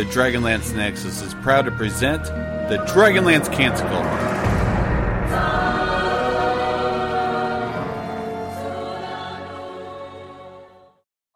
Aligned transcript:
the 0.00 0.06
Dragonlance 0.06 0.74
Nexus 0.74 1.20
is 1.20 1.34
proud 1.42 1.66
to 1.66 1.70
present 1.70 2.24
the 2.24 2.78
Dragonlance 2.88 3.52
Canticle. 3.52 4.00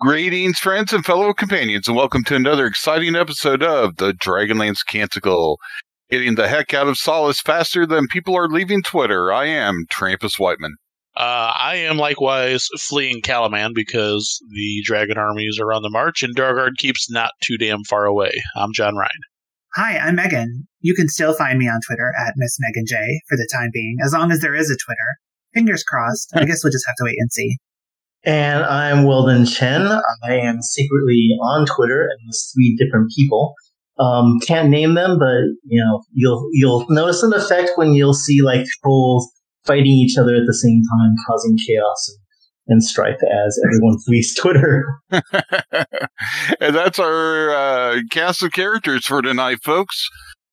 Greetings, 0.01 0.59
friends 0.59 0.95
and 0.95 1.05
fellow 1.05 1.35
companions, 1.35 1.89
and 1.89 1.97
welcome 1.99 2.25
to 2.25 2.37
another 2.37 2.65
exciting 2.65 3.15
episode 3.15 3.63
of 3.63 3.97
the 3.97 4.13
Dragonlance 4.13 4.83
Canticle. 4.87 5.59
Getting 6.11 6.37
the 6.37 6.49
heck 6.49 6.73
out 6.73 6.89
of 6.89 6.97
Solace 6.97 7.43
faster 7.43 7.85
than 7.85 8.07
people 8.09 8.35
are 8.35 8.49
leaving 8.49 8.83
Twitter. 8.83 9.31
I 9.31 9.45
am 9.45 9.85
Trampus 9.93 10.39
Whiteman. 10.39 10.77
Uh, 11.17 11.53
I 11.57 11.77
am 11.77 11.97
likewise 11.97 12.67
fleeing 12.81 13.23
Kalaman 13.23 13.71
because 13.73 14.41
the 14.51 14.83
dragon 14.85 15.17
armies 15.17 15.61
are 15.61 15.73
on 15.73 15.83
the 15.83 15.91
march 15.91 16.25
and 16.25 16.35
Dargard 16.35 16.77
keeps 16.77 17.09
not 17.09 17.31
too 17.41 17.57
damn 17.57 17.85
far 17.85 18.05
away. 18.05 18.33
I'm 18.57 18.73
John 18.73 18.97
Ryan. 18.97 19.11
Hi, 19.77 19.97
I'm 19.99 20.17
Megan. 20.17 20.67
You 20.81 20.95
can 20.95 21.09
still 21.09 21.33
find 21.33 21.59
me 21.59 21.69
on 21.69 21.81
Twitter 21.87 22.13
at 22.19 22.35
Miss 22.37 22.57
Megan 22.61 22.85
J 22.87 22.97
for 23.29 23.37
the 23.37 23.49
time 23.53 23.71
being, 23.73 23.99
as 24.05 24.13
long 24.13 24.33
as 24.33 24.41
there 24.41 24.55
is 24.55 24.71
a 24.71 24.77
Twitter. 24.77 24.99
Fingers 25.53 25.85
crossed. 25.85 26.31
I 26.35 26.45
guess 26.45 26.65
we'll 26.65 26.73
just 26.73 26.87
have 26.87 26.97
to 26.97 27.05
wait 27.05 27.17
and 27.19 27.33
see. 27.33 27.57
And 28.25 28.65
I'm 28.65 29.05
Weldon 29.05 29.47
Chen. 29.47 29.87
I 30.25 30.35
am 30.35 30.63
secretly 30.63 31.29
on 31.43 31.67
Twitter 31.67 32.03
and 32.03 32.19
with 32.27 32.53
three 32.55 32.77
different 32.77 33.11
people. 33.17 33.55
Um, 34.01 34.41
can't 34.41 34.69
name 34.69 34.95
them, 34.95 35.19
but 35.19 35.43
you 35.65 35.81
know, 35.81 36.03
you'll 36.13 36.49
you'll 36.53 36.87
notice 36.89 37.23
an 37.23 37.33
effect 37.33 37.71
when 37.77 37.93
you'll 37.93 38.15
see 38.15 38.43
like 38.43 38.67
trolls 38.83 39.31
fighting 39.67 39.93
each 39.93 40.17
other 40.19 40.35
at 40.35 40.47
the 40.47 40.55
same 40.55 40.83
time, 40.99 41.15
causing 41.27 41.57
chaos 41.57 42.09
and, 42.09 42.19
and 42.75 42.85
strife 42.85 43.21
as 43.47 43.59
everyone 43.67 43.99
flees 44.07 44.35
Twitter. 44.35 44.85
and 45.11 45.25
that's 46.75 46.99
our 46.99 47.51
uh, 47.51 48.01
cast 48.11 48.43
of 48.43 48.53
characters 48.53 49.07
for 49.07 49.23
tonight, 49.23 49.59
folks. 49.63 50.09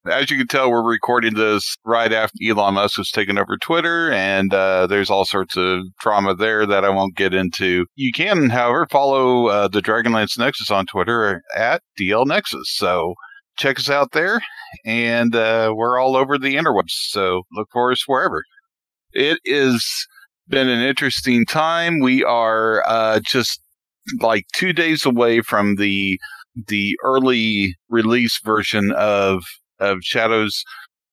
As 0.10 0.32
you 0.32 0.38
can 0.38 0.48
tell, 0.48 0.72
we're 0.72 0.84
recording 0.84 1.36
this 1.36 1.78
right 1.86 2.12
after 2.12 2.34
Elon 2.44 2.74
Musk 2.74 2.98
has 2.98 3.12
taken 3.12 3.38
over 3.38 3.56
Twitter, 3.62 4.12
and 4.12 4.52
uh, 4.52 4.88
there's 4.88 5.12
all 5.12 5.26
sorts 5.26 5.56
of 5.56 5.84
drama 6.00 6.34
there 6.34 6.66
that 6.66 6.84
I 6.84 6.90
won't 6.90 7.16
get 7.16 7.36
into. 7.36 7.86
You 7.96 8.12
can, 8.12 8.50
however, 8.50 8.88
follow 8.90 9.46
uh, 9.46 9.68
the 9.68 9.80
Dragonlance 9.80 10.40
Nexus 10.40 10.72
on 10.72 10.88
Twitter 10.88 11.44
at 11.56 11.84
DL 12.00 12.26
Nexus. 12.26 12.66
So 12.74 13.14
check 13.58 13.78
us 13.78 13.92
out 13.92 14.12
there, 14.12 14.42
and 14.86 15.36
uh, 15.36 15.72
we're 15.76 16.00
all 16.00 16.16
over 16.16 16.40
the 16.40 16.56
interwebs. 16.56 16.90
So 17.10 17.44
look 17.54 17.68
for 17.72 17.92
us 17.92 18.04
wherever. 18.08 18.44
It 19.14 19.40
has 19.48 20.08
been 20.48 20.70
an 20.70 20.82
interesting 20.82 21.46
time. 21.46 22.00
We 22.00 22.24
are 22.24 22.84
uh, 22.88 23.20
just 23.22 23.62
like 24.20 24.46
two 24.54 24.74
days 24.74 25.06
away 25.06 25.42
from 25.42 25.76
the 25.76 26.20
the 26.68 26.98
early 27.04 27.76
release 27.90 28.40
version 28.44 28.92
of 28.92 29.44
of 29.80 30.00
Shadows 30.02 30.64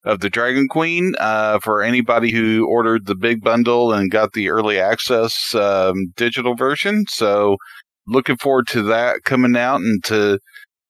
of 0.04 0.20
the 0.20 0.30
Dragon 0.30 0.69
Queen. 0.69 1.14
Uh, 1.19 1.58
for 1.60 1.82
anybody 1.82 2.30
who 2.30 2.66
ordered 2.66 3.06
the 3.06 3.14
big 3.14 3.42
bundle 3.42 3.92
and 3.92 4.10
got 4.10 4.32
the 4.32 4.48
early 4.50 4.80
access 4.80 5.54
um, 5.54 6.12
digital 6.16 6.54
version, 6.54 7.04
so 7.08 7.56
looking 8.06 8.36
forward 8.36 8.66
to 8.69 8.82
that 8.82 9.24
coming 9.24 9.56
out 9.56 9.80
and 9.80 10.02
to 10.04 10.38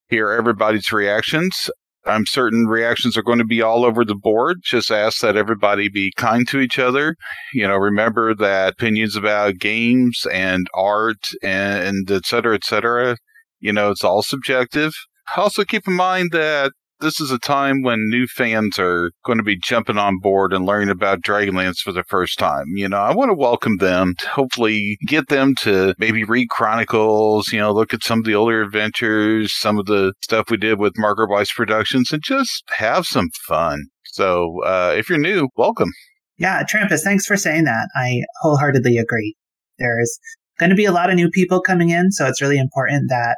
hear 0.09 0.31
everybody's 0.31 0.92
reactions. 0.92 1.70
I'm 2.09 2.27
certain 2.27 2.67
reactions 2.67 3.17
are 3.17 3.23
going 3.23 3.39
to 3.39 3.45
be 3.45 3.62
all 3.62 3.84
over 3.84 4.05
the 4.05 4.14
board. 4.14 4.59
Just 4.64 4.91
ask 4.91 5.20
that 5.20 5.37
everybody 5.37 5.89
be 5.89 6.12
kind 6.17 6.47
to 6.48 6.61
each 6.61 6.78
other. 6.78 7.17
You 7.53 7.69
know, 7.69 7.77
remember 7.77 8.34
that 8.34 8.73
opinions 8.75 9.17
about 9.17 9.59
games 9.59 10.27
and 10.33 10.67
art 10.75 11.29
and, 11.42 11.86
and 11.86 12.11
et 12.11 12.27
cetera, 12.27 12.55
et 12.55 12.64
cetera, 12.64 13.17
you 13.61 13.73
know, 13.73 13.91
it's 13.91 14.05
all 14.05 14.23
subjective. 14.23 14.92
Also 15.36 15.64
keep 15.64 15.86
in 15.86 15.95
mind 15.95 16.31
that 16.33 16.73
this 17.01 17.21
is 17.21 17.31
a 17.31 17.39
time 17.39 17.83
when 17.83 18.09
new 18.09 18.27
fans 18.27 18.79
are 18.79 19.11
going 19.25 19.39
to 19.39 19.45
be 19.45 19.57
jumping 19.57 19.98
on 19.98 20.19
board 20.19 20.53
and 20.53 20.64
learning 20.64 20.89
about 20.89 21.20
Dragonlance 21.20 21.79
for 21.79 21.92
the 21.92 22.05
first 22.05 22.39
time. 22.39 22.64
You 22.75 22.89
know, 22.89 22.98
I 22.98 23.14
want 23.14 23.31
to 23.31 23.35
welcome 23.35 23.77
them, 23.79 24.14
to 24.19 24.29
hopefully 24.29 24.98
get 25.07 25.29
them 25.29 25.55
to 25.61 25.95
maybe 25.98 26.25
read 26.25 26.48
Chronicles, 26.51 27.53
you 27.53 27.58
know, 27.61 27.73
look 27.73 27.95
at 27.95 28.03
some 28.03 28.20
of 28.20 28.25
the 28.25 28.35
older 28.35 28.63
adventures, 28.63 29.53
some 29.57 29.79
of 29.79 29.87
the 29.87 30.13
stuff 30.23 30.51
we 30.51 30.57
did 30.57 30.79
with 30.79 30.95
Margaret 30.97 31.31
Weis 31.31 31.55
Productions, 31.55 32.13
and 32.13 32.23
just 32.23 32.64
have 32.77 33.07
some 33.07 33.29
fun. 33.47 33.85
So, 34.05 34.63
uh, 34.64 34.95
if 34.97 35.08
you're 35.08 35.19
new, 35.19 35.48
welcome. 35.57 35.91
Yeah, 36.39 36.63
Trampus, 36.63 37.03
thanks 37.03 37.27
for 37.27 37.37
saying 37.37 37.64
that. 37.64 37.89
I 37.95 38.23
wholeheartedly 38.41 38.98
agree. 38.98 39.35
There's 39.79 40.19
going 40.58 40.70
to 40.70 40.77
be 40.77 40.85
a 40.85 40.92
lot 40.92 41.11
of 41.11 41.17
new 41.17 41.31
people 41.31 41.61
coming 41.61 41.91
in, 41.91 42.11
so 42.11 42.27
it's 42.27 42.42
really 42.42 42.58
important 42.58 43.08
that 43.08 43.37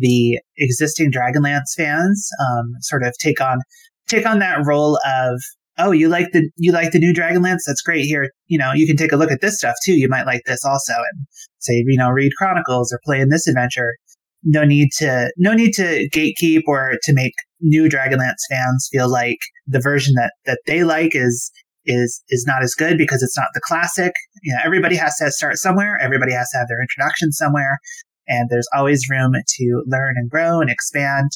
the 0.00 0.40
existing 0.58 1.12
Dragonlance 1.12 1.74
fans 1.76 2.28
um, 2.40 2.72
sort 2.80 3.02
of 3.02 3.14
take 3.18 3.40
on 3.40 3.58
take 4.08 4.26
on 4.26 4.40
that 4.40 4.58
role 4.66 4.98
of 5.06 5.40
oh 5.78 5.92
you 5.92 6.08
like 6.08 6.32
the 6.32 6.50
you 6.56 6.72
like 6.72 6.92
the 6.92 6.98
new 6.98 7.14
Dragonlance? 7.14 7.60
That's 7.66 7.82
great. 7.82 8.04
Here 8.04 8.30
you 8.46 8.58
know 8.58 8.72
you 8.72 8.86
can 8.86 8.96
take 8.96 9.12
a 9.12 9.16
look 9.16 9.30
at 9.30 9.40
this 9.40 9.58
stuff 9.58 9.76
too. 9.84 9.94
You 9.94 10.08
might 10.08 10.26
like 10.26 10.42
this 10.46 10.64
also. 10.64 10.94
And 10.94 11.26
say 11.58 11.84
you 11.86 11.98
know 11.98 12.10
read 12.10 12.32
Chronicles 12.36 12.92
or 12.92 13.00
play 13.04 13.20
in 13.20 13.28
this 13.28 13.46
adventure. 13.46 13.94
No 14.42 14.64
need 14.64 14.88
to 14.96 15.30
no 15.36 15.52
need 15.52 15.72
to 15.72 16.08
gatekeep 16.12 16.62
or 16.66 16.96
to 17.02 17.12
make 17.12 17.34
new 17.60 17.88
Dragonlance 17.88 18.42
fans 18.50 18.88
feel 18.90 19.08
like 19.08 19.38
the 19.66 19.80
version 19.80 20.14
that 20.14 20.32
that 20.46 20.60
they 20.66 20.82
like 20.82 21.14
is 21.14 21.50
is 21.86 22.22
is 22.28 22.44
not 22.46 22.62
as 22.62 22.74
good 22.74 22.98
because 22.98 23.22
it's 23.22 23.36
not 23.36 23.48
the 23.54 23.60
classic. 23.62 24.12
You 24.42 24.54
know, 24.54 24.60
everybody 24.64 24.96
has 24.96 25.16
to 25.16 25.30
start 25.30 25.56
somewhere. 25.56 25.98
Everybody 26.00 26.32
has 26.32 26.48
to 26.50 26.58
have 26.58 26.68
their 26.68 26.80
introduction 26.80 27.32
somewhere 27.32 27.78
and 28.28 28.48
there's 28.50 28.68
always 28.74 29.08
room 29.10 29.32
to 29.32 29.82
learn 29.86 30.14
and 30.16 30.30
grow 30.30 30.60
and 30.60 30.70
expand 30.70 31.30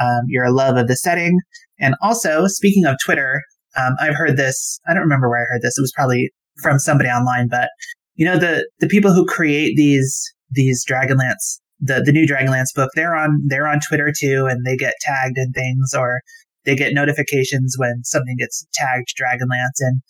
um, 0.00 0.22
your 0.28 0.50
love 0.50 0.76
of 0.76 0.88
the 0.88 0.96
setting. 0.96 1.38
And 1.80 1.94
also, 2.02 2.46
speaking 2.46 2.84
of 2.84 2.96
Twitter, 3.04 3.42
um, 3.76 3.94
I've 4.00 4.14
heard 4.14 4.36
this. 4.36 4.80
I 4.88 4.94
don't 4.94 5.02
remember 5.02 5.28
where 5.28 5.42
I 5.42 5.46
heard 5.52 5.62
this. 5.62 5.78
It 5.78 5.82
was 5.82 5.92
probably 5.94 6.30
from 6.62 6.78
somebody 6.78 7.08
online, 7.08 7.48
but 7.48 7.68
you 8.16 8.26
know 8.26 8.38
the 8.38 8.68
the 8.80 8.88
people 8.88 9.12
who 9.12 9.24
create 9.24 9.76
these 9.76 10.32
these 10.50 10.84
Dragonlance 10.84 11.60
the 11.80 12.02
the 12.04 12.12
new 12.12 12.26
Dragonlance 12.26 12.74
book, 12.74 12.90
they're 12.94 13.14
on 13.14 13.42
they're 13.48 13.68
on 13.68 13.80
Twitter 13.80 14.12
too, 14.16 14.46
and 14.46 14.64
they 14.66 14.76
get 14.76 14.94
tagged 15.00 15.38
in 15.38 15.52
things 15.52 15.94
or 15.96 16.20
they 16.64 16.74
get 16.74 16.92
notifications 16.92 17.76
when 17.78 18.02
something 18.04 18.36
gets 18.38 18.66
tagged 18.74 19.14
Dragonlance, 19.20 19.78
and 19.80 20.00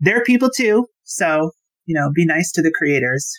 they're 0.00 0.24
people 0.24 0.50
too. 0.54 0.86
So 1.04 1.50
you 1.86 1.94
know, 1.94 2.10
be 2.14 2.26
nice 2.26 2.52
to 2.52 2.62
the 2.62 2.72
creators, 2.76 3.30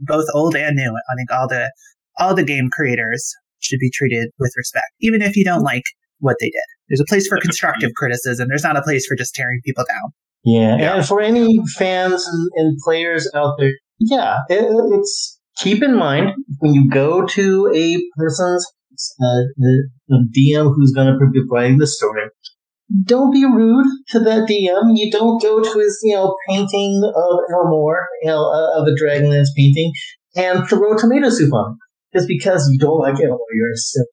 both 0.00 0.26
old 0.34 0.56
and 0.56 0.76
new. 0.76 0.94
I 1.10 1.14
think 1.16 1.30
all 1.30 1.48
the 1.48 1.72
all 2.18 2.34
the 2.34 2.44
game 2.44 2.68
creators 2.70 3.32
should 3.60 3.78
be 3.78 3.90
treated 3.90 4.28
with 4.38 4.52
respect, 4.56 4.86
even 5.00 5.22
if 5.22 5.36
you 5.36 5.44
don't 5.44 5.62
like 5.62 5.84
what 6.20 6.36
they 6.40 6.46
did. 6.46 6.62
There's 6.88 7.00
a 7.00 7.08
place 7.08 7.26
for 7.26 7.38
constructive 7.38 7.92
criticism. 7.96 8.48
There's 8.48 8.62
not 8.62 8.76
a 8.76 8.82
place 8.82 9.06
for 9.06 9.16
just 9.16 9.34
tearing 9.34 9.60
people 9.64 9.84
down. 9.88 10.12
Yeah, 10.44 10.76
yeah. 10.76 10.96
and 10.96 11.06
for 11.06 11.20
any 11.22 11.58
fans 11.78 12.26
and, 12.26 12.50
and 12.56 12.78
players 12.84 13.30
out 13.34 13.54
there, 13.58 13.72
yeah, 13.98 14.38
it, 14.50 14.66
it's 14.92 15.40
keep 15.56 15.82
in 15.82 15.96
mind 15.96 16.32
when 16.58 16.74
you 16.74 16.90
go 16.90 17.24
to 17.24 17.72
a 17.74 17.96
person's 18.16 18.66
uh, 19.20 19.48
the, 19.56 19.88
the 20.08 20.28
DM 20.36 20.72
who's 20.74 20.92
going 20.92 21.06
to 21.06 21.30
be 21.32 21.40
writing 21.50 21.78
the 21.78 21.86
story. 21.86 22.22
Don't 23.04 23.32
be 23.32 23.44
rude 23.44 23.86
to 24.10 24.20
that 24.20 24.46
DM. 24.48 24.92
You 24.94 25.10
don't 25.10 25.40
go 25.40 25.62
to 25.62 25.78
his, 25.78 25.98
you 26.02 26.14
know, 26.14 26.36
painting 26.48 27.00
of 27.02 27.38
Elmore, 27.50 28.06
you 28.22 28.28
know, 28.28 28.44
uh, 28.44 28.80
of 28.80 28.86
a 28.86 29.02
Dragonlance 29.02 29.48
painting, 29.56 29.92
and 30.36 30.68
throw 30.68 30.96
tomato 30.96 31.30
soup 31.30 31.52
on 31.52 31.72
him 31.72 31.78
just 32.14 32.28
because 32.28 32.68
you 32.70 32.78
don't 32.78 33.00
like 33.00 33.14
or 33.14 33.38
you're 33.54 33.72
a 33.72 33.76
silly. 33.76 34.06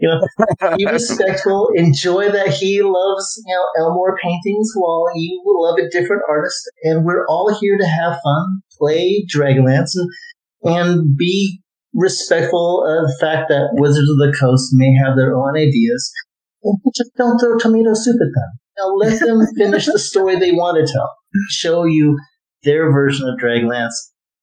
You 0.00 0.08
know, 0.08 0.76
be 0.76 0.86
respectful. 0.86 1.70
Enjoy 1.74 2.30
that 2.30 2.48
he 2.48 2.82
loves 2.82 3.42
you 3.46 3.54
know 3.54 3.84
Elmore 3.84 4.16
paintings 4.22 4.72
while 4.74 5.04
you 5.14 5.42
love 5.46 5.78
a 5.78 5.88
different 5.90 6.22
artist, 6.28 6.70
and 6.82 7.04
we're 7.04 7.26
all 7.28 7.56
here 7.60 7.78
to 7.78 7.86
have 7.86 8.18
fun, 8.24 8.62
play 8.78 9.24
Dragonlance, 9.32 9.92
and 9.94 10.10
and 10.64 11.16
be 11.16 11.60
respectful 11.94 12.84
of 12.84 13.06
the 13.06 13.16
fact 13.20 13.48
that 13.48 13.70
Wizards 13.74 14.10
of 14.10 14.18
the 14.18 14.36
Coast 14.38 14.70
may 14.72 14.92
have 14.94 15.16
their 15.16 15.36
own 15.36 15.56
ideas. 15.56 16.10
And 16.62 16.78
just 16.96 17.10
don't 17.16 17.38
throw 17.38 17.58
tomato 17.58 17.94
soup 17.94 18.16
at 18.16 18.32
them. 18.34 18.58
Now 18.78 18.94
let 18.94 19.20
them 19.20 19.46
finish 19.56 19.86
the 19.86 19.98
story 19.98 20.36
they 20.36 20.52
want 20.52 20.76
to 20.76 20.92
tell. 20.92 21.10
Show 21.50 21.84
you 21.84 22.18
their 22.64 22.90
version 22.90 23.28
of 23.28 23.38
Dragonlance, 23.38 23.92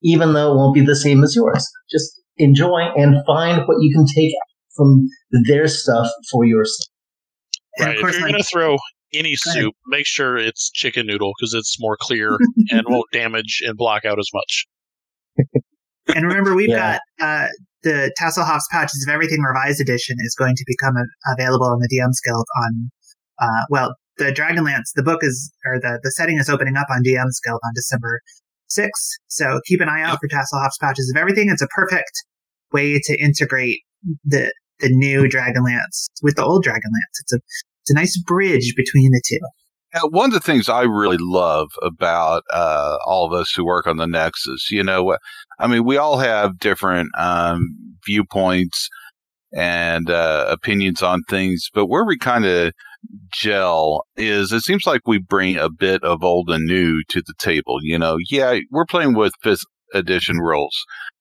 even 0.04 0.34
though 0.34 0.54
it 0.54 0.56
won't 0.56 0.76
be 0.76 0.86
the 0.86 0.96
same 0.96 1.24
as 1.24 1.36
yours. 1.36 1.68
Just 1.90 2.21
enjoy 2.38 2.82
and 2.96 3.16
find 3.26 3.62
what 3.68 3.78
you 3.80 3.94
can 3.94 4.06
take 4.16 4.34
from 4.76 5.08
their 5.48 5.68
stuff 5.68 6.08
for 6.32 6.46
yourself. 6.46 6.88
Right. 7.80 7.96
If 7.96 8.02
you're 8.02 8.22
going 8.22 8.34
to 8.34 8.44
throw 8.44 8.78
any 9.14 9.36
soup, 9.36 9.74
make 9.88 10.06
sure 10.06 10.38
it's 10.38 10.70
chicken 10.72 11.08
noodle 11.08 11.34
because 11.38 11.54
it's 11.54 11.78
more 11.80 11.98
clear 12.00 12.38
and 12.72 12.84
won't 12.88 13.08
damage 13.12 13.62
and 13.66 13.78
block 13.78 14.06
out 14.06 14.20
as 14.20 14.30
much. 14.34 14.66
and 16.16 16.26
remember, 16.26 16.56
we've 16.56 16.70
yeah. 16.70 17.00
got 17.20 17.26
uh, 17.26 17.48
the 17.84 18.14
Tasselhoff's 18.20 18.68
Pouches 18.72 19.06
of 19.08 19.14
Everything 19.14 19.42
Revised 19.42 19.82
Edition 19.82 20.18
is 20.20 20.36
going 20.38 20.56
to 20.56 20.64
become 20.68 20.96
a- 20.96 21.34
available 21.34 21.68
on 21.68 21.80
the 21.80 21.90
DM's 21.94 22.20
Guild 22.26 22.46
on, 22.64 22.92
uh, 23.40 23.66
well, 23.70 23.96
the 24.18 24.32
Dragonlance, 24.32 24.92
the 24.96 25.04
book 25.04 25.20
is, 25.24 25.52
or 25.66 25.80
the, 25.80 26.00
the 26.04 26.12
setting 26.12 26.38
is 26.38 26.50
opening 26.50 26.78
up 26.78 26.88
on 26.92 27.02
DM's 27.04 27.40
Guild 27.44 27.60
on 27.64 27.72
December 27.74 28.22
6th. 28.78 29.20
So 29.28 29.60
keep 29.66 29.82
an 29.82 29.90
eye 29.90 30.02
out 30.02 30.20
for 30.20 30.28
Tasselhoff's 30.28 30.78
Pouches 30.80 31.12
of 31.14 31.20
Everything. 31.20 31.50
It's 31.50 31.62
a 31.62 31.68
perfect 31.68 32.24
way 32.72 33.00
to 33.04 33.18
integrate 33.22 33.80
the 34.24 34.52
the 34.80 34.90
new 34.90 35.24
Dragonlance 35.24 36.08
with 36.24 36.36
the 36.36 36.44
old 36.44 36.66
Dragonlance. 36.66 37.22
It's 37.22 37.34
a 37.34 37.40
it's 37.82 37.92
a 37.92 37.96
nice 37.96 38.18
bridge 38.18 38.74
between 38.76 39.12
the 39.12 39.22
two. 39.28 39.40
Uh, 39.94 40.08
one 40.08 40.28
of 40.28 40.34
the 40.34 40.40
things 40.40 40.70
I 40.70 40.84
really 40.84 41.18
love 41.20 41.70
about 41.82 42.44
uh, 42.52 42.98
all 43.06 43.26
of 43.26 43.34
us 43.34 43.52
who 43.54 43.66
work 43.66 43.88
on 43.88 43.98
the 43.98 44.08
Nexus, 44.08 44.72
you 44.72 44.84
know, 44.84 45.18
I 45.60 45.68
mean, 45.68 45.84
we 45.84 45.98
all 45.98 46.18
have 46.18 46.60
different 46.60 47.10
um, 47.18 47.76
viewpoints 48.06 48.88
and 49.54 50.10
uh, 50.10 50.46
opinions 50.50 51.02
on 51.02 51.24
things, 51.24 51.70
but 51.74 51.88
where 51.88 52.06
we 52.06 52.18
kind 52.18 52.46
of 52.46 52.72
gel 53.32 54.06
is 54.18 54.52
it 54.52 54.62
seems 54.62 54.86
like 54.86 55.02
we 55.06 55.18
bring 55.18 55.58
a 55.58 55.70
bit 55.70 56.04
of 56.04 56.24
old 56.24 56.50
and 56.50 56.66
new 56.66 57.02
to 57.10 57.22
the 57.22 57.34
table. 57.40 57.80
You 57.82 57.98
know, 57.98 58.18
yeah, 58.30 58.60
we're 58.72 58.86
playing 58.86 59.16
with 59.16 59.34
fifth 59.42 59.64
edition 59.94 60.38
rules, 60.38 60.78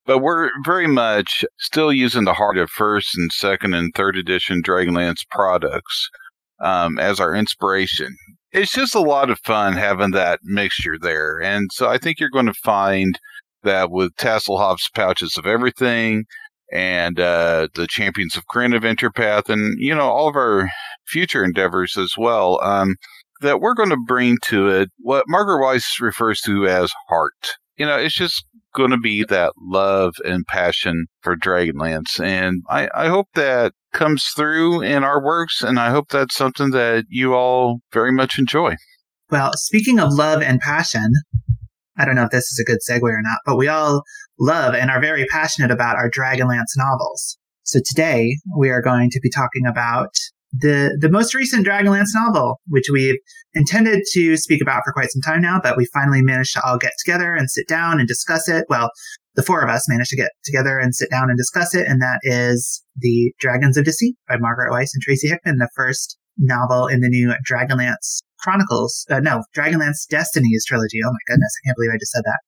but 0.06 0.19
we're 0.19 0.50
very 0.65 0.87
much 0.87 1.44
still 1.59 1.93
using 1.93 2.25
the 2.25 2.35
heart 2.35 2.59
of 2.59 2.71
first 2.71 3.17
and 3.17 3.32
second 3.32 3.75
and 3.75 3.93
third 3.94 4.17
edition 4.17 4.62
Dragonlance 4.62 5.27
products 5.31 6.09
um, 6.61 6.99
as 6.99 7.21
our 7.21 7.35
inspiration. 7.35 8.17
It's 8.53 8.73
just 8.73 8.94
a 8.94 9.00
lot 9.00 9.31
of 9.31 9.38
fun 9.44 9.75
having 9.75 10.11
that 10.11 10.41
mixture 10.43 10.97
there. 11.00 11.41
And 11.41 11.71
so 11.73 11.88
I 11.88 11.99
think 11.99 12.19
you're 12.19 12.31
going 12.31 12.47
to 12.47 12.55
find 12.55 13.19
that 13.62 13.91
with 13.91 14.15
Tasselhoff's 14.17 14.88
pouches 14.94 15.37
of 15.37 15.47
everything 15.47 16.25
and 16.72 17.19
uh, 17.19 17.69
the 17.75 17.87
Champions 17.88 18.37
of 18.37 18.46
Krynn 18.46 18.75
Adventure 18.75 19.11
Path 19.11 19.49
and, 19.49 19.76
you 19.78 19.94
know, 19.94 20.08
all 20.08 20.28
of 20.28 20.37
our 20.37 20.69
future 21.06 21.44
endeavors 21.44 21.96
as 21.96 22.14
well, 22.17 22.61
um, 22.62 22.96
that 23.40 23.61
we're 23.61 23.75
going 23.75 23.90
to 23.90 23.96
bring 24.06 24.37
to 24.44 24.69
it 24.69 24.90
what 24.99 25.25
Margaret 25.28 25.64
Weis 25.64 26.00
refers 26.00 26.40
to 26.43 26.67
as 26.67 26.93
heart. 27.08 27.56
You 27.76 27.87
know, 27.87 27.96
it's 27.96 28.14
just 28.14 28.44
going 28.75 28.90
to 28.90 28.99
be 28.99 29.25
that 29.25 29.52
love 29.61 30.14
and 30.25 30.46
passion 30.46 31.06
for 31.22 31.37
Dragonlance. 31.37 32.22
And 32.22 32.62
I, 32.69 32.88
I 32.94 33.08
hope 33.08 33.28
that 33.34 33.72
comes 33.93 34.25
through 34.37 34.82
in 34.82 35.02
our 35.02 35.25
works. 35.25 35.62
And 35.62 35.81
I 35.81 35.90
hope 35.90 36.11
that's 36.11 36.34
something 36.34 36.70
that 36.70 37.06
you 37.08 37.34
all 37.34 37.81
very 37.93 38.12
much 38.12 38.38
enjoy. 38.38 38.76
Well, 39.31 39.52
speaking 39.55 39.99
of 39.99 40.12
love 40.12 40.43
and 40.43 40.61
passion, 40.61 41.12
I 41.96 42.05
don't 42.05 42.14
know 42.14 42.25
if 42.25 42.31
this 42.31 42.50
is 42.52 42.58
a 42.58 42.64
good 42.64 42.78
segue 42.88 43.02
or 43.02 43.22
not, 43.22 43.38
but 43.44 43.56
we 43.56 43.69
all 43.69 44.02
love 44.40 44.75
and 44.75 44.90
are 44.90 45.00
very 45.00 45.26
passionate 45.26 45.70
about 45.70 45.96
our 45.96 46.10
Dragonlance 46.10 46.76
novels. 46.76 47.38
So 47.62 47.81
today 47.84 48.37
we 48.56 48.70
are 48.70 48.82
going 48.82 49.10
to 49.10 49.20
be 49.22 49.31
talking 49.31 49.66
about 49.66 50.14
the 50.52 50.96
the 51.00 51.10
most 51.10 51.34
recent 51.34 51.64
Dragonlance 51.66 52.08
novel, 52.14 52.60
which 52.66 52.87
we've 52.92 53.19
intended 53.54 54.02
to 54.12 54.37
speak 54.37 54.60
about 54.60 54.82
for 54.84 54.92
quite 54.92 55.10
some 55.12 55.22
time 55.22 55.42
now, 55.42 55.60
but 55.62 55.76
we 55.76 55.87
finally 55.92 56.22
managed 56.22 56.54
to 56.54 56.62
all 56.64 56.78
get 56.78 56.92
together 57.04 57.34
and 57.34 57.48
sit 57.50 57.69
down 57.69 58.00
and 58.00 58.08
discuss 58.08 58.48
it. 58.48 58.64
Well, 58.69 58.90
the 59.37 59.44
four 59.44 59.62
of 59.62 59.70
us 59.70 59.88
managed 59.88 60.10
to 60.10 60.16
get 60.16 60.31
together 60.44 60.78
and 60.78 60.94
sit 60.94 61.10
down 61.10 61.28
and 61.28 61.38
discuss 61.38 61.75
it, 61.75 61.86
and 61.86 62.02
that 62.02 62.19
is 62.25 62.82
The 62.96 63.32
Dragons 63.38 63.76
of 63.76 63.84
Deceit 63.84 64.16
by 64.28 64.38
Margaret 64.38 64.72
Weis 64.72 64.90
and 64.93 65.02
Tracy 65.02 65.28
Hickman, 65.28 65.58
the 65.58 65.70
first 65.76 66.19
novel 66.36 66.88
in 66.88 67.00
the 67.00 67.08
new 67.08 67.32
Dragonlance 67.48 68.19
Chronicles. 68.42 69.06
Uh, 69.10 69.20
no, 69.20 69.42
Dragonlance 69.56 70.06
Destinies 70.08 70.64
trilogy. 70.66 70.98
Oh 71.04 71.10
my 71.10 71.19
goodness, 71.28 71.52
I 71.62 71.69
can't 71.69 71.76
believe 71.76 71.90
I 71.92 71.98
just 71.98 72.12
said 72.12 72.22
that. 72.25 72.38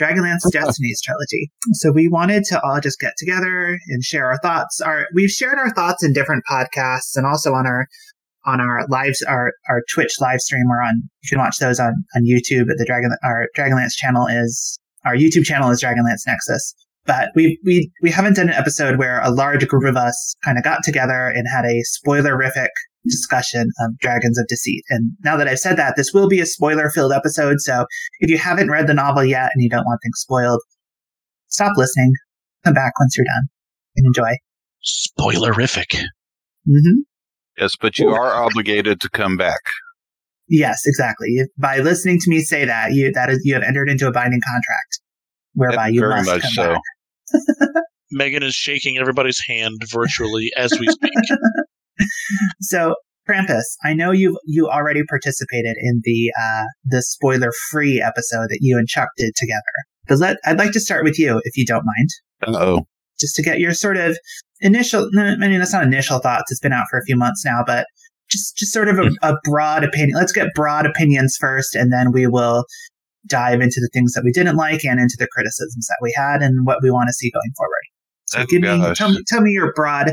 Dragonlance 0.00 0.50
Destinies 0.52 1.00
trilogy. 1.02 1.50
So 1.72 1.92
we 1.92 2.08
wanted 2.08 2.44
to 2.44 2.60
all 2.62 2.80
just 2.80 3.00
get 3.00 3.12
together 3.18 3.78
and 3.88 4.02
share 4.02 4.26
our 4.26 4.38
thoughts. 4.38 4.80
Our 4.80 5.06
we've 5.14 5.30
shared 5.30 5.58
our 5.58 5.70
thoughts 5.70 6.02
in 6.02 6.12
different 6.12 6.44
podcasts 6.50 7.16
and 7.16 7.26
also 7.26 7.52
on 7.52 7.66
our 7.66 7.86
on 8.46 8.60
our 8.60 8.86
lives 8.88 9.22
our 9.22 9.52
our 9.68 9.82
Twitch 9.92 10.14
live 10.20 10.40
stream. 10.40 10.64
We're 10.68 10.82
on 10.82 11.02
you 11.22 11.30
can 11.30 11.38
watch 11.38 11.58
those 11.58 11.80
on 11.80 11.94
on 12.14 12.24
YouTube. 12.24 12.66
The 12.66 12.84
Dragon 12.86 13.10
our 13.22 13.48
Dragonlance 13.56 13.94
channel 13.94 14.26
is 14.26 14.78
our 15.04 15.14
YouTube 15.14 15.44
channel 15.44 15.70
is 15.70 15.82
Dragonlance 15.82 16.26
Nexus. 16.26 16.74
But 17.06 17.30
we 17.34 17.58
we 17.64 17.90
we 18.02 18.10
haven't 18.10 18.36
done 18.36 18.48
an 18.48 18.54
episode 18.54 18.98
where 18.98 19.20
a 19.20 19.30
large 19.30 19.66
group 19.68 19.84
of 19.84 19.96
us 19.96 20.34
kind 20.44 20.56
of 20.56 20.64
got 20.64 20.82
together 20.82 21.28
and 21.28 21.46
had 21.48 21.64
a 21.64 21.82
spoilerific 21.82 22.68
discussion 23.06 23.70
of 23.80 23.98
Dragons 23.98 24.38
of 24.38 24.46
Deceit. 24.48 24.82
And 24.90 25.12
now 25.24 25.36
that 25.36 25.48
I've 25.48 25.58
said 25.58 25.76
that, 25.76 25.94
this 25.96 26.12
will 26.12 26.28
be 26.28 26.40
a 26.40 26.46
spoiler 26.46 26.90
filled 26.90 27.12
episode. 27.12 27.60
So 27.60 27.86
if 28.20 28.30
you 28.30 28.38
haven't 28.38 28.70
read 28.70 28.86
the 28.86 28.94
novel 28.94 29.24
yet 29.24 29.50
and 29.54 29.62
you 29.62 29.70
don't 29.70 29.84
want 29.84 30.00
things 30.02 30.18
spoiled, 30.18 30.60
stop 31.48 31.72
listening, 31.76 32.12
come 32.64 32.74
back 32.74 32.92
once 32.98 33.16
you're 33.16 33.26
done 33.26 33.48
and 33.96 34.06
enjoy. 34.06 34.36
Spoilerific. 34.84 35.94
Mm-hmm. 36.68 37.00
Yes, 37.58 37.76
but 37.80 37.98
you 37.98 38.08
are 38.08 38.34
obligated 38.44 39.00
to 39.02 39.08
come 39.10 39.36
back. 39.36 39.60
Yes, 40.48 40.82
exactly. 40.86 41.42
By 41.56 41.78
listening 41.78 42.18
to 42.20 42.30
me 42.30 42.40
say 42.40 42.64
that, 42.64 42.92
you 42.92 43.12
that 43.12 43.30
is 43.30 43.40
you 43.44 43.54
have 43.54 43.62
entered 43.62 43.88
into 43.88 44.06
a 44.08 44.12
binding 44.12 44.40
contract 44.46 45.00
whereby 45.54 45.88
you 45.88 46.00
Very 46.00 46.16
must 46.16 46.26
much 46.26 46.42
come 46.42 46.50
so. 46.50 46.72
back. 46.72 47.82
Megan 48.10 48.42
is 48.42 48.54
shaking 48.54 48.98
everybody's 48.98 49.40
hand 49.46 49.80
virtually 49.90 50.50
as 50.56 50.72
we 50.78 50.86
speak. 50.88 51.12
So, 52.60 52.94
Trampus, 53.28 53.64
I 53.84 53.94
know 53.94 54.10
you 54.10 54.38
you 54.44 54.68
already 54.68 55.02
participated 55.08 55.76
in 55.80 56.02
the 56.04 56.32
uh, 56.40 56.64
the 56.84 57.02
spoiler 57.02 57.52
free 57.70 58.02
episode 58.02 58.48
that 58.50 58.58
you 58.60 58.78
and 58.78 58.88
Chuck 58.88 59.08
did 59.16 59.34
together. 59.36 59.60
But 60.06 60.18
let 60.18 60.36
I'd 60.44 60.58
like 60.58 60.72
to 60.72 60.80
start 60.80 61.04
with 61.04 61.18
you, 61.18 61.40
if 61.44 61.56
you 61.56 61.64
don't 61.64 61.84
mind, 61.84 62.08
Uh 62.46 62.58
Oh, 62.58 62.86
just 63.18 63.34
to 63.36 63.42
get 63.42 63.58
your 63.60 63.72
sort 63.72 63.96
of 63.96 64.18
initial. 64.60 65.08
I 65.18 65.36
mean, 65.36 65.52
it's 65.52 65.72
not 65.72 65.84
initial 65.84 66.18
thoughts. 66.18 66.50
It's 66.50 66.60
been 66.60 66.72
out 66.72 66.86
for 66.90 66.98
a 66.98 67.04
few 67.04 67.16
months 67.16 67.44
now, 67.44 67.62
but 67.66 67.86
just 68.30 68.56
just 68.56 68.72
sort 68.72 68.88
of 68.88 68.98
a, 68.98 69.10
a 69.22 69.34
broad 69.44 69.84
opinion. 69.84 70.16
Let's 70.18 70.32
get 70.32 70.48
broad 70.54 70.86
opinions 70.86 71.36
first, 71.40 71.74
and 71.74 71.92
then 71.92 72.12
we 72.12 72.26
will 72.26 72.64
dive 73.26 73.60
into 73.62 73.80
the 73.80 73.88
things 73.94 74.12
that 74.12 74.22
we 74.22 74.32
didn't 74.32 74.56
like 74.56 74.84
and 74.84 75.00
into 75.00 75.16
the 75.18 75.28
criticisms 75.28 75.86
that 75.86 75.96
we 76.02 76.12
had 76.14 76.42
and 76.42 76.66
what 76.66 76.80
we 76.82 76.90
want 76.90 77.08
to 77.08 77.12
see 77.14 77.30
going 77.30 77.52
forward. 77.56 77.72
So, 78.26 78.40
Oh, 78.40 78.44
give 78.46 78.62
me 78.62 78.94
tell 78.94 79.10
me 79.10 79.22
tell 79.26 79.40
me 79.40 79.52
your 79.52 79.72
broad 79.74 80.12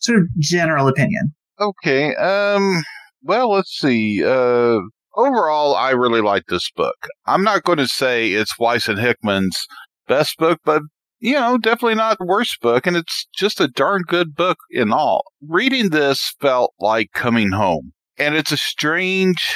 sort 0.00 0.18
of 0.18 0.24
general 0.38 0.88
opinion. 0.88 1.34
Okay. 1.60 2.14
Um. 2.16 2.82
Well, 3.22 3.50
let's 3.50 3.76
see. 3.78 4.24
Uh. 4.24 4.78
Overall, 5.16 5.74
I 5.74 5.90
really 5.90 6.20
like 6.20 6.44
this 6.46 6.70
book. 6.70 7.08
I'm 7.26 7.42
not 7.42 7.64
going 7.64 7.78
to 7.78 7.88
say 7.88 8.30
it's 8.30 8.56
Weis 8.58 8.88
and 8.88 8.98
Hickman's 8.98 9.66
best 10.06 10.38
book, 10.38 10.60
but 10.64 10.82
you 11.18 11.34
know, 11.34 11.58
definitely 11.58 11.96
not 11.96 12.18
the 12.18 12.24
worst 12.24 12.60
book, 12.60 12.86
and 12.86 12.96
it's 12.96 13.26
just 13.34 13.60
a 13.60 13.68
darn 13.68 14.02
good 14.06 14.34
book 14.34 14.58
in 14.70 14.92
all. 14.92 15.22
Reading 15.46 15.90
this 15.90 16.34
felt 16.40 16.72
like 16.80 17.10
coming 17.12 17.50
home, 17.50 17.92
and 18.18 18.34
it's 18.34 18.52
a 18.52 18.56
strange. 18.56 19.54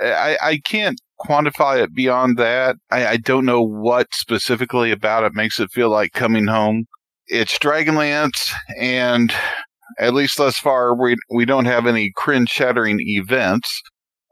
I 0.00 0.38
I 0.40 0.60
can't 0.64 0.98
quantify 1.20 1.82
it 1.82 1.94
beyond 1.94 2.38
that. 2.38 2.76
I, 2.90 3.06
I 3.06 3.16
don't 3.18 3.44
know 3.44 3.62
what 3.62 4.08
specifically 4.14 4.90
about 4.90 5.24
it 5.24 5.34
makes 5.34 5.60
it 5.60 5.70
feel 5.70 5.90
like 5.90 6.12
coming 6.12 6.46
home. 6.46 6.86
It's 7.26 7.58
Dragonlance, 7.58 8.52
and 8.78 9.34
at 9.98 10.14
least 10.14 10.38
thus 10.38 10.58
far, 10.58 10.94
we 10.94 11.16
we 11.30 11.44
don't 11.44 11.64
have 11.66 11.86
any 11.86 12.12
Krynn 12.16 12.48
shattering 12.48 12.98
events. 13.00 13.82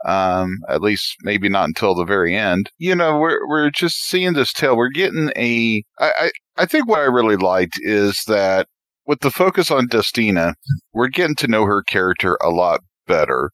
Um, 0.05 0.59
at 0.69 0.83
least 0.83 1.17
maybe 1.23 1.49
not 1.49 1.69
until 1.69 1.95
the 1.95 2.05
very 2.05 2.37
end. 2.37 2.71
You 2.77 2.95
know, 2.95 3.19
we're 3.19 3.49
we're 3.49 3.71
just 3.71 4.05
seeing 4.05 4.35
this 4.35 4.53
tale. 4.53 4.77
We're 4.77 4.91
getting 4.91 5.31
a. 5.37 5.83
I 5.99 6.13
I, 6.19 6.31
I 6.57 6.67
think 6.67 6.89
what 6.89 7.01
I 7.01 7.05
really 7.05 7.37
liked 7.37 7.79
is 7.81 8.23
that 8.27 8.69
with 9.07 9.21
the 9.21 9.31
focus 9.31 9.71
on 9.71 9.89
Destina, 9.89 10.55
we're 10.93 11.09
getting 11.09 11.37
to 11.37 11.49
know 11.49 11.65
her 11.65 11.83
character 11.83 12.39
a 12.43 12.51
lot 12.51 12.81
better 13.07 13.51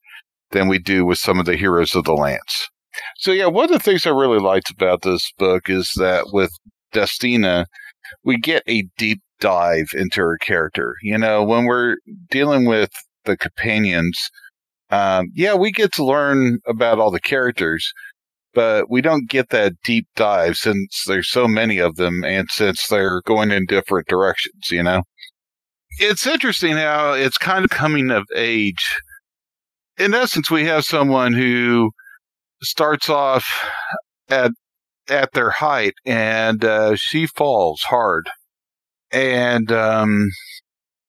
than 0.51 0.69
we 0.69 0.79
do 0.79 1.05
with 1.05 1.19
some 1.19 1.39
of 1.39 1.47
the 1.47 1.57
heroes 1.57 1.95
of 1.95 2.05
the 2.05 2.15
Lance. 2.15 2.69
So 3.19 3.33
yeah, 3.33 3.47
one 3.47 3.65
of 3.65 3.71
the 3.71 3.79
things 3.79 4.07
I 4.07 4.11
really 4.11 4.41
liked 4.41 4.71
about 4.71 5.03
this 5.03 5.33
book 5.39 5.69
is 5.71 5.93
that 5.97 6.27
with 6.33 6.51
Destina, 6.93 7.67
we 8.25 8.39
get 8.39 8.63
a 8.67 8.85
deep 8.99 9.21
dive 9.41 9.89
into 9.95 10.21
her 10.21 10.39
character. 10.39 10.95
You 11.03 11.19
know, 11.19 11.43
when 11.43 11.65
we're 11.65 11.97
dealing 12.31 12.67
with 12.67 12.91
the 13.25 13.37
companions, 13.37 14.19
um, 14.91 15.27
yeah, 15.35 15.55
we 15.55 15.73
get 15.73 15.93
to 15.95 16.05
learn 16.05 16.59
about 16.67 16.99
all 16.99 17.11
the 17.11 17.21
characters, 17.21 17.93
but 18.55 18.91
we 18.91 19.01
don't 19.01 19.29
get 19.29 19.51
that 19.51 19.75
deep 19.85 20.07
dive 20.17 20.57
since 20.57 21.05
there's 21.07 21.31
so 21.31 21.47
many 21.47 21.79
of 21.79 21.97
them 21.97 22.25
and 22.25 22.49
since 22.51 22.87
they're 22.89 23.23
going 23.25 23.51
in 23.51 23.67
different 23.67 24.09
directions, 24.09 24.71
you 24.71 24.83
know? 24.83 25.03
It's 25.99 26.27
interesting 26.27 26.77
how 26.77 27.13
it's 27.13 27.39
kind 27.39 27.65
of 27.65 27.71
coming 27.71 28.11
of 28.11 28.25
age. 28.35 28.97
In 29.99 30.15
essence, 30.15 30.51
we 30.51 30.65
have 30.65 30.85
someone 30.85 31.33
who 31.33 31.91
starts 32.63 33.09
off 33.09 33.47
at 34.29 34.53
at 35.09 35.33
their 35.33 35.51
height 35.51 35.95
and 36.07 36.65
uh, 36.65 36.95
she 36.95 37.27
falls 37.27 37.81
hard 37.83 38.29
and 39.13 39.71
um, 39.73 40.29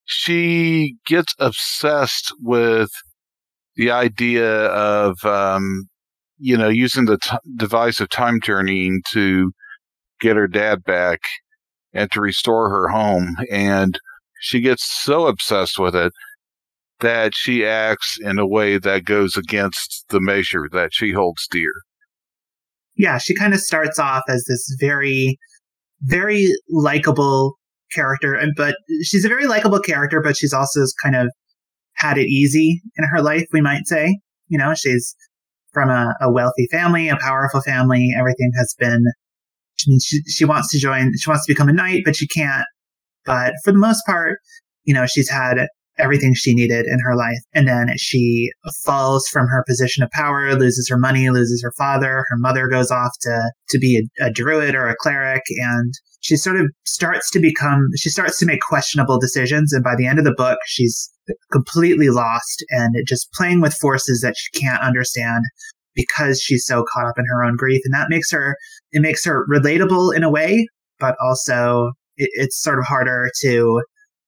she 0.05 0.95
gets 1.05 1.33
obsessed 1.39 2.33
with 2.39 2.89
the 3.75 3.91
idea 3.91 4.65
of 4.67 5.23
um, 5.25 5.87
you 6.37 6.57
know 6.57 6.69
using 6.69 7.05
the 7.05 7.17
t- 7.17 7.37
device 7.55 7.99
of 7.99 8.09
time 8.09 8.39
journeying 8.41 9.01
to 9.11 9.51
get 10.19 10.35
her 10.35 10.47
dad 10.47 10.83
back 10.83 11.19
and 11.93 12.11
to 12.11 12.21
restore 12.21 12.69
her 12.69 12.87
home 12.87 13.35
and 13.51 13.99
she 14.39 14.59
gets 14.59 14.83
so 15.03 15.27
obsessed 15.27 15.77
with 15.77 15.95
it 15.95 16.11
that 17.01 17.33
she 17.35 17.65
acts 17.65 18.17
in 18.19 18.39
a 18.39 18.47
way 18.47 18.77
that 18.77 19.05
goes 19.05 19.35
against 19.35 20.05
the 20.09 20.21
measure 20.21 20.67
that 20.71 20.93
she 20.93 21.11
holds 21.11 21.47
dear. 21.49 21.71
Yeah, 22.95 23.17
she 23.17 23.35
kind 23.35 23.53
of 23.53 23.59
starts 23.59 23.99
off 23.99 24.23
as 24.29 24.45
this 24.47 24.75
very, 24.79 25.37
very 26.01 26.47
likable 26.69 27.55
character, 27.93 28.33
and 28.33 28.53
but 28.55 28.75
she's 29.03 29.25
a 29.25 29.29
very 29.29 29.47
likable 29.47 29.79
character, 29.79 30.21
but 30.21 30.37
she's 30.37 30.53
also 30.53 30.81
kind 31.03 31.15
of 31.15 31.29
had 31.95 32.17
it 32.17 32.27
easy 32.27 32.81
in 32.97 33.05
her 33.11 33.21
life, 33.21 33.45
we 33.51 33.61
might 33.61 33.87
say. 33.87 34.19
You 34.47 34.57
know, 34.57 34.73
she's 34.75 35.15
from 35.71 35.89
a, 35.89 36.13
a 36.21 36.31
wealthy 36.31 36.67
family, 36.71 37.09
a 37.09 37.17
powerful 37.17 37.61
family. 37.61 38.13
Everything 38.17 38.51
has 38.57 38.75
been. 38.77 39.03
I 39.03 39.83
mean, 39.87 39.99
she 40.03 40.21
she 40.27 40.45
wants 40.45 40.71
to 40.71 40.79
join. 40.79 41.11
She 41.17 41.29
wants 41.29 41.45
to 41.45 41.51
become 41.51 41.69
a 41.69 41.73
knight, 41.73 42.03
but 42.05 42.15
she 42.15 42.27
can't. 42.27 42.65
But 43.25 43.53
for 43.63 43.71
the 43.71 43.79
most 43.79 44.05
part, 44.05 44.39
you 44.83 44.93
know, 44.93 45.05
she's 45.05 45.29
had 45.29 45.67
everything 46.01 46.33
she 46.33 46.53
needed 46.53 46.85
in 46.85 46.97
her 47.05 47.15
life. 47.15 47.39
And 47.53 47.67
then 47.67 47.95
she 47.97 48.49
falls 48.83 49.27
from 49.27 49.47
her 49.47 49.63
position 49.67 50.03
of 50.03 50.09
power, 50.11 50.55
loses 50.55 50.89
her 50.89 50.97
money, 50.97 51.29
loses 51.29 51.61
her 51.63 51.73
father. 51.77 52.25
Her 52.29 52.37
mother 52.37 52.67
goes 52.67 52.91
off 52.91 53.11
to, 53.21 53.51
to 53.69 53.79
be 53.79 54.07
a, 54.19 54.27
a 54.27 54.31
druid 54.31 54.75
or 54.75 54.87
a 54.87 54.95
cleric. 54.95 55.43
And 55.49 55.93
she 56.21 56.35
sort 56.35 56.57
of 56.57 56.67
starts 56.85 57.29
to 57.31 57.39
become, 57.39 57.87
she 57.97 58.09
starts 58.09 58.37
to 58.39 58.45
make 58.45 58.61
questionable 58.61 59.19
decisions. 59.19 59.73
And 59.73 59.83
by 59.83 59.95
the 59.95 60.07
end 60.07 60.19
of 60.19 60.25
the 60.25 60.35
book, 60.35 60.59
she's 60.65 61.11
completely 61.51 62.09
lost 62.09 62.65
and 62.69 62.95
just 63.07 63.31
playing 63.33 63.61
with 63.61 63.73
forces 63.73 64.21
that 64.21 64.35
she 64.37 64.59
can't 64.59 64.81
understand 64.81 65.43
because 65.95 66.41
she's 66.41 66.65
so 66.65 66.83
caught 66.93 67.07
up 67.07 67.17
in 67.17 67.25
her 67.25 67.43
own 67.43 67.55
grief. 67.57 67.81
And 67.85 67.93
that 67.93 68.09
makes 68.09 68.31
her, 68.31 68.55
it 68.91 69.01
makes 69.01 69.25
her 69.25 69.45
relatable 69.51 70.15
in 70.15 70.23
a 70.23 70.29
way, 70.29 70.67
but 70.99 71.15
also 71.23 71.91
it, 72.17 72.29
it's 72.33 72.61
sort 72.61 72.79
of 72.79 72.85
harder 72.85 73.29
to, 73.41 73.81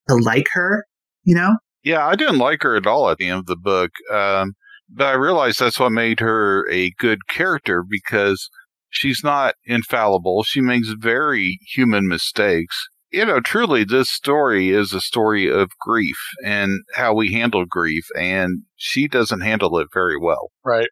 to 0.09 0.15
like 0.15 0.47
her 0.53 0.83
you 1.23 1.35
know? 1.35 1.57
Yeah, 1.83 2.05
I 2.05 2.15
didn't 2.15 2.37
like 2.37 2.63
her 2.63 2.75
at 2.75 2.87
all 2.87 3.09
at 3.09 3.17
the 3.17 3.27
end 3.27 3.39
of 3.39 3.45
the 3.45 3.57
book. 3.57 3.91
Um, 4.11 4.53
but 4.89 5.07
I 5.07 5.13
realized 5.13 5.59
that's 5.59 5.79
what 5.79 5.91
made 5.91 6.19
her 6.19 6.69
a 6.69 6.91
good 6.99 7.27
character 7.27 7.83
because 7.87 8.49
she's 8.89 9.23
not 9.23 9.55
infallible. 9.65 10.43
She 10.43 10.61
makes 10.61 10.89
very 10.89 11.59
human 11.73 12.07
mistakes. 12.07 12.87
You 13.11 13.25
know, 13.25 13.39
truly, 13.39 13.83
this 13.83 14.09
story 14.09 14.71
is 14.71 14.93
a 14.93 15.01
story 15.01 15.51
of 15.51 15.69
grief 15.79 16.17
and 16.43 16.79
how 16.95 17.13
we 17.13 17.31
handle 17.33 17.65
grief, 17.65 18.05
and 18.17 18.63
she 18.75 19.07
doesn't 19.07 19.41
handle 19.41 19.77
it 19.77 19.87
very 19.93 20.17
well. 20.19 20.51
Right. 20.65 20.87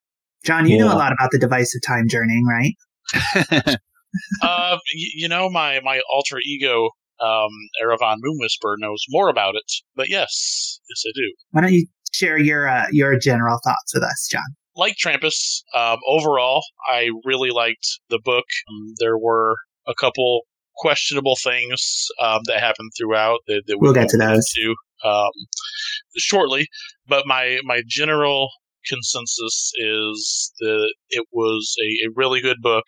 John, 0.46 0.68
you 0.68 0.78
yeah. 0.78 0.86
know 0.86 0.94
a 0.94 0.98
lot 0.98 1.12
about 1.12 1.32
the 1.32 1.40
device 1.40 1.76
of 1.76 1.82
time 1.86 2.08
journeying, 2.08 2.46
right? 2.46 3.76
uh, 4.42 4.78
you 4.94 5.28
know, 5.28 5.50
my, 5.50 5.80
my 5.84 6.02
alter 6.12 6.38
ego 6.46 6.90
um, 7.22 7.52
Erevan 7.84 8.18
Moonwhisper 8.26 8.76
knows 8.78 9.04
more 9.10 9.30
about 9.30 9.56
it. 9.56 9.72
But 9.96 10.10
yes, 10.10 10.80
yes, 10.90 11.04
I 11.08 11.12
do. 11.16 11.34
Why 11.52 11.62
don't 11.62 11.74
you 11.74 11.88
share 12.14 12.38
your 12.38 12.68
uh, 12.68 12.86
your 12.92 13.18
general 13.18 13.60
thoughts 13.64 13.94
with 13.94 14.04
us, 14.04 14.28
John? 14.32 14.42
Like 14.76 14.96
Trampus, 14.96 15.64
um, 15.76 15.98
overall, 16.08 16.64
I 16.90 17.10
really 17.26 17.52
liked 17.52 18.00
the 18.10 18.20
book. 18.24 18.46
Um, 18.70 18.94
there 19.00 19.18
were 19.18 19.56
a 19.88 19.94
couple 20.00 20.42
questionable 20.78 21.36
things 21.44 22.08
um, 22.22 22.42
that 22.46 22.60
happened 22.60 22.92
throughout 22.98 23.40
that, 23.48 23.64
that 23.68 23.78
we 23.80 23.88
will 23.88 23.94
get 23.94 24.10
to 24.10 24.18
those 24.18 24.52
into, 24.58 24.76
um, 25.04 25.32
shortly. 26.18 26.68
But 27.08 27.28
my 27.28 27.60
my 27.64 27.82
general 27.88 28.50
consensus 28.88 29.72
is 29.76 30.54
that 30.60 30.94
it 31.10 31.26
was 31.32 31.76
a, 31.80 32.08
a 32.08 32.12
really 32.16 32.42
good 32.42 32.58
book. 32.62 32.86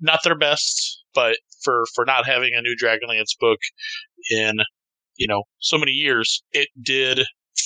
Not 0.00 0.20
their 0.22 0.38
best, 0.38 1.02
but 1.14 1.36
for 1.62 1.84
for 1.94 2.04
not 2.04 2.26
having 2.26 2.52
a 2.54 2.62
new 2.62 2.76
Dragonlance 2.80 3.38
book 3.38 3.58
in 4.30 4.58
you 5.16 5.26
know 5.26 5.42
so 5.58 5.78
many 5.78 5.92
years, 5.92 6.42
it 6.52 6.68
did 6.82 7.20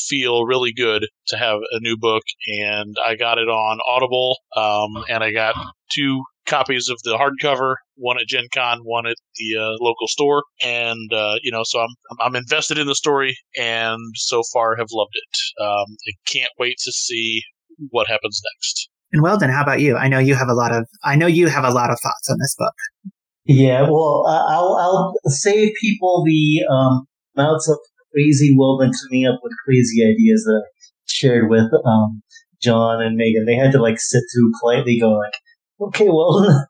feel 0.09 0.45
really 0.45 0.73
good 0.73 1.07
to 1.29 1.37
have 1.37 1.59
a 1.59 1.81
new 1.81 1.97
book, 1.97 2.23
and 2.63 2.95
I 3.05 3.17
got 3.17 3.39
it 3.39 3.49
on 3.49 3.79
Audible, 3.87 4.39
um, 4.57 5.05
and 5.09 5.23
I 5.23 5.33
got 5.33 5.55
two 5.95 6.23
copies 6.47 6.89
of 6.89 6.99
the 7.05 7.17
hardcover, 7.17 7.77
one 7.97 8.19
at 8.19 8.27
Gen 8.27 8.47
Con, 8.53 8.81
one 8.85 9.07
at 9.07 9.17
the 9.37 9.61
uh, 9.61 9.77
local 9.81 10.07
store, 10.09 10.43
and 10.63 11.13
uh, 11.13 11.37
you 11.43 11.53
know, 11.53 11.63
so 11.65 11.81
I'm 11.81 11.95
I'm 12.21 12.37
invested 12.37 12.79
in 12.79 12.87
the 12.87 12.95
story, 12.95 13.37
and 13.57 13.99
so 14.15 14.43
far 14.53 14.77
have 14.77 14.89
loved 14.93 15.15
it. 15.15 15.63
Um, 15.63 15.97
I 16.09 16.13
can't 16.27 16.53
wait 16.59 16.77
to 16.85 16.93
see 16.93 17.43
what 17.91 18.07
happens 18.07 18.41
next. 18.57 18.89
And 19.13 19.23
Weldon, 19.23 19.51
how 19.51 19.63
about 19.63 19.81
you? 19.81 19.97
I 19.97 20.09
know 20.09 20.19
you 20.19 20.35
have 20.35 20.49
a 20.49 20.55
lot 20.55 20.73
of 20.73 20.87
I 21.05 21.17
know 21.17 21.27
you 21.27 21.49
have 21.49 21.65
a 21.65 21.71
lot 21.71 21.91
of 21.91 21.99
thoughts 22.01 22.31
on 22.31 22.39
this 22.39 22.55
book. 22.59 22.75
Yeah, 23.45 23.83
well, 23.83 24.25
I'll 24.27 24.77
I'll 24.79 25.15
save 25.27 25.73
people 25.81 26.23
the 26.25 26.63
um, 26.71 27.07
amounts 27.37 27.69
of 27.69 27.79
crazy 28.13 28.55
Weldon 28.57 28.93
coming 29.03 29.27
up 29.27 29.41
with 29.43 29.53
crazy 29.65 30.03
ideas 30.05 30.45
that 30.45 30.63
I 30.65 30.71
shared 31.07 31.51
with 31.51 31.71
um, 31.85 32.23
John 32.63 33.03
and 33.03 33.17
Megan. 33.17 33.45
They 33.45 33.57
had 33.57 33.73
to 33.73 33.83
like 33.83 33.99
sit 33.99 34.23
through 34.33 34.53
politely, 34.61 35.01
go 35.01 35.11
like, 35.11 35.35
"Okay, 35.81 36.09
well, 36.09 36.69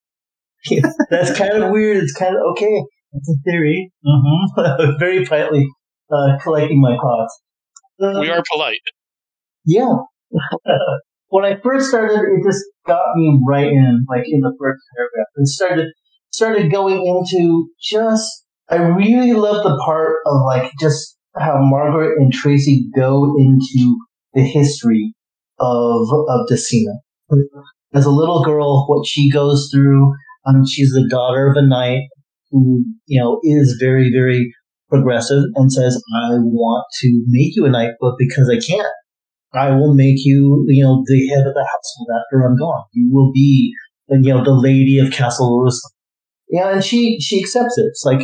that's 1.10 1.36
kind 1.36 1.62
of 1.62 1.72
weird. 1.72 2.02
It's 2.02 2.14
kind 2.14 2.36
of 2.36 2.42
okay. 2.52 2.84
That's 3.12 3.28
a 3.28 3.50
theory." 3.50 3.92
Mm-hmm. 4.06 4.96
Very 4.98 5.26
politely 5.26 5.66
uh, 6.10 6.38
collecting 6.42 6.80
my 6.80 6.96
thoughts. 6.96 7.42
Um, 8.00 8.20
we 8.20 8.30
are 8.30 8.42
polite. 8.50 8.78
Yeah. 9.66 9.94
when 11.28 11.44
I 11.44 11.60
first 11.62 11.90
started, 11.90 12.18
it 12.18 12.42
just 12.44 12.64
got 12.86 13.14
me 13.14 13.40
right 13.46 13.68
in, 13.68 14.06
like 14.08 14.24
in 14.26 14.40
the 14.40 14.54
first 14.58 14.82
paragraph. 14.96 15.26
It 15.36 15.46
started 15.48 15.86
started 16.32 16.72
going 16.72 17.06
into 17.06 17.68
just, 17.80 18.44
I 18.70 18.76
really 18.76 19.32
love 19.32 19.62
the 19.62 19.80
part 19.84 20.16
of 20.26 20.40
like 20.46 20.72
just 20.80 21.16
how 21.36 21.58
Margaret 21.60 22.18
and 22.18 22.32
Tracy 22.32 22.88
go 22.94 23.34
into 23.38 23.98
the 24.34 24.42
history 24.42 25.14
of, 25.58 26.08
of 26.28 26.46
Destina. 26.50 26.94
As 27.94 28.06
a 28.06 28.10
little 28.10 28.42
girl, 28.42 28.86
what 28.88 29.06
she 29.06 29.30
goes 29.30 29.70
through, 29.72 30.14
um, 30.46 30.66
she's 30.66 30.90
the 30.92 31.06
daughter 31.08 31.48
of 31.48 31.56
a 31.56 31.66
knight 31.66 32.02
who, 32.50 32.84
you 33.06 33.20
know, 33.20 33.38
is 33.42 33.76
very, 33.80 34.10
very 34.10 34.52
progressive 34.88 35.44
and 35.54 35.72
says, 35.72 36.02
I 36.14 36.34
want 36.34 36.84
to 37.00 37.24
make 37.28 37.56
you 37.56 37.64
a 37.66 37.70
knight, 37.70 37.92
but 38.00 38.14
because 38.18 38.50
I 38.50 38.58
can't, 38.58 38.86
I 39.54 39.70
will 39.70 39.94
make 39.94 40.24
you, 40.24 40.64
you 40.68 40.82
know, 40.82 41.02
the 41.06 41.28
head 41.28 41.46
of 41.46 41.54
the 41.54 41.66
household 41.70 42.08
after 42.14 42.42
I'm 42.46 42.56
gone. 42.56 42.84
You 42.92 43.10
will 43.12 43.32
be, 43.32 43.74
you 44.08 44.34
know, 44.34 44.44
the 44.44 44.52
lady 44.52 44.98
of 44.98 45.12
Castle 45.12 45.58
Jerusalem. 45.58 45.92
Yeah, 46.52 46.68
and 46.74 46.84
she 46.84 47.18
she 47.18 47.40
accepts 47.40 47.78
it. 47.78 47.86
It's 47.88 48.04
like, 48.04 48.20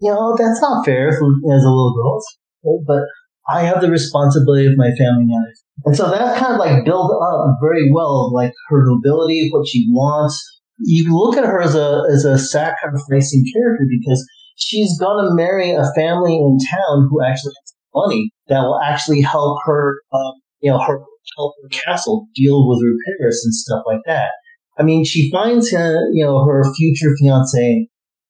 you 0.00 0.10
know, 0.10 0.34
that's 0.36 0.62
not 0.62 0.84
fair 0.86 1.08
as 1.10 1.18
a 1.18 1.22
little 1.22 1.94
girl, 1.94 2.82
but 2.86 3.02
I 3.48 3.62
have 3.62 3.82
the 3.82 3.90
responsibility 3.90 4.66
of 4.66 4.78
my 4.78 4.90
family 4.96 5.24
now. 5.26 5.44
And 5.84 5.94
so 5.94 6.10
that 6.10 6.38
kind 6.38 6.54
of 6.54 6.58
like 6.58 6.86
built 6.86 7.12
up 7.12 7.58
very 7.62 7.92
well, 7.92 8.32
like 8.34 8.52
her 8.70 8.82
nobility, 8.86 9.50
what 9.52 9.68
she 9.68 9.86
wants. 9.90 10.42
You 10.78 11.16
look 11.16 11.36
at 11.36 11.44
her 11.44 11.60
as 11.60 11.74
a 11.74 12.02
as 12.10 12.24
a 12.24 12.38
sacrificing 12.38 13.44
character 13.52 13.84
because 14.00 14.26
she's 14.56 14.98
gonna 14.98 15.34
marry 15.34 15.72
a 15.72 15.84
family 15.94 16.34
in 16.34 16.58
town 16.70 17.08
who 17.10 17.22
actually 17.22 17.52
has 17.60 17.74
money 17.94 18.30
that 18.48 18.62
will 18.62 18.80
actually 18.80 19.20
help 19.20 19.58
her, 19.66 20.00
um, 20.14 20.32
you 20.60 20.70
know, 20.70 20.78
her 20.78 20.98
help 21.36 21.54
her 21.62 21.68
castle 21.68 22.26
deal 22.34 22.66
with 22.66 22.82
repairs 22.82 23.42
and 23.44 23.54
stuff 23.54 23.82
like 23.86 24.00
that. 24.06 24.30
I 24.78 24.82
mean, 24.82 25.04
she 25.04 25.30
finds 25.30 25.70
him, 25.70 25.96
you 26.12 26.24
know, 26.24 26.44
her 26.44 26.62
future 26.76 27.14
fiance, 27.18 27.88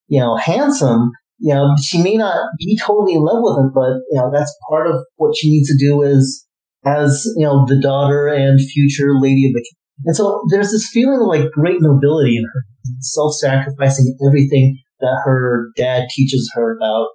you 0.08 0.20
know, 0.20 0.36
handsome. 0.36 1.10
You 1.38 1.54
know, 1.54 1.74
she 1.82 2.02
may 2.02 2.16
not 2.16 2.48
be 2.58 2.78
totally 2.80 3.14
in 3.14 3.20
love 3.20 3.40
with 3.40 3.58
him, 3.58 3.72
but 3.74 4.00
you 4.10 4.18
know, 4.18 4.30
that's 4.32 4.54
part 4.70 4.86
of 4.86 5.04
what 5.16 5.36
she 5.36 5.50
needs 5.50 5.68
to 5.68 5.76
do 5.78 6.02
as, 6.02 6.44
as 6.86 7.30
you 7.36 7.44
know, 7.44 7.66
the 7.66 7.80
daughter 7.80 8.26
and 8.28 8.58
future 8.60 9.12
lady 9.20 9.46
of 9.46 9.52
the. 9.52 9.60
King. 9.60 9.76
And 10.04 10.16
so 10.16 10.42
there's 10.50 10.70
this 10.70 10.88
feeling 10.88 11.20
of 11.20 11.26
like 11.26 11.50
great 11.52 11.80
nobility 11.80 12.36
in 12.36 12.44
her, 12.44 12.64
self-sacrificing 13.00 14.16
everything 14.28 14.78
that 15.00 15.22
her 15.24 15.70
dad 15.76 16.08
teaches 16.10 16.50
her 16.54 16.76
about, 16.76 17.08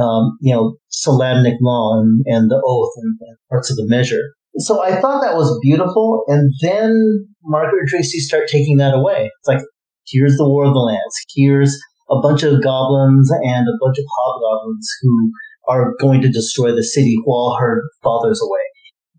um, 0.00 0.36
you 0.40 0.54
know, 0.54 0.76
Solamnic 0.90 1.56
law 1.60 1.98
and, 2.00 2.22
and 2.26 2.50
the 2.50 2.62
oath 2.64 2.92
and, 2.96 3.16
and 3.20 3.36
parts 3.50 3.70
of 3.70 3.76
the 3.76 3.86
measure. 3.86 4.32
So 4.58 4.82
I 4.82 5.00
thought 5.00 5.22
that 5.22 5.36
was 5.36 5.58
beautiful. 5.62 6.24
And 6.28 6.52
then 6.60 7.26
Margaret 7.44 7.80
and 7.80 7.88
Tracy 7.88 8.18
start 8.18 8.48
taking 8.48 8.76
that 8.78 8.94
away. 8.94 9.30
It's 9.38 9.48
like, 9.48 9.60
here's 10.06 10.36
the 10.36 10.48
War 10.48 10.64
of 10.64 10.72
the 10.72 10.80
Lance. 10.80 11.24
Here's 11.34 11.78
a 12.10 12.20
bunch 12.20 12.42
of 12.42 12.62
goblins 12.62 13.30
and 13.30 13.68
a 13.68 13.78
bunch 13.80 13.98
of 13.98 14.04
hobgoblins 14.18 14.88
who 15.02 15.32
are 15.68 15.94
going 16.00 16.22
to 16.22 16.30
destroy 16.30 16.74
the 16.74 16.82
city 16.82 17.16
while 17.24 17.56
her 17.60 17.82
father's 18.02 18.40
away. 18.42 18.60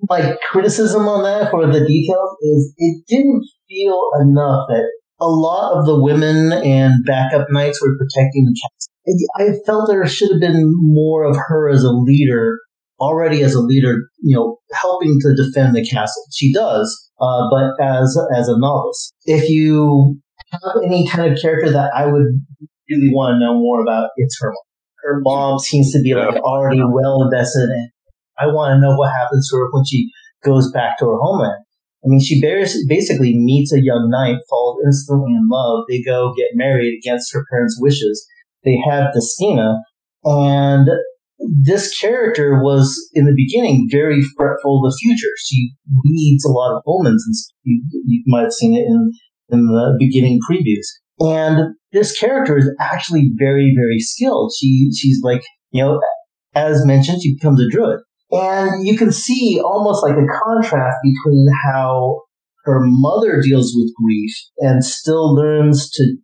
My 0.10 0.38
criticism 0.50 1.08
on 1.08 1.24
that 1.24 1.52
for 1.52 1.68
the 1.68 1.86
details 1.86 2.38
is 2.42 2.74
it 2.78 3.04
didn't 3.08 3.46
feel 3.68 4.10
enough 4.22 4.68
that 4.70 4.90
a 5.22 5.28
lot 5.28 5.78
of 5.78 5.86
the 5.86 6.02
women 6.02 6.54
and 6.54 7.06
backup 7.06 7.48
knights 7.52 7.82
were 7.82 7.98
protecting 7.98 8.46
the 8.46 8.56
castle. 8.62 8.90
I 9.38 9.66
felt 9.66 9.90
there 9.90 10.08
should 10.08 10.32
have 10.32 10.40
been 10.40 10.72
more 10.82 11.24
of 11.24 11.36
her 11.36 11.70
as 11.70 11.84
a 11.84 11.92
leader 11.92 12.60
already 13.00 13.42
as 13.42 13.54
a 13.54 13.62
leader, 13.62 13.96
you 14.22 14.36
know, 14.36 14.58
helping 14.74 15.18
to 15.22 15.36
defend 15.36 15.76
the 15.76 15.86
castle. 15.86 16.24
She 16.34 16.54
does, 16.54 17.12
uh, 17.20 17.50
but 17.50 17.72
as 17.82 18.18
as 18.36 18.48
a 18.48 18.58
novice. 18.58 19.12
If 19.26 19.50
you 19.50 20.20
have 20.52 20.84
any 20.84 21.08
kind 21.08 21.32
of 21.32 21.40
character 21.40 21.72
that 21.72 21.92
I 21.96 22.06
would 22.06 22.28
really 22.90 23.12
want 23.12 23.36
to 23.36 23.40
know 23.40 23.54
more 23.56 23.82
about, 23.82 24.10
it's 24.18 24.38
her 24.42 24.50
mom. 24.50 24.56
Her 25.04 25.22
mom 25.22 25.60
seems 25.60 25.92
to 25.94 26.02
be 26.02 26.14
like 26.14 26.36
already 26.44 26.82
well 26.84 27.24
invested, 27.24 27.70
and 27.70 27.90
I 28.38 28.48
want 28.48 28.76
to 28.76 28.82
know 28.82 28.96
what 28.96 29.12
happens 29.12 29.50
to 29.50 29.58
her 29.58 29.70
when 29.72 29.86
she 29.86 30.10
goes 30.44 30.72
back 30.72 30.98
to 31.00 31.06
her 31.06 31.18
homeland. 31.18 31.64
I 32.04 32.08
mean, 32.08 32.22
she 32.22 32.42
basically 32.42 33.34
meets 33.38 33.74
a 33.74 33.82
young 33.82 34.10
knight, 34.10 34.38
falls 34.50 34.78
instantly 34.86 35.34
in 35.34 35.48
love. 35.50 35.84
They 35.90 36.02
go 36.02 36.34
get 36.36 36.48
married 36.54 36.98
against 36.98 37.34
her 37.34 37.44
parents' 37.52 37.78
wishes. 37.80 38.26
They 38.64 38.78
have 38.90 39.14
Destina, 39.14 39.80
And 40.24 40.90
this 41.40 41.98
character 41.98 42.62
was 42.62 43.10
in 43.14 43.26
the 43.26 43.34
beginning 43.36 43.88
very 43.90 44.22
fretful 44.36 44.78
of 44.78 44.92
the 44.92 44.98
future. 45.02 45.32
She 45.38 45.72
reads 46.06 46.46
a 46.46 46.52
lot 46.52 46.76
of 46.76 46.84
omens, 46.86 47.24
and 47.26 47.36
you, 47.64 47.84
you 48.06 48.24
might 48.28 48.44
have 48.44 48.54
seen 48.54 48.76
it 48.76 48.86
in 48.86 49.12
in 49.52 49.66
the 49.66 49.96
beginning 50.00 50.40
previews. 50.50 50.86
And 51.20 51.76
this 51.92 52.18
character 52.18 52.58
is 52.58 52.70
actually 52.80 53.32
very, 53.36 53.74
very 53.76 54.00
skilled. 54.00 54.52
She 54.60 54.92
she's 54.96 55.22
like 55.24 55.42
you 55.72 55.84
know, 55.84 56.02
as 56.56 56.86
mentioned, 56.86 57.22
she 57.22 57.36
becomes 57.36 57.62
a 57.62 57.70
druid, 57.70 58.00
and 58.32 58.86
you 58.86 58.98
can 58.98 59.12
see 59.12 59.60
almost 59.64 60.04
like 60.04 60.16
a 60.16 60.28
contrast 60.44 60.98
between 61.04 61.48
how 61.64 62.22
her 62.66 62.80
mother 62.84 63.42
deals 63.42 63.74
with 63.76 63.94
grief 63.96 64.32
and 64.60 64.84
still 64.84 65.34
learns 65.34 65.90
to 65.92 66.16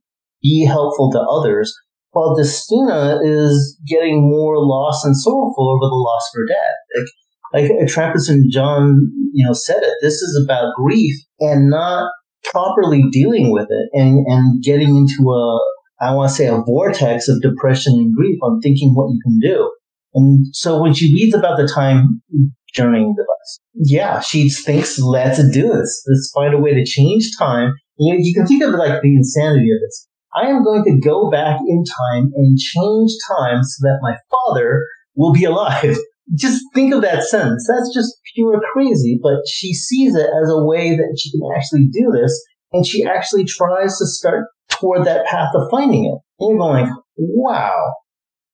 be 0.42 0.66
helpful 0.66 1.12
to 1.12 1.20
others, 1.20 1.74
while 2.16 2.34
Destina 2.34 3.20
is 3.22 3.78
getting 3.86 4.22
more 4.22 4.56
lost 4.58 5.06
and 5.06 5.18
sorrowful 5.18 5.70
over 5.70 5.90
the 5.90 5.96
loss 5.96 6.32
of 6.34 6.40
her 6.40 6.46
dad. 6.48 6.74
Like, 6.96 7.70
like 7.70 7.72
uh, 7.72 7.92
Trampus 7.92 8.30
and 8.30 8.50
John, 8.50 8.96
you 9.34 9.46
know, 9.46 9.52
said 9.52 9.84
it. 9.84 9.96
This 10.02 10.22
is 10.22 10.42
about 10.42 10.74
grief 10.78 11.14
and 11.42 11.70
not 11.70 12.10
properly 12.46 13.04
dealing 13.12 13.52
with 13.52 13.68
it 13.70 13.90
and, 13.92 14.26
and 14.28 14.64
getting 14.64 14.96
into 14.96 15.30
a, 15.30 15.60
I 16.00 16.14
want 16.14 16.30
to 16.30 16.36
say, 16.36 16.48
a 16.48 16.62
vortex 16.62 17.28
of 17.28 17.42
depression 17.42 17.94
and 17.96 18.16
grief 18.16 18.40
on 18.42 18.62
thinking 18.62 18.94
what 18.96 19.12
you 19.12 19.20
can 19.22 19.38
do. 19.40 19.70
And 20.14 20.46
so 20.56 20.82
when 20.82 20.94
she 20.94 21.14
reads 21.14 21.36
about 21.36 21.58
the 21.58 21.68
time 21.68 22.22
journeying 22.74 23.14
device, 23.14 23.60
yeah, 23.74 24.22
she 24.22 24.50
thinks, 24.50 24.98
let's 25.00 25.40
do 25.52 25.64
this. 25.68 26.06
Let's 26.08 26.32
find 26.34 26.54
a 26.54 26.60
way 26.60 26.74
to 26.74 26.86
change 26.86 27.26
time. 27.38 27.74
You, 27.98 28.16
you 28.18 28.34
can 28.34 28.48
think 28.48 28.64
of 28.64 28.72
like 28.76 29.02
the 29.02 29.16
insanity 29.18 29.68
of 29.72 29.82
this. 29.82 30.08
I 30.36 30.48
am 30.48 30.64
going 30.64 30.84
to 30.84 31.00
go 31.00 31.30
back 31.30 31.60
in 31.68 31.84
time 31.84 32.32
and 32.36 32.58
change 32.58 33.12
time 33.38 33.64
so 33.64 33.88
that 33.88 34.00
my 34.02 34.18
father 34.30 34.86
will 35.16 35.34
be 35.34 35.44
alive. 35.46 35.98
Just 36.36 36.64
think 36.74 36.94
of 36.94 37.02
that 37.04 37.24
sentence. 37.24 37.68
That's 37.70 37.94
just 37.94 38.14
pure 38.34 38.60
crazy, 38.74 39.20
but 39.22 39.48
she 39.48 39.74
sees 39.74 40.16
it 40.16 40.28
as 40.42 40.50
a 40.50 40.64
way 40.64 40.96
that 40.96 41.18
she 41.20 41.32
can 41.32 41.42
actually 41.56 41.88
do 41.88 42.12
this, 42.12 42.44
and 42.74 42.86
she 42.86 43.06
actually 43.06 43.46
tries 43.46 43.98
to 44.00 44.08
start 44.08 44.48
toward 44.70 45.06
that 45.06 45.26
path 45.28 45.50
of 45.54 45.70
finding 45.70 46.06
it. 46.06 46.18
And 46.40 46.50
you're 46.50 46.58
going 46.58 46.96
wow. 47.18 47.94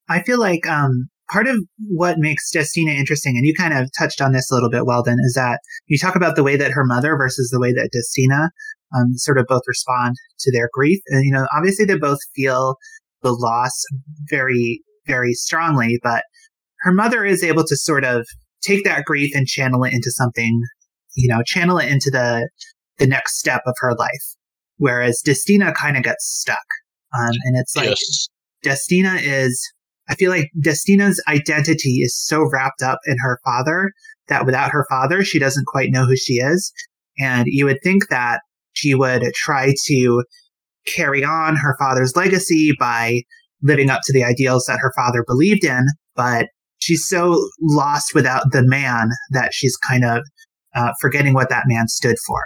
I 0.09 0.21
feel 0.23 0.39
like 0.39 0.67
um, 0.67 1.07
part 1.31 1.47
of 1.47 1.57
what 1.87 2.17
makes 2.19 2.51
Destina 2.53 2.93
interesting, 2.93 3.37
and 3.37 3.45
you 3.45 3.53
kind 3.57 3.73
of 3.73 3.89
touched 3.97 4.21
on 4.21 4.33
this 4.33 4.51
a 4.51 4.53
little 4.53 4.69
bit, 4.69 4.85
Weldon, 4.85 5.17
is 5.23 5.33
that 5.35 5.61
you 5.87 5.97
talk 5.97 6.15
about 6.15 6.35
the 6.35 6.43
way 6.43 6.57
that 6.57 6.71
her 6.71 6.83
mother 6.83 7.15
versus 7.15 7.49
the 7.49 7.59
way 7.59 7.71
that 7.71 7.89
Destina 7.95 8.49
um, 8.95 9.13
sort 9.15 9.37
of 9.37 9.45
both 9.47 9.63
respond 9.67 10.15
to 10.39 10.51
their 10.51 10.69
grief. 10.73 10.99
And, 11.07 11.25
you 11.25 11.31
know, 11.31 11.47
obviously 11.55 11.85
they 11.85 11.97
both 11.97 12.19
feel 12.35 12.75
the 13.21 13.31
loss 13.31 13.83
very, 14.29 14.81
very 15.05 15.33
strongly, 15.33 15.99
but 16.03 16.23
her 16.81 16.91
mother 16.91 17.25
is 17.25 17.43
able 17.43 17.63
to 17.65 17.75
sort 17.75 18.03
of 18.03 18.25
take 18.61 18.83
that 18.83 19.05
grief 19.05 19.31
and 19.35 19.47
channel 19.47 19.83
it 19.83 19.93
into 19.93 20.11
something, 20.11 20.61
you 21.15 21.27
know, 21.27 21.41
channel 21.45 21.77
it 21.77 21.89
into 21.89 22.09
the, 22.11 22.49
the 22.97 23.07
next 23.07 23.39
step 23.39 23.61
of 23.65 23.75
her 23.79 23.93
life. 23.95 24.35
Whereas 24.77 25.21
Destina 25.25 25.73
kind 25.75 25.97
of 25.97 26.03
gets 26.03 26.25
stuck. 26.25 26.57
Um, 27.17 27.35
and 27.43 27.57
it's 27.57 27.75
like, 27.75 27.89
yes. 27.89 28.27
Destina 28.65 29.19
is, 29.21 29.61
I 30.09 30.15
feel 30.15 30.31
like 30.31 30.49
Destina's 30.59 31.21
identity 31.27 31.97
is 32.01 32.17
so 32.17 32.49
wrapped 32.51 32.81
up 32.81 32.99
in 33.05 33.17
her 33.19 33.39
father 33.43 33.91
that 34.27 34.45
without 34.45 34.71
her 34.71 34.85
father, 34.89 35.23
she 35.23 35.39
doesn't 35.39 35.67
quite 35.67 35.91
know 35.91 36.05
who 36.05 36.15
she 36.15 36.35
is. 36.35 36.71
And 37.19 37.45
you 37.47 37.65
would 37.65 37.79
think 37.83 38.09
that 38.09 38.41
she 38.73 38.95
would 38.95 39.23
try 39.35 39.73
to 39.87 40.23
carry 40.87 41.23
on 41.23 41.55
her 41.55 41.75
father's 41.79 42.15
legacy 42.15 42.71
by 42.79 43.21
living 43.61 43.89
up 43.89 44.01
to 44.03 44.13
the 44.13 44.23
ideals 44.23 44.65
that 44.67 44.79
her 44.79 44.91
father 44.95 45.23
believed 45.27 45.63
in, 45.63 45.85
but 46.15 46.47
she's 46.79 47.05
so 47.07 47.47
lost 47.61 48.13
without 48.15 48.51
the 48.51 48.63
man 48.63 49.09
that 49.31 49.53
she's 49.53 49.77
kind 49.77 50.03
of 50.03 50.23
uh, 50.75 50.91
forgetting 50.99 51.33
what 51.33 51.49
that 51.49 51.63
man 51.67 51.87
stood 51.87 52.17
for. 52.25 52.41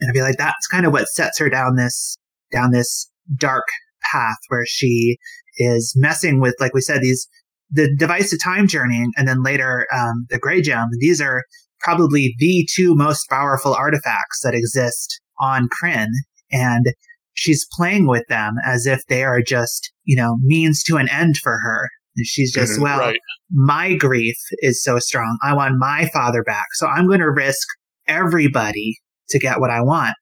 And 0.00 0.10
I 0.10 0.12
feel 0.12 0.24
like 0.24 0.38
that's 0.38 0.66
kind 0.66 0.86
of 0.86 0.92
what 0.92 1.08
sets 1.08 1.38
her 1.38 1.48
down 1.48 1.76
this 1.76 2.16
down 2.52 2.70
this 2.70 3.10
dark 3.38 3.64
path 4.02 4.36
where 4.48 4.64
she 4.66 5.16
is 5.58 5.94
messing 5.96 6.40
with, 6.40 6.54
like 6.60 6.74
we 6.74 6.80
said, 6.80 7.00
these 7.00 7.26
the 7.70 7.92
device 7.96 8.32
of 8.32 8.42
time 8.42 8.68
journeying, 8.68 9.12
and 9.16 9.26
then 9.26 9.42
later 9.42 9.86
um, 9.92 10.26
the 10.30 10.38
gray 10.38 10.62
gem. 10.62 10.88
These 11.00 11.20
are 11.20 11.42
probably 11.80 12.34
the 12.38 12.68
two 12.72 12.94
most 12.94 13.26
powerful 13.28 13.74
artifacts 13.74 14.40
that 14.42 14.54
exist 14.54 15.20
on 15.40 15.68
Krynn, 15.80 16.08
and 16.50 16.86
she's 17.34 17.66
playing 17.72 18.06
with 18.06 18.24
them 18.28 18.54
as 18.64 18.86
if 18.86 19.00
they 19.08 19.22
are 19.22 19.42
just, 19.42 19.92
you 20.04 20.16
know, 20.16 20.38
means 20.42 20.82
to 20.84 20.96
an 20.96 21.08
end 21.10 21.36
for 21.36 21.58
her. 21.58 21.88
And 22.16 22.26
she's 22.26 22.52
just, 22.52 22.74
mm-hmm, 22.74 22.82
well, 22.82 22.98
right. 22.98 23.20
my 23.50 23.94
grief 23.94 24.36
is 24.60 24.82
so 24.82 24.98
strong. 24.98 25.38
I 25.42 25.54
want 25.54 25.78
my 25.78 26.08
father 26.12 26.42
back. 26.42 26.66
So 26.72 26.86
I'm 26.86 27.06
going 27.06 27.20
to 27.20 27.30
risk 27.30 27.66
everybody 28.08 28.96
to 29.28 29.38
get 29.38 29.60
what 29.60 29.70
I 29.70 29.82
want. 29.82 30.14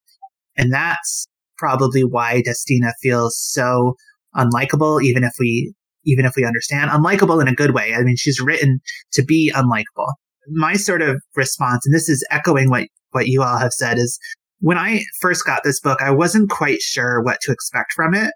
And 0.56 0.72
that's 0.72 1.28
probably 1.56 2.02
why 2.02 2.42
Destina 2.42 2.92
feels 3.00 3.38
so 3.38 3.94
unlikable, 4.34 5.02
even 5.04 5.22
if 5.22 5.32
we, 5.38 5.72
even 6.04 6.24
if 6.24 6.34
we 6.36 6.44
understand 6.44 6.90
unlikable 6.90 7.40
in 7.40 7.48
a 7.48 7.54
good 7.54 7.74
way. 7.74 7.94
I 7.94 8.02
mean, 8.02 8.16
she's 8.16 8.40
written 8.40 8.80
to 9.12 9.24
be 9.24 9.52
unlikable. 9.54 10.12
My 10.48 10.74
sort 10.74 11.00
of 11.00 11.20
response, 11.36 11.86
and 11.86 11.94
this 11.94 12.08
is 12.08 12.26
echoing 12.30 12.70
what, 12.70 12.88
what 13.12 13.28
you 13.28 13.42
all 13.42 13.58
have 13.58 13.72
said 13.72 13.98
is 13.98 14.18
when 14.64 14.78
I 14.78 15.02
first 15.20 15.44
got 15.44 15.62
this 15.62 15.78
book, 15.78 16.00
I 16.00 16.10
wasn't 16.10 16.48
quite 16.48 16.80
sure 16.80 17.22
what 17.22 17.36
to 17.42 17.52
expect 17.52 17.92
from 17.92 18.14
it. 18.14 18.32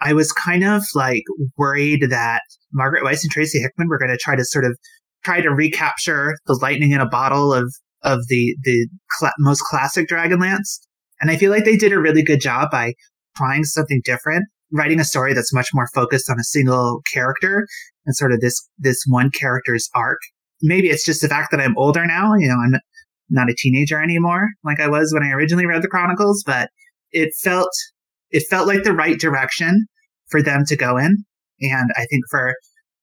I 0.00 0.12
was 0.12 0.30
kind 0.30 0.62
of 0.62 0.84
like 0.94 1.24
worried 1.58 2.06
that 2.08 2.42
Margaret 2.72 3.02
Weis 3.02 3.24
and 3.24 3.32
Tracy 3.32 3.60
Hickman 3.60 3.88
were 3.88 3.98
going 3.98 4.12
to 4.12 4.16
try 4.16 4.36
to 4.36 4.44
sort 4.44 4.64
of 4.64 4.78
try 5.24 5.40
to 5.40 5.50
recapture 5.50 6.36
the 6.46 6.56
lightning 6.62 6.92
in 6.92 7.00
a 7.00 7.08
bottle 7.08 7.52
of 7.52 7.74
of 8.04 8.20
the 8.28 8.56
the 8.62 8.86
cl- 9.18 9.32
most 9.40 9.62
classic 9.62 10.08
Dragonlance, 10.08 10.78
and 11.20 11.32
I 11.32 11.36
feel 11.36 11.50
like 11.50 11.64
they 11.64 11.76
did 11.76 11.92
a 11.92 12.00
really 12.00 12.22
good 12.22 12.40
job 12.40 12.70
by 12.70 12.94
trying 13.36 13.64
something 13.64 14.02
different, 14.04 14.44
writing 14.70 15.00
a 15.00 15.04
story 15.04 15.34
that's 15.34 15.52
much 15.52 15.70
more 15.74 15.88
focused 15.92 16.30
on 16.30 16.38
a 16.38 16.44
single 16.44 17.02
character 17.12 17.66
and 18.06 18.14
sort 18.14 18.30
of 18.30 18.40
this 18.40 18.68
this 18.78 19.02
one 19.08 19.32
character's 19.32 19.88
arc. 19.96 20.18
Maybe 20.62 20.90
it's 20.90 21.04
just 21.04 21.22
the 21.22 21.28
fact 21.28 21.50
that 21.50 21.60
I'm 21.60 21.76
older 21.76 22.06
now. 22.06 22.34
You 22.38 22.46
know, 22.46 22.58
I'm 22.64 22.80
not 23.30 23.50
a 23.50 23.54
teenager 23.56 24.02
anymore 24.02 24.48
like 24.64 24.80
I 24.80 24.88
was 24.88 25.12
when 25.12 25.22
I 25.22 25.30
originally 25.30 25.66
read 25.66 25.82
the 25.82 25.88
Chronicles, 25.88 26.42
but 26.44 26.70
it 27.12 27.30
felt 27.42 27.70
it 28.30 28.44
felt 28.48 28.66
like 28.66 28.82
the 28.82 28.94
right 28.94 29.18
direction 29.18 29.86
for 30.30 30.42
them 30.42 30.64
to 30.66 30.76
go 30.76 30.96
in. 30.96 31.24
And 31.60 31.90
I 31.96 32.06
think 32.06 32.24
for 32.30 32.54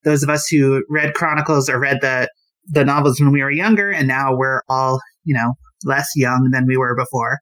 those 0.03 0.23
of 0.23 0.29
us 0.29 0.47
who 0.47 0.83
read 0.89 1.13
Chronicles 1.13 1.69
or 1.69 1.79
read 1.79 1.99
the 2.01 2.29
the 2.71 2.85
novels 2.85 3.19
when 3.19 3.31
we 3.31 3.41
were 3.41 3.51
younger 3.51 3.89
and 3.89 4.07
now 4.07 4.35
we're 4.35 4.61
all, 4.69 4.99
you 5.23 5.33
know, 5.33 5.53
less 5.85 6.09
young 6.15 6.49
than 6.51 6.67
we 6.67 6.77
were 6.77 6.95
before, 6.95 7.39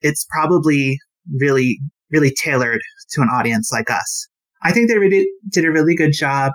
it's 0.00 0.26
probably 0.30 0.98
really, 1.38 1.78
really 2.10 2.32
tailored 2.32 2.80
to 3.10 3.22
an 3.22 3.28
audience 3.28 3.70
like 3.72 3.90
us. 3.90 4.28
I 4.62 4.72
think 4.72 4.88
they 4.88 4.98
really 4.98 5.28
did 5.52 5.64
a 5.64 5.70
really 5.70 5.94
good 5.94 6.12
job 6.12 6.52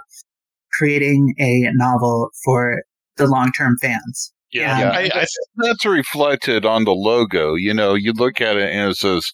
creating 0.73 1.33
a 1.39 1.69
novel 1.73 2.29
for 2.43 2.83
the 3.17 3.27
long 3.27 3.51
term 3.51 3.75
fans. 3.81 4.33
Yeah, 4.51 4.79
yeah. 4.79 4.91
I, 4.91 5.21
I, 5.21 5.25
that's 5.57 5.85
reflected 5.85 6.65
on 6.65 6.83
the 6.83 6.93
logo. 6.93 7.55
You 7.55 7.73
know, 7.73 7.93
you 7.93 8.13
look 8.13 8.41
at 8.41 8.57
it 8.57 8.71
and 8.71 8.91
it 8.91 8.95
says 8.95 9.31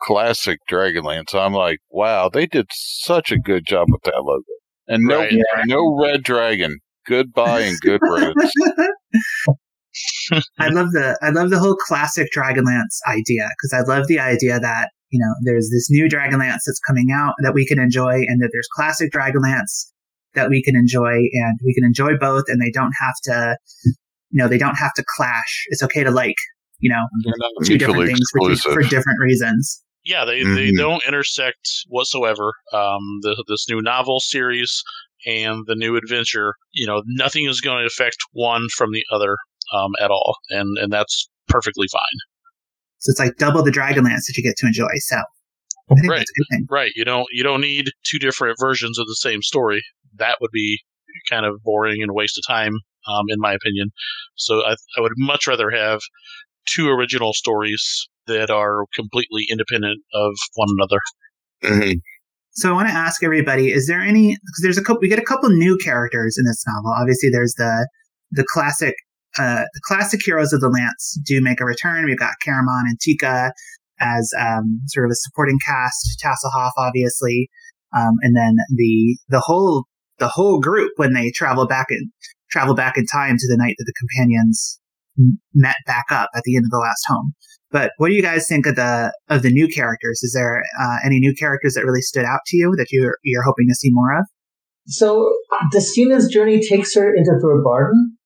classic 0.00 0.58
Dragonlance. 0.70 1.34
I'm 1.34 1.52
like, 1.52 1.78
wow, 1.90 2.28
they 2.28 2.46
did 2.46 2.66
such 2.72 3.30
a 3.30 3.38
good 3.38 3.66
job 3.66 3.88
with 3.90 4.02
that 4.04 4.22
logo. 4.22 4.42
And 4.86 5.04
no, 5.04 5.18
right. 5.18 5.34
no 5.66 5.98
red 6.00 6.22
dragon. 6.22 6.78
Goodbye 7.06 7.60
and 7.60 7.78
good 7.80 8.00
roads. 8.02 8.34
I 10.58 10.68
love 10.70 10.92
the 10.92 11.18
I 11.22 11.30
love 11.30 11.50
the 11.50 11.58
whole 11.58 11.76
classic 11.76 12.28
Dragonlance 12.34 13.00
idea 13.08 13.48
because 13.56 13.72
I 13.74 13.90
love 13.90 14.06
the 14.06 14.18
idea 14.18 14.60
that 14.60 14.90
you 15.10 15.18
know 15.18 15.32
there's 15.44 15.70
this 15.70 15.88
new 15.90 16.08
Dragonlance 16.08 16.62
that's 16.66 16.80
coming 16.86 17.08
out 17.12 17.34
that 17.42 17.54
we 17.54 17.66
can 17.66 17.78
enjoy, 17.78 18.12
and 18.12 18.40
that 18.42 18.50
there's 18.52 18.68
classic 18.74 19.10
Dragonlance 19.12 19.90
that 20.34 20.50
we 20.50 20.62
can 20.62 20.76
enjoy, 20.76 21.12
and 21.12 21.58
we 21.64 21.74
can 21.74 21.84
enjoy 21.84 22.16
both, 22.18 22.44
and 22.48 22.60
they 22.60 22.70
don't 22.70 22.92
have 23.00 23.14
to 23.24 23.56
you 24.30 24.42
know, 24.42 24.48
they 24.48 24.58
don't 24.58 24.76
have 24.76 24.92
to 24.94 25.04
clash. 25.16 25.64
It's 25.68 25.82
okay 25.82 26.04
to 26.04 26.10
like, 26.10 26.36
you 26.80 26.90
know, 26.90 27.06
two 27.64 27.78
different 27.78 28.06
things 28.06 28.20
for, 28.32 28.54
for, 28.74 28.82
different 28.82 29.20
reasons. 29.20 29.82
Yeah, 30.04 30.24
they, 30.24 30.40
mm-hmm. 30.40 30.54
they 30.54 30.72
don't 30.72 31.02
intersect 31.06 31.68
whatsoever. 31.88 32.52
Um, 32.72 33.00
the, 33.22 33.42
this 33.48 33.68
new 33.68 33.82
novel 33.82 34.20
series 34.20 34.82
and 35.26 35.64
the 35.66 35.74
new 35.74 35.96
adventure, 35.96 36.54
you 36.72 36.86
know, 36.86 37.02
nothing 37.06 37.46
is 37.46 37.60
going 37.60 37.80
to 37.80 37.86
affect 37.86 38.16
one 38.32 38.68
from 38.76 38.92
the 38.92 39.04
other 39.12 39.36
um, 39.74 39.90
at 40.00 40.10
all, 40.10 40.36
and 40.50 40.78
and 40.78 40.92
that's 40.92 41.28
perfectly 41.48 41.86
fine. 41.92 42.00
So 42.98 43.10
it's 43.10 43.20
like 43.20 43.36
double 43.36 43.62
the 43.62 43.70
Dragonlance 43.70 44.26
that 44.26 44.34
you 44.36 44.42
get 44.42 44.56
to 44.58 44.66
enjoy. 44.66 44.88
So 44.98 45.16
right, 46.06 46.26
right. 46.70 46.92
You 46.94 47.04
don't 47.04 47.26
you 47.32 47.42
don't 47.42 47.60
need 47.60 47.90
two 48.04 48.18
different 48.18 48.56
versions 48.60 48.98
of 48.98 49.06
the 49.06 49.16
same 49.16 49.42
story. 49.42 49.82
That 50.16 50.38
would 50.40 50.50
be 50.52 50.80
kind 51.28 51.44
of 51.44 51.62
boring 51.62 52.02
and 52.02 52.10
a 52.10 52.14
waste 52.14 52.38
of 52.38 52.44
time 52.46 52.78
um, 53.08 53.24
in 53.28 53.38
my 53.38 53.52
opinion. 53.52 53.90
So 54.36 54.64
I, 54.64 54.76
I 54.96 55.00
would 55.00 55.12
much 55.16 55.46
rather 55.46 55.70
have 55.70 56.00
two 56.66 56.88
original 56.88 57.32
stories 57.32 58.08
that 58.26 58.50
are 58.50 58.84
completely 58.94 59.46
independent 59.50 60.00
of 60.14 60.34
one 60.54 60.68
another. 60.78 61.00
Mm-hmm. 61.64 61.92
So 62.52 62.70
I 62.70 62.72
want 62.72 62.88
to 62.88 62.94
ask 62.94 63.22
everybody: 63.22 63.72
Is 63.72 63.86
there 63.86 64.00
any? 64.00 64.28
Because 64.30 64.60
there's 64.62 64.78
a 64.78 64.82
couple. 64.82 65.00
We 65.00 65.08
get 65.08 65.18
a 65.18 65.24
couple 65.24 65.48
new 65.50 65.76
characters 65.78 66.36
in 66.38 66.44
this 66.44 66.64
novel. 66.66 66.92
Obviously, 66.98 67.30
there's 67.30 67.54
the 67.56 67.88
the 68.32 68.44
classic 68.52 68.94
uh, 69.38 69.62
the 69.72 69.80
classic 69.84 70.20
heroes 70.24 70.52
of 70.52 70.60
the 70.60 70.68
Lance 70.68 71.20
do 71.24 71.40
make 71.40 71.60
a 71.60 71.64
return. 71.64 72.04
We've 72.04 72.18
got 72.18 72.34
Caramon 72.44 72.82
and 72.88 72.98
Tika 73.00 73.52
as 74.00 74.30
um, 74.38 74.80
sort 74.86 75.06
of 75.06 75.12
a 75.12 75.14
supporting 75.14 75.58
cast. 75.64 76.20
Tasslehoff, 76.24 76.70
obviously, 76.76 77.48
um, 77.96 78.14
and 78.22 78.36
then 78.36 78.56
the 78.74 79.18
the 79.28 79.40
whole 79.40 79.84
the 80.18 80.28
whole 80.28 80.60
group 80.60 80.90
when 80.96 81.12
they 81.12 81.30
travel 81.30 81.66
back 81.66 81.86
in 81.90 82.10
travel 82.50 82.74
back 82.74 82.96
in 82.96 83.06
time 83.06 83.36
to 83.38 83.46
the 83.48 83.56
night 83.56 83.74
that 83.78 83.84
the 83.84 83.94
companions 83.98 84.80
met 85.54 85.76
back 85.86 86.06
up 86.10 86.30
at 86.34 86.42
the 86.44 86.56
end 86.56 86.64
of 86.64 86.70
the 86.70 86.78
last 86.78 87.04
home. 87.06 87.34
But 87.70 87.92
what 87.98 88.08
do 88.08 88.14
you 88.14 88.22
guys 88.22 88.46
think 88.48 88.66
of 88.66 88.76
the 88.76 89.12
of 89.28 89.42
the 89.42 89.50
new 89.50 89.68
characters? 89.68 90.22
Is 90.22 90.32
there 90.32 90.62
uh, 90.80 90.96
any 91.04 91.18
new 91.18 91.34
characters 91.34 91.74
that 91.74 91.84
really 91.84 92.00
stood 92.00 92.24
out 92.24 92.40
to 92.46 92.56
you 92.56 92.74
that 92.78 92.86
you're 92.90 93.18
you're 93.24 93.42
hoping 93.42 93.66
to 93.68 93.74
see 93.74 93.90
more 93.92 94.18
of? 94.18 94.26
So 94.86 95.30
Destina's 95.70 96.28
journey 96.28 96.66
takes 96.66 96.94
her 96.94 97.14
into 97.14 97.32
Thorbardin, 97.42 98.16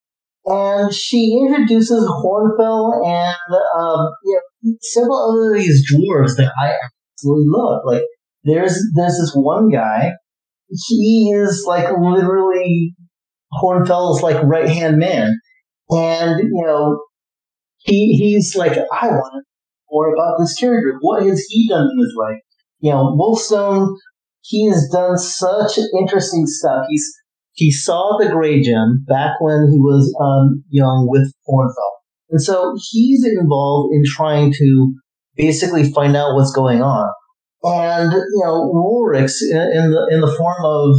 and 0.46 0.94
she 0.94 1.36
introduces 1.44 2.08
Hornfell 2.08 3.04
and 3.04 3.54
um, 3.76 4.10
you 4.24 4.40
know, 4.62 4.74
several 4.82 5.32
other 5.32 5.58
these 5.58 5.92
dwarves 5.92 6.36
that 6.36 6.52
I 6.62 6.74
absolutely 7.16 7.46
love. 7.48 7.80
Like 7.84 8.02
there's 8.44 8.78
there's 8.94 9.18
this 9.18 9.32
one 9.34 9.70
guy. 9.70 10.12
He 10.88 11.32
is 11.34 11.64
like 11.66 11.88
literally 11.98 12.94
Hornfell's 13.54 14.22
like 14.22 14.42
right 14.42 14.68
hand 14.68 14.98
man, 14.98 15.38
and 15.90 16.40
you 16.40 16.62
know 16.64 17.02
he 17.78 18.16
he's 18.16 18.56
like 18.56 18.72
I 18.72 19.08
want 19.08 19.44
more 19.90 20.14
about 20.14 20.36
this 20.38 20.56
character. 20.56 20.96
What 21.00 21.22
has 21.22 21.44
he 21.48 21.68
done 21.68 21.88
in 21.92 21.98
his 21.98 22.14
life? 22.18 22.40
You 22.80 22.92
know, 22.92 23.16
Wolfstone. 23.18 23.96
He 24.44 24.66
has 24.66 24.88
done 24.92 25.18
such 25.18 25.78
interesting 26.00 26.46
stuff. 26.46 26.84
He's 26.88 27.08
he 27.52 27.70
saw 27.70 28.18
the 28.18 28.28
Grey 28.28 28.60
Gem 28.60 29.04
back 29.06 29.40
when 29.40 29.70
he 29.70 29.78
was 29.78 30.12
um, 30.20 30.64
young 30.68 31.06
with 31.08 31.32
Hornfell, 31.48 32.00
and 32.30 32.42
so 32.42 32.74
he's 32.90 33.24
involved 33.24 33.94
in 33.94 34.02
trying 34.04 34.52
to 34.54 34.94
basically 35.36 35.92
find 35.92 36.16
out 36.16 36.34
what's 36.34 36.52
going 36.52 36.82
on. 36.82 37.08
And 37.62 38.12
you 38.12 38.42
know, 38.44 38.72
Reorx 38.74 39.42
in, 39.48 39.56
in 39.56 39.90
the 39.90 40.08
in 40.10 40.20
the 40.20 40.34
form 40.36 40.64
of 40.64 40.96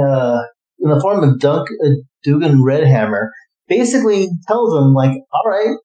uh, 0.00 0.42
in 0.86 0.94
the 0.94 1.00
form 1.00 1.22
of 1.22 1.40
Dunk 1.40 1.68
uh, 1.84 1.90
Dougan 2.26 2.60
Redhammer 2.60 3.28
basically 3.68 4.28
tells 4.46 4.76
him 4.76 4.94
like, 4.94 5.10
all 5.10 5.50
right, 5.50 5.76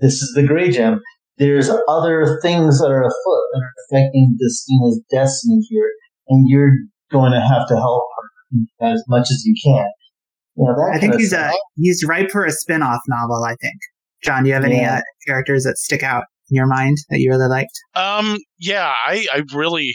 this 0.00 0.14
is 0.14 0.32
the 0.34 0.46
Grey 0.46 0.70
Gem. 0.70 1.00
There's 1.38 1.70
other 1.88 2.38
things 2.40 2.78
that 2.78 2.88
are 2.88 3.02
afoot 3.02 3.42
that 3.52 3.62
are 3.62 3.72
affecting 3.90 4.36
Destina's 4.40 5.00
destiny 5.10 5.60
here, 5.68 5.90
and 6.28 6.48
you're 6.48 6.72
going 7.10 7.32
to 7.32 7.40
have 7.40 7.68
to 7.68 7.76
help 7.76 8.04
her 8.16 8.86
as 8.86 9.02
much 9.08 9.26
as 9.30 9.42
you 9.44 9.54
can. 9.62 9.86
You 10.56 10.64
know, 10.64 10.90
I 10.94 10.98
think 10.98 11.16
he's 11.16 11.34
uh, 11.34 11.52
he's 11.74 12.02
ripe 12.08 12.30
for 12.30 12.44
a 12.44 12.50
spin-off 12.50 13.00
novel. 13.08 13.44
I 13.44 13.56
think. 13.60 13.76
John, 14.22 14.44
do 14.44 14.48
you 14.48 14.54
have 14.54 14.64
any 14.64 14.82
uh, 14.82 15.00
characters 15.26 15.64
that 15.64 15.76
stick 15.76 16.02
out 16.02 16.24
in 16.50 16.56
your 16.56 16.66
mind 16.66 16.96
that 17.10 17.20
you 17.20 17.30
really 17.30 17.48
liked? 17.48 17.78
Um, 17.94 18.38
yeah, 18.58 18.92
I, 19.06 19.26
I 19.32 19.42
really 19.54 19.94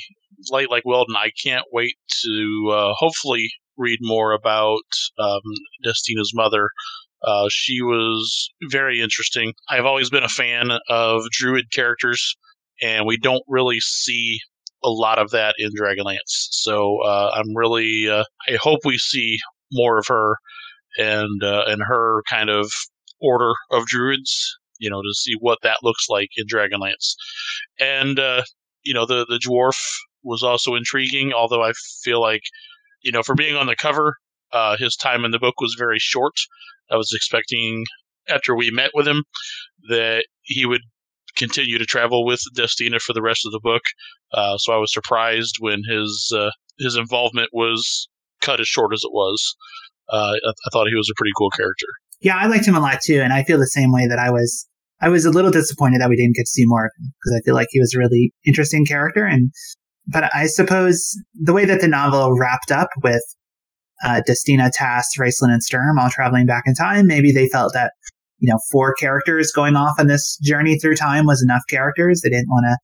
like 0.51 0.69
like 0.69 0.83
Weldon. 0.85 1.15
I 1.15 1.31
can't 1.43 1.65
wait 1.71 1.95
to 2.23 2.71
uh, 2.71 2.93
hopefully 2.95 3.49
read 3.77 3.99
more 4.01 4.31
about 4.31 4.81
um, 5.19 5.41
Destina's 5.83 6.31
mother. 6.33 6.69
Uh, 7.23 7.47
she 7.49 7.81
was 7.81 8.49
very 8.69 9.01
interesting. 9.01 9.53
I've 9.69 9.85
always 9.85 10.09
been 10.09 10.23
a 10.23 10.29
fan 10.29 10.71
of 10.89 11.23
druid 11.31 11.71
characters, 11.71 12.35
and 12.81 13.05
we 13.05 13.17
don't 13.17 13.43
really 13.47 13.79
see 13.79 14.39
a 14.83 14.89
lot 14.89 15.19
of 15.19 15.29
that 15.31 15.55
in 15.59 15.69
Dragonlance. 15.79 16.17
So 16.25 17.01
uh, 17.03 17.31
I'm 17.35 17.55
really 17.55 18.09
uh, 18.09 18.23
I 18.47 18.57
hope 18.59 18.79
we 18.85 18.97
see 18.97 19.37
more 19.71 19.97
of 19.97 20.07
her 20.07 20.37
and 20.97 21.43
uh, 21.43 21.63
and 21.67 21.81
her 21.83 22.23
kind 22.29 22.49
of 22.49 22.71
order 23.21 23.51
of 23.71 23.85
druids. 23.85 24.57
You 24.79 24.89
know, 24.89 25.01
to 25.01 25.13
see 25.13 25.33
what 25.39 25.59
that 25.61 25.77
looks 25.83 26.07
like 26.09 26.29
in 26.37 26.47
Dragonlance, 26.47 27.13
and 27.79 28.19
uh, 28.19 28.43
you 28.83 28.95
know 28.95 29.05
the 29.05 29.25
the 29.29 29.39
dwarf 29.47 29.77
was 30.23 30.41
also 30.41 30.73
intriguing. 30.73 31.33
Although 31.33 31.63
I 31.63 31.73
feel 32.03 32.19
like 32.19 32.41
you 33.03 33.11
know 33.11 33.23
for 33.23 33.35
being 33.35 33.55
on 33.55 33.67
the 33.67 33.75
cover, 33.75 34.15
uh, 34.53 34.77
his 34.77 34.95
time 34.95 35.25
in 35.25 35.31
the 35.31 35.39
book 35.39 35.59
was 35.59 35.75
very 35.77 35.99
short. 35.99 36.33
I 36.89 36.97
was 36.97 37.11
expecting 37.15 37.85
after 38.29 38.55
we 38.55 38.71
met 38.71 38.91
with 38.93 39.07
him 39.07 39.23
that 39.89 40.25
he 40.43 40.65
would 40.65 40.81
continue 41.35 41.77
to 41.77 41.85
travel 41.85 42.25
with 42.25 42.41
Destina 42.55 42.99
for 42.99 43.13
the 43.13 43.21
rest 43.21 43.45
of 43.45 43.51
the 43.51 43.61
book. 43.61 43.81
Uh, 44.33 44.57
so 44.57 44.73
I 44.73 44.77
was 44.77 44.93
surprised 44.93 45.55
when 45.59 45.81
his 45.89 46.31
uh, 46.35 46.51
his 46.79 46.95
involvement 46.95 47.49
was 47.53 48.07
cut 48.41 48.59
as 48.59 48.67
short 48.67 48.93
as 48.93 49.01
it 49.03 49.11
was. 49.11 49.55
Uh, 50.11 50.33
I, 50.33 50.49
I 50.49 50.69
thought 50.71 50.87
he 50.87 50.95
was 50.95 51.09
a 51.09 51.17
pretty 51.17 51.31
cool 51.37 51.49
character. 51.51 51.87
Yeah, 52.21 52.37
I 52.37 52.47
liked 52.47 52.67
him 52.67 52.75
a 52.75 52.79
lot 52.79 52.99
too, 53.03 53.21
and 53.21 53.33
I 53.33 53.43
feel 53.43 53.57
the 53.57 53.67
same 53.67 53.91
way 53.91 54.07
that 54.07 54.19
I 54.19 54.29
was. 54.29 54.67
I 55.03 55.09
was 55.09 55.25
a 55.25 55.31
little 55.31 55.49
disappointed 55.49 55.99
that 55.99 56.09
we 56.09 56.15
didn't 56.15 56.35
get 56.35 56.43
to 56.43 56.51
see 56.51 56.65
more 56.65 56.85
of 56.85 56.91
him 56.99 57.11
because 57.19 57.39
I 57.39 57.41
feel 57.43 57.55
like 57.55 57.69
he 57.71 57.79
was 57.79 57.95
a 57.95 57.97
really 57.97 58.31
interesting 58.45 58.85
character. 58.85 59.25
And 59.25 59.51
but 60.07 60.29
I 60.33 60.47
suppose 60.47 61.15
the 61.33 61.53
way 61.53 61.65
that 61.65 61.81
the 61.81 61.87
novel 61.87 62.37
wrapped 62.37 62.71
up 62.71 62.89
with 63.03 63.23
uh, 64.03 64.21
Destina, 64.27 64.71
Tass, 64.73 65.07
Raistlin, 65.19 65.51
and 65.51 65.61
Sturm 65.63 65.99
all 65.99 66.09
traveling 66.09 66.45
back 66.45 66.63
in 66.65 66.73
time, 66.73 67.07
maybe 67.07 67.31
they 67.31 67.47
felt 67.47 67.73
that 67.73 67.93
you 68.39 68.51
know 68.51 68.59
four 68.71 68.93
characters 68.95 69.51
going 69.51 69.75
off 69.75 69.93
on 69.99 70.07
this 70.07 70.37
journey 70.43 70.77
through 70.79 70.95
time 70.95 71.25
was 71.25 71.43
enough 71.43 71.61
characters. 71.69 72.21
They 72.21 72.29
didn't 72.29 72.49
want 72.49 72.65
to 72.65 72.77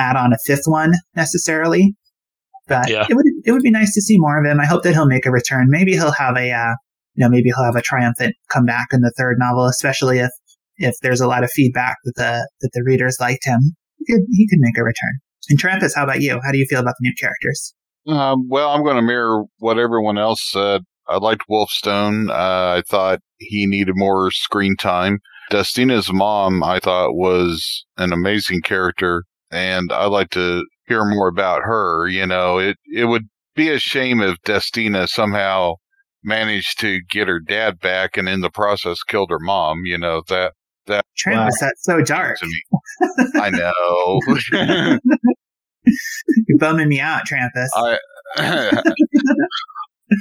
add 0.00 0.16
on 0.16 0.32
a 0.32 0.38
fifth 0.46 0.64
one 0.66 0.94
necessarily. 1.16 1.94
But 2.68 2.88
Yeah. 2.88 3.06
it 3.08 3.14
would 3.14 3.26
it 3.44 3.52
would 3.52 3.62
be 3.62 3.70
nice 3.70 3.92
to 3.94 4.00
see 4.00 4.16
more 4.18 4.38
of 4.38 4.48
him. 4.48 4.60
I 4.60 4.66
hope 4.66 4.84
that 4.84 4.92
he'll 4.92 5.06
make 5.06 5.26
a 5.26 5.30
return. 5.30 5.66
Maybe 5.70 5.92
he'll 5.92 6.12
have 6.12 6.36
a 6.36 6.52
uh, 6.52 6.74
you 7.14 7.24
know 7.24 7.28
maybe 7.28 7.50
he'll 7.50 7.64
have 7.64 7.76
a 7.76 7.82
triumphant 7.82 8.34
comeback 8.48 8.86
in 8.92 9.00
the 9.00 9.12
third 9.18 9.36
novel, 9.38 9.66
especially 9.66 10.18
if 10.20 10.30
if 10.76 10.94
there's 11.02 11.20
a 11.20 11.26
lot 11.26 11.42
of 11.42 11.50
feedback 11.50 11.96
that 12.04 12.14
the 12.14 12.48
that 12.60 12.70
the 12.72 12.82
readers 12.84 13.16
liked 13.20 13.44
him. 13.44 13.58
He 13.98 14.06
could 14.06 14.22
he 14.30 14.46
could 14.48 14.60
make 14.60 14.78
a 14.78 14.84
return. 14.84 15.18
And 15.48 15.58
Trampus, 15.58 15.92
how 15.94 16.04
about 16.04 16.20
you? 16.20 16.40
How 16.44 16.52
do 16.52 16.58
you 16.58 16.66
feel 16.66 16.80
about 16.80 16.94
the 17.00 17.08
new 17.08 17.14
characters? 17.18 17.74
Um, 18.06 18.48
well, 18.48 18.70
I'm 18.70 18.82
going 18.82 18.96
to 18.96 19.02
mirror 19.02 19.44
what 19.58 19.78
everyone 19.78 20.18
else 20.18 20.42
said. 20.42 20.82
I 21.08 21.16
liked 21.16 21.44
Wolfstone. 21.50 22.30
Uh, 22.30 22.78
I 22.78 22.82
thought 22.88 23.20
he 23.38 23.66
needed 23.66 23.94
more 23.96 24.30
screen 24.30 24.76
time. 24.76 25.18
Destina's 25.50 26.12
mom, 26.12 26.62
I 26.62 26.78
thought, 26.78 27.14
was 27.14 27.84
an 27.96 28.12
amazing 28.12 28.60
character, 28.62 29.24
and 29.50 29.92
I'd 29.92 30.06
like 30.06 30.30
to 30.30 30.64
hear 30.86 31.04
more 31.04 31.26
about 31.26 31.62
her. 31.62 32.06
You 32.06 32.26
know, 32.26 32.58
it 32.58 32.76
it 32.86 33.06
would 33.06 33.28
be 33.56 33.68
a 33.68 33.80
shame 33.80 34.20
if 34.20 34.36
Destina 34.46 35.08
somehow 35.08 35.74
managed 36.22 36.78
to 36.80 37.00
get 37.10 37.28
her 37.28 37.40
dad 37.40 37.80
back 37.80 38.16
and 38.16 38.28
in 38.28 38.40
the 38.40 38.50
process 38.50 39.02
killed 39.02 39.30
her 39.30 39.40
mom. 39.40 39.80
You 39.84 39.98
know 39.98 40.22
that 40.28 40.52
that 40.90 41.04
Wow. 41.26 41.48
that's 41.60 41.82
so 41.84 42.00
dark. 42.02 42.38
to 42.38 42.46
me. 42.46 42.62
I 43.40 43.50
know. 43.50 44.20
You're 46.48 46.58
bumming 46.58 46.88
me 46.88 47.00
out, 47.00 47.22
Trampus. 47.26 47.68
I, 47.74 47.98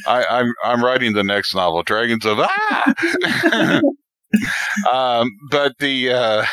I 0.08 0.26
I'm 0.26 0.54
I'm 0.64 0.84
writing 0.84 1.14
the 1.14 1.24
next 1.24 1.54
novel, 1.54 1.84
Dragons 1.84 2.26
of 2.26 2.38
Ah. 2.40 2.94
um, 4.92 5.30
but 5.52 5.74
the 5.80 6.12
uh, 6.12 6.46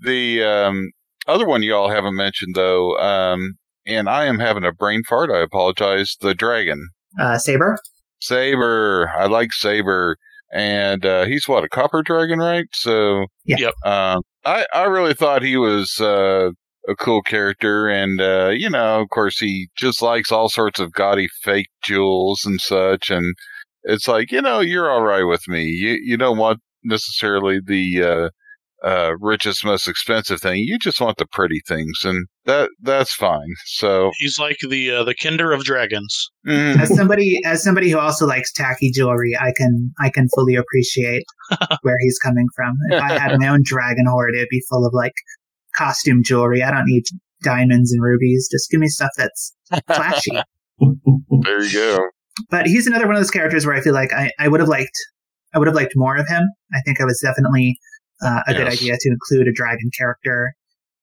the 0.00 0.42
um, 0.44 0.90
other 1.26 1.46
one 1.46 1.62
you 1.62 1.74
all 1.74 1.90
haven't 1.90 2.16
mentioned 2.16 2.54
though, 2.54 2.96
um, 2.98 3.54
and 3.86 4.08
I 4.08 4.26
am 4.26 4.38
having 4.38 4.64
a 4.64 4.72
brain 4.72 5.02
fart. 5.08 5.30
I 5.30 5.40
apologize. 5.40 6.16
The 6.20 6.34
dragon 6.34 6.88
Uh, 7.20 7.38
Saber. 7.38 7.78
Saber. 8.20 9.10
I 9.16 9.26
like 9.26 9.52
Saber, 9.52 10.16
and 10.52 11.04
uh, 11.04 11.24
he's 11.26 11.48
what 11.48 11.64
a 11.64 11.68
copper 11.68 12.02
dragon, 12.02 12.38
right? 12.38 12.66
So 12.72 13.26
Yeah. 13.44 13.56
Yep. 13.58 13.74
Um, 13.84 14.22
I 14.44 14.66
I 14.72 14.84
really 14.84 15.14
thought 15.14 15.42
he 15.42 15.56
was 15.56 16.00
uh, 16.00 16.50
a 16.88 16.96
cool 16.96 17.22
character, 17.22 17.88
and 17.88 18.20
uh, 18.20 18.50
you 18.54 18.70
know, 18.70 19.00
of 19.00 19.08
course, 19.10 19.38
he 19.38 19.68
just 19.76 20.02
likes 20.02 20.32
all 20.32 20.48
sorts 20.48 20.80
of 20.80 20.92
gaudy 20.92 21.28
fake 21.42 21.68
jewels 21.82 22.44
and 22.44 22.60
such, 22.60 23.10
and 23.10 23.34
it's 23.84 24.08
like 24.08 24.32
you 24.32 24.42
know, 24.42 24.60
you're 24.60 24.90
all 24.90 25.02
right 25.02 25.24
with 25.24 25.46
me. 25.48 25.64
You 25.64 25.98
you 26.02 26.16
don't 26.16 26.38
want 26.38 26.60
necessarily 26.84 27.60
the 27.64 28.30
uh, 28.84 29.12
richest, 29.20 29.64
most 29.64 29.88
expensive 29.88 30.40
thing. 30.40 30.58
You 30.58 30.78
just 30.78 31.00
want 31.00 31.16
the 31.18 31.26
pretty 31.26 31.60
things, 31.66 31.98
and 32.04 32.26
that 32.46 32.70
that's 32.80 33.14
fine. 33.14 33.48
So 33.66 34.10
He's 34.18 34.38
like 34.38 34.58
the 34.68 34.90
uh, 34.90 35.04
the 35.04 35.14
Kender 35.14 35.54
of 35.54 35.64
dragons. 35.64 36.30
mm, 36.46 36.78
as 36.80 36.94
somebody 36.94 37.40
as 37.44 37.62
somebody 37.62 37.90
who 37.90 37.98
also 37.98 38.26
likes 38.26 38.52
tacky 38.52 38.90
jewelry, 38.92 39.36
I 39.38 39.52
can 39.56 39.92
I 40.00 40.10
can 40.10 40.28
fully 40.34 40.54
appreciate 40.54 41.24
where 41.82 41.96
he's 42.00 42.18
coming 42.18 42.46
from. 42.54 42.76
If 42.90 43.02
I 43.02 43.18
had 43.18 43.38
my 43.38 43.48
own 43.48 43.62
dragon 43.64 44.06
hoard, 44.06 44.34
it'd 44.34 44.48
be 44.50 44.62
full 44.68 44.86
of 44.86 44.92
like 44.94 45.14
costume 45.76 46.22
jewelry. 46.24 46.62
I 46.62 46.70
don't 46.70 46.86
need 46.86 47.04
diamonds 47.42 47.92
and 47.92 48.02
rubies. 48.02 48.48
Just 48.50 48.70
give 48.70 48.80
me 48.80 48.88
stuff 48.88 49.10
that's 49.16 49.54
flashy. 49.86 50.32
there 51.42 51.62
you 51.62 51.72
go. 51.72 51.98
but 52.50 52.66
he's 52.66 52.86
another 52.86 53.06
one 53.06 53.16
of 53.16 53.20
those 53.20 53.30
characters 53.30 53.66
where 53.66 53.74
I 53.74 53.80
feel 53.80 53.94
like 53.94 54.12
I, 54.12 54.30
I 54.38 54.48
would 54.48 54.60
have 54.60 54.68
liked 54.68 54.96
I 55.54 55.58
would 55.58 55.66
have 55.66 55.74
liked 55.74 55.94
more 55.96 56.16
of 56.16 56.28
him. 56.28 56.42
I 56.74 56.80
think 56.82 57.00
I 57.00 57.04
was 57.04 57.20
definitely 57.24 57.76
uh, 58.22 58.42
a 58.46 58.54
good 58.54 58.68
idea 58.68 58.96
to 58.98 59.08
include 59.08 59.48
a 59.48 59.52
dragon 59.52 59.90
character 59.96 60.52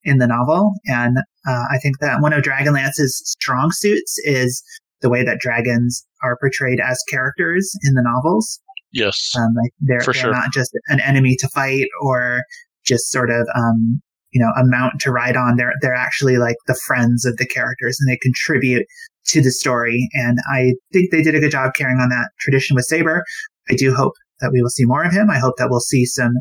in 0.04 0.18
the 0.18 0.26
novel, 0.26 0.72
and 0.86 1.18
Uh, 1.46 1.64
I 1.70 1.78
think 1.78 2.00
that 2.00 2.20
one 2.20 2.32
of 2.32 2.42
Dragonlance's 2.42 3.22
strong 3.24 3.70
suits 3.70 4.18
is 4.24 4.62
the 5.00 5.08
way 5.08 5.24
that 5.24 5.38
dragons 5.38 6.04
are 6.22 6.36
portrayed 6.40 6.80
as 6.80 7.00
characters 7.08 7.72
in 7.84 7.94
the 7.94 8.02
novels. 8.02 8.60
Yes. 8.92 9.32
Um, 9.36 9.54
like 9.54 9.72
they're, 9.80 10.00
they're 10.00 10.14
sure. 10.14 10.32
not 10.32 10.52
just 10.52 10.76
an 10.88 11.00
enemy 11.00 11.36
to 11.38 11.48
fight 11.48 11.86
or 12.02 12.42
just 12.84 13.10
sort 13.10 13.30
of, 13.30 13.46
um, 13.54 14.00
you 14.32 14.40
know, 14.40 14.50
a 14.60 14.64
mount 14.64 15.00
to 15.00 15.12
ride 15.12 15.36
on. 15.36 15.56
They're, 15.56 15.74
they're 15.82 15.94
actually 15.94 16.38
like 16.38 16.56
the 16.66 16.78
friends 16.86 17.24
of 17.24 17.36
the 17.36 17.46
characters 17.46 17.98
and 18.00 18.10
they 18.10 18.18
contribute 18.18 18.86
to 19.26 19.42
the 19.42 19.50
story. 19.50 20.08
And 20.14 20.38
I 20.50 20.74
think 20.92 21.10
they 21.10 21.22
did 21.22 21.34
a 21.34 21.40
good 21.40 21.52
job 21.52 21.72
carrying 21.76 21.98
on 21.98 22.08
that 22.08 22.30
tradition 22.40 22.74
with 22.74 22.86
Saber. 22.86 23.22
I 23.70 23.74
do 23.74 23.94
hope 23.94 24.14
that 24.40 24.50
we 24.52 24.62
will 24.62 24.70
see 24.70 24.84
more 24.84 25.04
of 25.04 25.12
him. 25.12 25.30
I 25.30 25.38
hope 25.38 25.54
that 25.58 25.68
we'll 25.70 25.80
see 25.80 26.04
some 26.06 26.32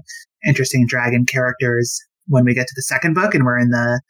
interesting 0.46 0.86
dragon 0.88 1.26
characters 1.26 2.00
when 2.28 2.46
we 2.46 2.54
get 2.54 2.68
to 2.68 2.74
the 2.76 2.82
second 2.82 3.14
book 3.14 3.36
and 3.36 3.46
we're 3.46 3.60
in 3.60 3.70
the, 3.70 4.02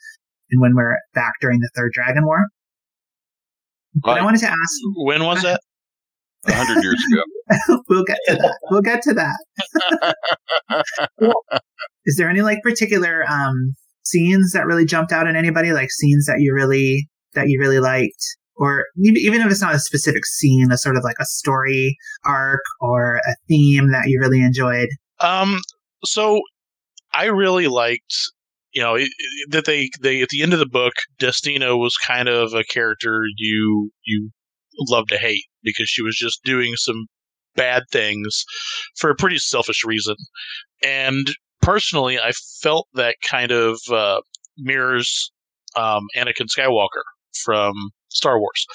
and 0.52 0.62
when 0.62 0.76
we're 0.76 0.98
back 1.14 1.34
during 1.42 1.60
the 1.60 1.70
third 1.76 1.92
Dragon 1.94 2.26
War. 2.26 2.46
But 3.96 4.18
I 4.20 4.24
wanted 4.24 4.40
to 4.42 4.48
ask, 4.48 4.80
When 4.96 5.24
was 5.24 5.42
that? 5.44 5.62
a 6.48 6.54
hundred 6.54 6.84
years 6.84 7.04
ago. 7.12 7.82
we'll 7.90 8.04
get 8.04 8.18
to 8.28 8.36
that. 8.36 8.60
We'll 8.70 8.82
get 8.82 9.02
to 9.04 9.14
that. 9.14 9.36
Is 12.06 12.18
there 12.18 12.30
any 12.30 12.42
like 12.42 12.62
particular 12.62 13.24
um 13.30 13.74
scenes 14.04 14.52
that 14.54 14.66
really 14.66 14.86
jumped 14.86 15.12
out 15.12 15.28
at 15.28 15.36
anybody? 15.36 15.74
Like 15.74 15.92
scenes 15.92 16.26
that 16.28 16.40
you 16.40 16.54
really 16.54 17.08
that 17.34 17.48
you 17.48 17.60
really 17.60 17.80
liked, 17.80 18.24
or 18.56 18.86
even 18.98 19.18
even 19.18 19.42
if 19.42 19.52
it's 19.52 19.62
not 19.62 19.76
a 19.76 19.80
specific 19.80 20.26
scene, 20.26 20.72
a 20.72 20.78
sort 20.78 20.98
of 20.98 21.04
like 21.04 21.18
a 21.20 21.26
story 21.26 21.98
arc 22.26 22.62
or 22.80 23.16
a 23.18 23.36
theme 23.48 23.92
that 23.92 24.08
you 24.08 24.20
really 24.20 24.42
enjoyed. 24.42 24.90
Um, 25.20 25.60
so 26.04 26.42
I 27.14 27.26
really 27.26 27.68
liked, 27.68 28.16
you 28.74 28.82
know, 28.82 28.98
that 29.50 29.66
they 29.66 29.90
they 30.02 30.22
at 30.22 30.30
the 30.30 30.42
end 30.42 30.54
of 30.54 30.60
the 30.60 30.66
book, 30.66 30.94
Destina 31.20 31.78
was 31.78 31.96
kind 31.98 32.28
of 32.28 32.54
a 32.54 32.64
character 32.64 33.24
you 33.38 33.92
you 34.06 34.32
love 34.90 35.08
to 35.08 35.18
hate 35.18 35.46
because 35.64 35.90
she 35.90 36.02
was 36.02 36.16
just 36.16 36.44
doing 36.44 36.76
some 36.76 37.08
bad 37.56 37.84
things 37.92 38.44
for 38.98 39.10
a 39.10 39.16
pretty 39.16 39.38
selfish 39.38 39.84
reason, 39.86 40.16
and 40.84 41.28
personally, 41.62 42.20
I 42.20 42.32
felt 42.62 42.88
that 42.94 43.16
kind 43.24 43.52
of 43.52 43.80
uh, 43.90 44.22
mirrors 44.58 45.32
um, 45.76 46.04
Anakin 46.16 46.48
Skywalker 46.48 47.04
from 47.44 47.74
Star 48.10 48.40
Wars. 48.40 48.66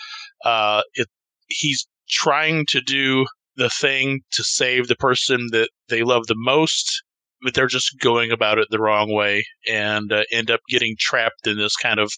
Uh, 0.45 0.83
it 0.95 1.09
he's 1.49 1.87
trying 2.09 2.65
to 2.69 2.81
do 2.81 3.27
the 3.57 3.71
thing 3.71 4.21
to 4.33 4.43
save 4.43 4.89
the 4.89 4.97
person 4.97 5.49
that 5.53 5.69
they 5.89 6.03
love 6.03 6.27
the 6.27 6.35
most, 6.37 7.03
but 7.43 7.55
they're 7.55 7.67
just 7.67 7.99
going 8.01 8.31
about 8.31 8.59
it 8.59 8.69
the 8.71 8.81
wrong 8.81 9.13
way 9.13 9.45
and 9.67 10.13
uh, 10.13 10.25
end 10.31 10.51
up 10.51 10.61
getting 10.69 10.97
trapped 10.99 11.47
in 11.47 11.57
this 11.57 11.77
kind 11.77 11.99
of, 11.99 12.13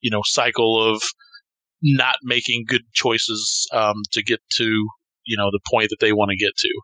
you 0.00 0.10
know, 0.10 0.22
cycle 0.24 0.82
of 0.82 1.02
not 1.82 2.16
making 2.22 2.64
good 2.66 2.82
choices 2.92 3.66
um, 3.72 3.96
to 4.12 4.22
get 4.22 4.40
to, 4.52 4.64
you 5.24 5.36
know, 5.36 5.50
the 5.50 5.60
point 5.70 5.88
that 5.90 5.98
they 6.00 6.12
want 6.12 6.30
to 6.30 6.36
get 6.36 6.56
to. 6.56 6.80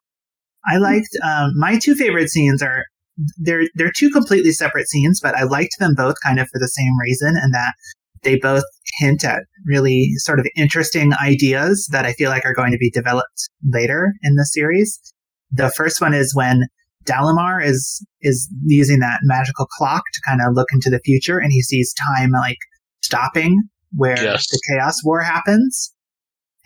I 0.69 0.79
liked 0.79 1.09
um, 1.23 1.53
my 1.57 1.79
two 1.79 1.95
favorite 1.95 2.29
scenes 2.29 2.63
are 2.63 2.85
they're 3.39 3.65
they're 3.75 3.93
two 3.97 4.11
completely 4.11 4.53
separate 4.53 4.89
scenes, 4.89 5.21
but 5.21 5.35
I 5.35 5.45
liked 5.45 5.77
them 5.79 5.95
both 5.97 6.17
kind 6.23 6.39
of 6.39 6.49
for 6.49 6.59
the 6.59 6.69
same 6.69 6.93
reason, 7.01 7.35
and 7.41 7.55
that 7.55 7.73
they 8.23 8.37
both 8.37 8.65
hint 8.99 9.25
at 9.25 9.45
really 9.65 10.11
sort 10.17 10.41
of 10.41 10.47
interesting 10.57 11.13
ideas 11.23 11.89
that 11.93 12.05
I 12.05 12.13
feel 12.13 12.31
like 12.31 12.45
are 12.45 12.55
going 12.55 12.73
to 12.73 12.79
be 12.79 12.91
developed 12.91 13.49
later 13.65 14.13
in 14.23 14.35
the 14.35 14.45
series. 14.45 15.01
The 15.51 15.71
first 15.71 16.01
one 16.01 16.13
is 16.13 16.35
when 16.35 16.67
Dalamar 17.07 17.65
is 17.65 18.05
is 18.21 18.49
using 18.65 18.99
that 19.01 19.21
magical 19.23 19.67
clock 19.79 20.03
to 20.15 20.21
kind 20.27 20.41
of 20.47 20.55
look 20.55 20.69
into 20.73 20.91
the 20.91 21.01
future, 21.05 21.39
and 21.39 21.51
he 21.53 21.63
sees 21.63 21.95
time 22.07 22.31
like 22.33 22.59
stopping 23.03 23.63
where 23.95 24.21
Yes. 24.23 24.47
the 24.51 24.61
Chaos 24.69 25.03
War 25.05 25.23
happens, 25.23 25.93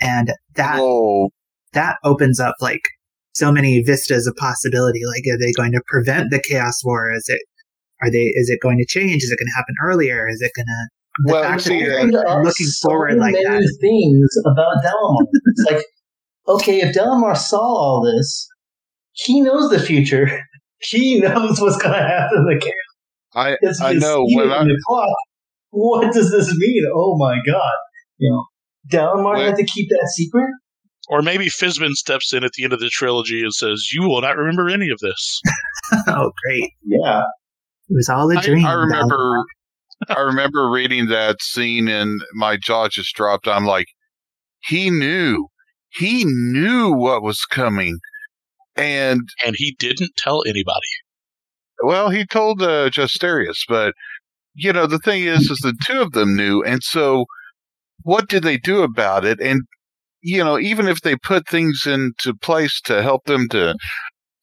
and 0.01 0.33
that 0.57 0.79
Oh, 0.81 1.31
that 1.73 1.97
opens 2.05 2.41
up 2.41 2.55
like 2.61 2.81
so 3.35 3.53
many 3.53 3.81
vistas 3.83 4.27
of 4.27 4.35
possibility. 4.37 5.01
Like, 5.07 5.23
are 5.33 5.39
they 5.39 5.53
going 5.53 5.73
to 5.73 5.83
prevent 5.87 6.31
the 6.31 6.41
chaos 6.41 6.83
war? 6.85 7.13
Is 7.13 7.27
it, 7.29 7.41
are 8.03 8.11
they, 8.11 8.25
is 8.35 8.51
it 8.51 8.59
going 8.61 8.77
to 8.79 8.85
change? 8.87 9.23
Is 9.23 9.31
it 9.31 9.39
going 9.39 9.47
to 9.47 9.55
happen 9.57 9.75
earlier? 9.85 10.27
Is 10.29 10.41
it 10.43 10.51
going 10.57 10.67
to, 10.67 10.89
the 11.27 11.33
Well, 11.35 11.43
fact 11.45 11.63
see, 11.63 11.79
that 11.79 11.87
they're 11.87 12.11
There 12.11 12.29
are 12.29 12.43
looking 12.45 12.67
so 12.67 12.89
forward 12.89 13.19
like 13.19 13.35
many 13.35 13.45
that. 13.45 13.79
things 13.81 14.29
about 14.47 14.75
Dalamar. 14.85 15.27
It's 15.45 15.71
like, 15.71 15.85
okay, 16.49 16.81
if 16.81 16.95
Dalamar 16.95 17.37
saw 17.37 17.61
all 17.61 18.03
this, 18.05 18.49
he 19.13 19.41
knows 19.41 19.71
the 19.71 19.79
future. 19.81 20.29
He 20.83 21.21
knows 21.21 21.61
what's 21.61 21.77
going 21.77 21.93
to 21.93 22.01
happen 22.01 22.39
in 22.39 22.45
the 22.47 22.59
chaos. 22.59 22.75
I 23.35 23.57
It's 23.61 23.83
I 23.83 23.93
know 23.93 24.25
when 24.25 24.51
I 24.51 24.65
the 24.65 24.83
clock. 24.87 25.15
What 25.69 26.11
does 26.11 26.31
this 26.33 26.51
mean? 26.57 26.85
Oh 26.95 27.19
my 27.19 27.37
god! 27.47 27.73
You 28.17 28.31
know, 28.31 28.47
Dalamar 28.91 29.37
had 29.45 29.57
to 29.57 29.65
keep 29.67 29.91
that 29.91 30.11
secret. 30.17 30.49
Or 31.11 31.21
maybe 31.21 31.49
Fizban 31.51 31.91
steps 31.93 32.33
in 32.33 32.45
at 32.45 32.53
the 32.53 32.65
end 32.65 32.73
of 32.73 32.81
the 32.81 32.89
trilogy 32.89 33.43
and 33.43 33.53
says, 33.53 33.91
"You 33.93 34.09
will 34.09 34.23
not 34.23 34.39
remember 34.39 34.71
any 34.71 34.89
of 34.89 34.99
this." 35.01 35.43
oh, 36.09 36.33
great. 36.47 36.71
Yeah, 36.83 37.25
It 37.91 37.95
was 37.95 38.09
all 38.09 38.31
a 38.31 38.41
dream. 38.41 38.65
I 38.65 38.71
Dalamar. 38.73 38.81
remember 38.87 39.45
I 40.09 40.21
remember 40.21 40.71
reading 40.71 41.09
that 41.09 41.43
scene 41.43 41.89
and 41.89 42.23
my 42.33 42.57
jaw 42.57 42.89
just 42.89 43.15
dropped. 43.15 43.47
I'm 43.47 43.67
like, 43.67 43.89
he 44.61 44.89
knew. 44.89 45.49
He 45.91 46.25
knew 46.25 46.91
what 46.91 47.23
was 47.23 47.45
coming. 47.45 47.99
And 48.77 49.21
and 49.45 49.55
he 49.57 49.77
didn't 49.79 50.13
tell 50.17 50.43
anybody. 50.47 50.81
well, 51.83 52.11
he 52.11 52.25
told 52.25 52.63
uh, 52.63 52.91
Justarius, 52.91 53.65
but 53.69 53.95
you 54.55 54.73
know, 54.73 54.87
the 54.87 54.99
thing 54.99 55.25
is, 55.25 55.51
is 55.51 55.59
the 55.59 55.77
two 55.85 56.01
of 56.01 56.13
them 56.13 56.37
knew, 56.37 56.63
and 56.63 56.83
so 56.83 57.27
what 58.03 58.29
did 58.29 58.43
they 58.43 58.57
do 58.57 58.83
about 58.83 59.25
it? 59.25 59.41
And 59.41 59.63
you 60.23 60.43
know, 60.45 60.59
even 60.59 60.87
if 60.87 61.01
they 61.01 61.17
put 61.17 61.49
things 61.49 61.87
into 61.87 62.35
place 62.35 62.81
to 62.83 63.03
help 63.03 63.25
them 63.25 63.49
to 63.51 63.75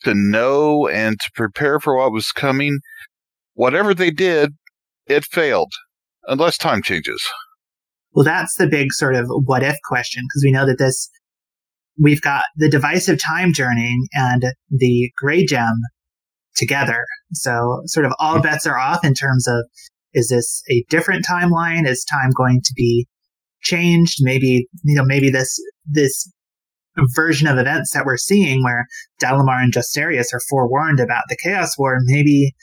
to 0.03 0.13
know 0.15 0.87
and 0.87 1.17
to 1.19 1.31
prepare 1.35 1.79
for 1.79 1.97
what 1.97 2.11
was 2.11 2.31
coming, 2.31 2.79
whatever 3.53 3.93
they 3.93 4.11
did, 4.11 4.51
it 5.07 5.25
failed, 5.25 5.71
unless 6.27 6.57
time 6.57 6.81
changes. 6.81 7.21
Well, 8.13 8.23
that's 8.23 8.55
the 8.57 8.67
big 8.67 8.91
sort 8.91 9.15
of 9.15 9.25
what 9.45 9.63
if 9.63 9.75
question 9.87 10.23
because 10.23 10.43
we 10.43 10.51
know 10.51 10.65
that 10.65 10.79
this, 10.79 11.09
we've 11.97 12.21
got 12.21 12.43
the 12.55 12.69
divisive 12.69 13.19
time 13.21 13.53
journeying 13.53 14.07
and 14.13 14.43
the 14.69 15.11
gray 15.17 15.45
gem 15.45 15.81
together. 16.55 17.05
So 17.33 17.81
sort 17.85 18.05
of 18.05 18.13
all 18.19 18.35
hmm. 18.35 18.41
bets 18.41 18.65
are 18.67 18.77
off 18.77 19.03
in 19.03 19.13
terms 19.13 19.47
of 19.47 19.65
is 20.13 20.29
this 20.29 20.63
a 20.69 20.83
different 20.89 21.25
timeline? 21.25 21.87
Is 21.87 22.03
time 22.03 22.31
going 22.35 22.61
to 22.63 22.73
be 22.75 23.07
changed? 23.61 24.17
Maybe, 24.21 24.67
you 24.83 24.95
know, 24.95 25.03
maybe 25.05 25.29
this, 25.29 25.61
this 25.85 26.31
version 27.15 27.47
of 27.47 27.59
events 27.59 27.93
that 27.93 28.05
we're 28.05 28.17
seeing 28.17 28.63
where 28.63 28.87
Dalamar 29.21 29.61
and 29.61 29.73
Justarius 29.73 30.33
are 30.33 30.41
forewarned 30.49 30.99
about 30.99 31.23
the 31.29 31.37
Chaos 31.43 31.77
War, 31.77 31.99
maybe 32.05 32.55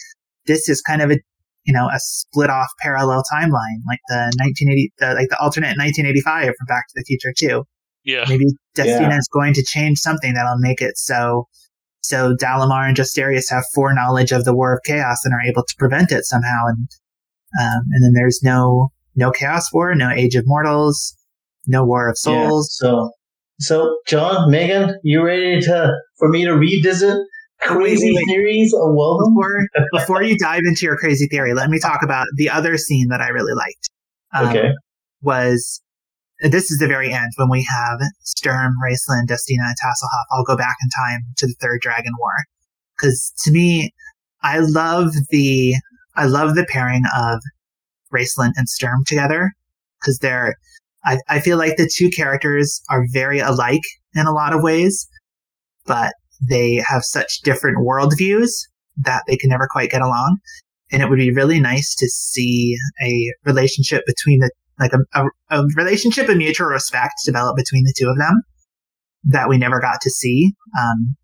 this 0.46 0.68
is 0.68 0.80
kind 0.80 1.02
of 1.02 1.10
a 1.12 1.18
you 1.64 1.72
know, 1.72 1.88
a 1.88 1.98
split 1.98 2.50
off 2.50 2.68
parallel 2.80 3.22
timeline, 3.32 3.80
like 3.88 4.00
the 4.08 4.30
1980, 4.36 4.92
the, 4.98 5.06
uh, 5.08 5.14
like 5.14 5.28
the 5.30 5.38
alternate 5.40 5.78
1985 5.78 6.44
from 6.44 6.66
Back 6.66 6.86
to 6.88 6.92
the 6.96 7.04
Future 7.04 7.32
too. 7.36 7.64
Yeah, 8.04 8.24
Maybe 8.28 8.44
Destina 8.76 9.10
Yeah. 9.10 9.18
is 9.18 9.28
going 9.32 9.54
to 9.54 9.62
change 9.64 9.98
something 9.98 10.34
that'll 10.34 10.58
make 10.58 10.80
it 10.82 10.96
so, 10.98 11.48
so 12.02 12.34
Dalamar 12.36 12.86
and 12.88 12.96
Justarius 12.96 13.50
have 13.50 13.64
foreknowledge 13.74 14.30
of 14.32 14.44
the 14.44 14.54
War 14.54 14.74
of 14.74 14.80
Chaos 14.84 15.24
and 15.24 15.32
are 15.32 15.40
able 15.48 15.62
to 15.64 15.74
prevent 15.78 16.12
it 16.12 16.24
somehow. 16.26 16.66
And, 16.68 16.88
um, 17.60 17.82
and 17.92 18.04
then 18.04 18.12
there's 18.14 18.40
no, 18.42 18.88
no 19.16 19.30
Chaos 19.30 19.72
War, 19.72 19.94
no 19.94 20.10
Age 20.10 20.34
of 20.34 20.44
Mortals, 20.46 21.16
no 21.66 21.84
War 21.84 22.08
of 22.08 22.16
Yeah. 22.26 22.48
Souls. 22.48 22.76
So, 22.76 23.10
so 23.60 23.96
John, 24.06 24.50
Megan, 24.50 24.98
you 25.02 25.24
ready 25.24 25.60
to 25.62 25.92
for 26.18 26.28
me 26.28 26.44
to 26.44 26.52
revisit 26.52 27.16
crazy 27.60 28.06
Wait, 28.08 28.14
wait, 28.14 28.14
wait. 28.16 28.34
theories 28.34 28.74
of 28.74 28.94
Weldon? 28.94 29.34
Before, 29.34 29.68
before 29.92 30.22
you 30.22 30.36
dive 30.36 30.60
into 30.68 30.84
your 30.84 30.96
crazy 30.98 31.26
theory, 31.28 31.54
let 31.54 31.70
me 31.70 31.78
talk 31.78 32.02
about 32.02 32.26
the 32.36 32.50
other 32.50 32.76
scene 32.76 33.08
that 33.08 33.20
I 33.22 33.28
really 33.28 33.54
liked. 33.54 33.90
Um, 34.34 34.48
Okay. 34.48 34.68
was 35.22 35.80
this 36.40 36.70
is 36.70 36.78
the 36.78 36.86
very 36.86 37.12
end 37.12 37.32
when 37.36 37.50
we 37.50 37.66
have 37.70 38.00
Sturm, 38.22 38.74
Raistlin, 38.84 39.26
Destina, 39.26 39.66
and 39.66 39.76
Tasselhoff 39.82 40.24
all 40.30 40.44
go 40.44 40.56
back 40.56 40.76
in 40.82 40.88
time 40.90 41.22
to 41.36 41.46
the 41.46 41.54
Third 41.60 41.80
Dragon 41.80 42.12
War. 42.18 42.32
Because 42.96 43.32
to 43.44 43.52
me, 43.52 43.92
I 44.42 44.58
love 44.58 45.12
the 45.30 45.74
I 46.16 46.26
love 46.26 46.54
the 46.54 46.66
pairing 46.68 47.04
of 47.16 47.40
Raistlin 48.12 48.52
and 48.56 48.68
Sturm 48.68 49.04
together 49.06 49.52
because 50.00 50.18
they're 50.18 50.56
I, 51.04 51.18
I 51.28 51.40
feel 51.40 51.58
like 51.58 51.76
the 51.76 51.90
two 51.92 52.10
characters 52.10 52.82
are 52.88 53.04
very 53.12 53.38
alike 53.38 53.82
in 54.14 54.26
a 54.26 54.32
lot 54.32 54.54
of 54.54 54.62
ways, 54.62 55.06
but 55.86 56.14
they 56.48 56.82
have 56.86 57.04
such 57.04 57.40
different 57.42 57.78
worldviews 57.78 58.50
that 58.96 59.22
they 59.26 59.36
can 59.36 59.50
never 59.50 59.68
quite 59.70 59.90
get 59.90 60.02
along. 60.02 60.38
And 60.92 61.02
it 61.02 61.08
would 61.08 61.18
be 61.18 61.32
really 61.32 61.60
nice 61.60 61.94
to 61.96 62.08
see 62.08 62.76
a 63.02 63.32
relationship 63.44 64.04
between 64.06 64.40
the 64.40 64.50
like 64.78 64.92
a, 64.92 65.20
a, 65.20 65.26
a 65.60 65.64
relationship 65.76 66.28
of 66.28 66.36
mutual 66.36 66.66
respect 66.66 67.14
develop 67.24 67.56
between 67.56 67.84
the 67.84 67.94
two 67.98 68.08
of 68.08 68.16
them 68.18 68.42
that 69.24 69.48
we 69.48 69.58
never 69.58 69.80
got 69.80 70.00
to 70.02 70.10
see 70.10 70.52
um, 70.78 71.16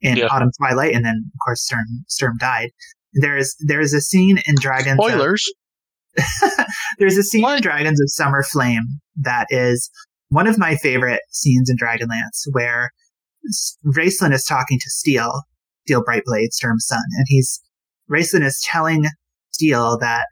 in 0.00 0.18
Yeah. 0.18 0.26
Autumn 0.26 0.50
Twilight, 0.58 0.94
and 0.94 1.04
then 1.04 1.22
of 1.26 1.38
course 1.44 1.62
Sturm 1.64 1.86
Sturm 2.08 2.36
died. 2.38 2.70
There's 3.14 3.54
there's 3.66 3.92
a 3.92 4.00
scene 4.00 4.38
in 4.46 4.54
Dragons. 4.58 4.98
spoilers. 4.98 5.44
there's 6.98 7.16
a 7.18 7.22
scene 7.22 7.48
in 7.48 7.60
Dragons 7.60 8.00
of 8.00 8.10
Summer 8.10 8.42
Flame 8.42 8.84
that 9.16 9.46
is 9.50 9.90
one 10.28 10.46
of 10.46 10.58
my 10.58 10.76
favorite 10.76 11.20
scenes 11.30 11.70
in 11.70 11.76
Dragonlance 11.76 12.46
where 12.52 12.90
Raistlin 13.94 14.32
is 14.32 14.44
talking 14.44 14.78
to 14.78 14.90
Steel, 14.90 15.42
Steel 15.86 16.02
Brightblade, 16.02 16.52
Sturm's 16.52 16.86
son, 16.86 17.02
and 17.16 17.26
he's 17.28 17.60
Raistlin 18.10 18.44
is 18.44 18.60
telling 18.68 19.06
Steel 19.52 19.98
that 19.98 20.26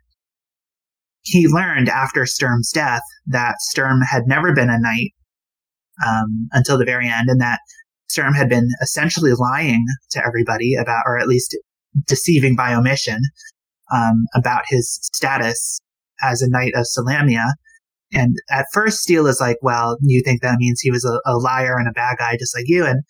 he 1.24 1.48
learned 1.48 1.88
after 1.88 2.26
Sturm's 2.26 2.70
death 2.70 3.02
that 3.26 3.56
Sturm 3.60 4.00
had 4.02 4.26
never 4.26 4.52
been 4.52 4.70
a 4.70 4.78
knight 4.78 5.12
um, 6.06 6.48
until 6.52 6.78
the 6.78 6.84
very 6.84 7.08
end, 7.08 7.28
and 7.28 7.40
that 7.40 7.60
Sturm 8.08 8.34
had 8.34 8.48
been 8.48 8.68
essentially 8.82 9.32
lying 9.32 9.84
to 10.10 10.24
everybody 10.24 10.74
about, 10.74 11.02
or 11.06 11.18
at 11.18 11.26
least 11.26 11.56
deceiving 12.06 12.54
by 12.54 12.74
omission, 12.74 13.20
um, 13.92 14.26
about 14.34 14.64
his 14.68 15.00
status 15.14 15.80
as 16.22 16.42
a 16.42 16.50
knight 16.50 16.72
of 16.74 16.86
Solamnia. 16.86 17.52
And 18.12 18.36
at 18.50 18.66
first, 18.72 18.98
Steele 18.98 19.26
is 19.26 19.40
like, 19.40 19.56
well, 19.62 19.96
you 20.02 20.22
think 20.22 20.42
that 20.42 20.58
means 20.58 20.80
he 20.80 20.90
was 20.90 21.04
a, 21.04 21.20
a 21.28 21.36
liar 21.36 21.78
and 21.78 21.88
a 21.88 21.92
bad 21.92 22.16
guy 22.18 22.36
just 22.38 22.54
like 22.54 22.66
you? 22.68 22.84
And 22.84 23.02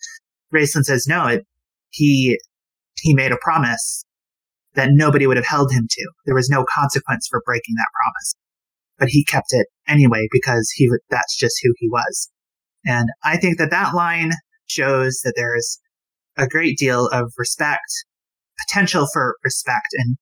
Raistlin 0.53 0.83
says, 0.83 1.05
no, 1.05 1.27
it, 1.27 1.45
he, 1.89 2.39
he 3.01 3.13
made 3.13 3.33
a 3.33 3.37
promise 3.41 4.04
that 4.75 4.89
nobody 4.91 5.27
would 5.27 5.37
have 5.37 5.45
held 5.45 5.71
him 5.71 5.87
to. 5.89 6.11
There 6.25 6.35
was 6.35 6.49
no 6.49 6.65
consequence 6.73 7.27
for 7.29 7.41
breaking 7.45 7.75
that 7.75 7.87
promise. 8.03 8.35
But 8.97 9.09
he 9.09 9.25
kept 9.25 9.47
it 9.51 9.67
anyway 9.87 10.27
because 10.31 10.69
he, 10.75 10.89
that's 11.09 11.37
just 11.37 11.55
who 11.63 11.73
he 11.77 11.89
was. 11.89 12.29
And 12.85 13.09
I 13.23 13.37
think 13.37 13.57
that 13.57 13.71
that 13.71 13.95
line 13.95 14.31
shows 14.67 15.19
that 15.23 15.33
there's 15.35 15.79
a 16.37 16.47
great 16.47 16.77
deal 16.77 17.07
of 17.07 17.31
respect, 17.37 18.05
potential 18.67 19.07
for 19.11 19.35
respect, 19.43 19.87
and 19.93 20.17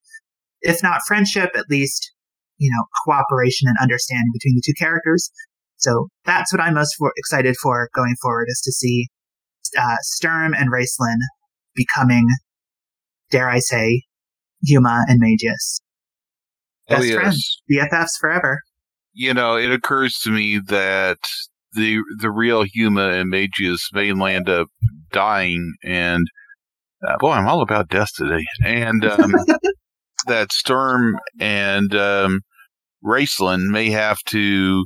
if 0.61 0.81
not 0.81 1.01
friendship, 1.05 1.51
at 1.55 1.65
least, 1.69 2.11
you 2.57 2.71
know, 2.71 2.85
cooperation 3.05 3.67
and 3.67 3.77
understanding 3.81 4.31
between 4.33 4.55
the 4.55 4.63
two 4.65 4.73
characters. 4.77 5.29
So 5.77 6.07
that's 6.23 6.53
what 6.53 6.61
I'm 6.61 6.75
most 6.75 6.95
for, 6.95 7.11
excited 7.17 7.55
for 7.61 7.89
going 7.93 8.15
forward 8.21 8.47
is 8.47 8.61
to 8.61 8.71
see 8.71 9.07
uh, 9.77 9.97
Sturm 10.01 10.53
and 10.53 10.71
Raistlin 10.71 11.17
becoming, 11.75 12.27
dare 13.29 13.49
I 13.49 13.59
say, 13.59 14.03
Huma 14.69 15.03
and 15.07 15.19
Magius. 15.19 15.81
Oh, 16.89 16.95
Best 16.95 17.07
yes. 17.07 17.15
friends, 17.15 17.61
BFFs 17.71 18.19
forever. 18.19 18.59
You 19.13 19.33
know, 19.33 19.57
it 19.57 19.71
occurs 19.71 20.17
to 20.23 20.31
me 20.31 20.59
that 20.67 21.19
the 21.73 22.01
the 22.19 22.31
real 22.31 22.65
Huma 22.65 23.19
and 23.19 23.29
Magius 23.29 23.89
may 23.93 24.11
land 24.13 24.49
up 24.49 24.67
dying, 25.11 25.73
and 25.83 26.25
uh, 27.07 27.17
boy, 27.19 27.31
I'm 27.31 27.47
all 27.47 27.61
about 27.61 27.89
death 27.89 28.09
today. 28.15 28.43
And 28.63 29.05
um, 29.05 29.33
that 30.27 30.51
Sturm 30.51 31.17
and 31.39 31.95
um, 31.95 32.41
Raistlin 33.03 33.69
may 33.69 33.89
have 33.89 34.19
to 34.27 34.85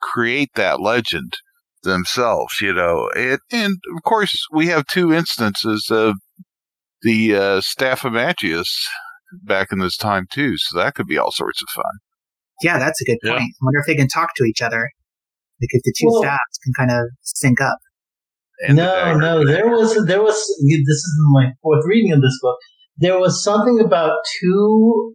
create 0.00 0.50
that 0.54 0.80
legend 0.80 1.34
themselves. 1.82 2.60
You 2.60 2.74
know, 2.74 3.10
it, 3.14 3.40
and 3.52 3.76
of 3.96 4.02
course 4.04 4.46
we 4.52 4.66
have 4.68 4.86
two 4.86 5.12
instances 5.12 5.88
of 5.90 6.14
the 7.02 7.36
uh, 7.36 7.60
staff 7.60 8.04
of 8.04 8.12
Magius 8.12 8.88
back 9.42 9.68
in 9.72 9.78
this 9.78 9.96
time 9.96 10.26
too, 10.30 10.56
so 10.56 10.78
that 10.78 10.94
could 10.94 11.06
be 11.06 11.18
all 11.18 11.32
sorts 11.32 11.62
of 11.62 11.68
fun. 11.74 11.92
Yeah, 12.62 12.78
that's 12.78 13.00
a 13.00 13.04
good 13.04 13.18
Yeah. 13.22 13.32
point. 13.32 13.42
I 13.60 13.64
wonder 13.64 13.78
if 13.80 13.86
they 13.86 13.94
can 13.96 14.08
talk 14.08 14.30
to 14.36 14.44
each 14.44 14.62
other. 14.62 14.90
Like 15.60 15.68
if 15.70 15.82
the 15.84 15.94
two 15.98 16.06
Well- 16.10 16.22
staffs 16.22 16.58
can 16.64 16.72
kind 16.76 16.90
of 16.90 17.06
sync 17.22 17.60
up. 17.60 17.78
And 18.66 18.78
the 18.78 18.84
no, 18.84 19.16
no, 19.18 19.46
there 19.46 19.68
was 19.68 19.94
there 20.06 20.22
was 20.22 20.34
this 20.34 20.96
is 20.96 21.14
my 21.32 21.52
fourth 21.62 21.84
reading 21.86 22.12
of 22.12 22.22
this 22.22 22.38
book. 22.40 22.56
There 22.96 23.18
was 23.18 23.42
something 23.44 23.80
about 23.80 24.16
two 24.40 25.12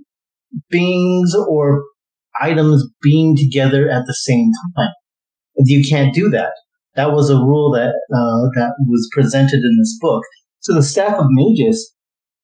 beings 0.69 1.33
or 1.35 1.83
items 2.39 2.85
being 3.01 3.35
together 3.35 3.89
at 3.89 4.05
the 4.05 4.13
same 4.13 4.51
time. 4.77 4.89
You 5.57 5.83
can't 5.87 6.13
do 6.13 6.29
that. 6.29 6.51
That 6.95 7.11
was 7.13 7.29
a 7.29 7.35
rule 7.35 7.71
that 7.71 7.89
uh, 8.13 8.49
that 8.59 8.73
was 8.87 9.09
presented 9.11 9.61
in 9.63 9.77
this 9.79 9.97
book. 9.99 10.23
So 10.59 10.73
the 10.73 10.83
staff 10.83 11.13
of 11.17 11.25
Magius 11.29 11.93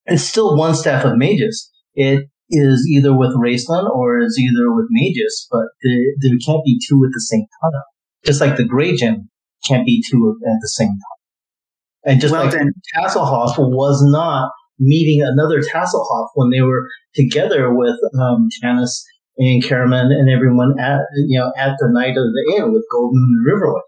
is 0.08 0.28
still 0.28 0.56
one 0.58 0.76
staff 0.76 1.06
of 1.06 1.18
Magius. 1.18 1.72
It 1.96 2.28
is 2.50 2.88
either 2.90 3.16
with 3.16 3.32
Raistlin 3.36 3.90
or 3.90 4.20
is 4.20 4.38
either 4.40 4.74
with 4.74 4.86
Magius, 4.90 5.48
but 5.52 5.66
there, 5.84 6.00
there 6.22 6.38
can't 6.46 6.64
be 6.64 6.80
two 6.88 7.04
at 7.06 7.12
the 7.14 7.22
same 7.22 7.46
time. 7.62 7.82
Just 8.26 8.42
like 8.42 8.56
the 8.58 8.66
Grey 8.66 8.96
Gem 8.96 9.30
can't 9.68 9.86
be 9.86 10.04
two 10.10 10.38
at 10.46 10.58
the 10.62 10.70
same 10.70 10.88
time. 10.90 12.12
And 12.12 12.22
just 12.22 12.32
Well 12.32 12.44
like 12.44 12.54
then- 12.54 12.74
Tasslehoff 12.96 13.56
was 13.58 14.02
not 14.12 14.52
meeting 14.80 15.22
another 15.26 15.62
Tasslehoff 15.62 16.28
when 16.36 16.52
they 16.52 16.62
were 16.62 16.88
together 17.16 17.74
with 17.76 17.96
um, 18.22 18.48
Tanis 18.64 19.02
and 19.38 19.64
Caramon 19.64 20.12
and 20.12 20.30
everyone 20.30 20.80
at 20.80 21.02
you 21.28 21.38
know 21.40 21.52
at 21.58 21.76
the 21.80 21.90
night 21.92 22.12
of 22.18 22.26
the 22.32 22.56
inn 22.56 22.72
with 22.72 22.84
Goldmoon 22.94 23.12
and 23.14 23.48
Riverwind. 23.48 23.82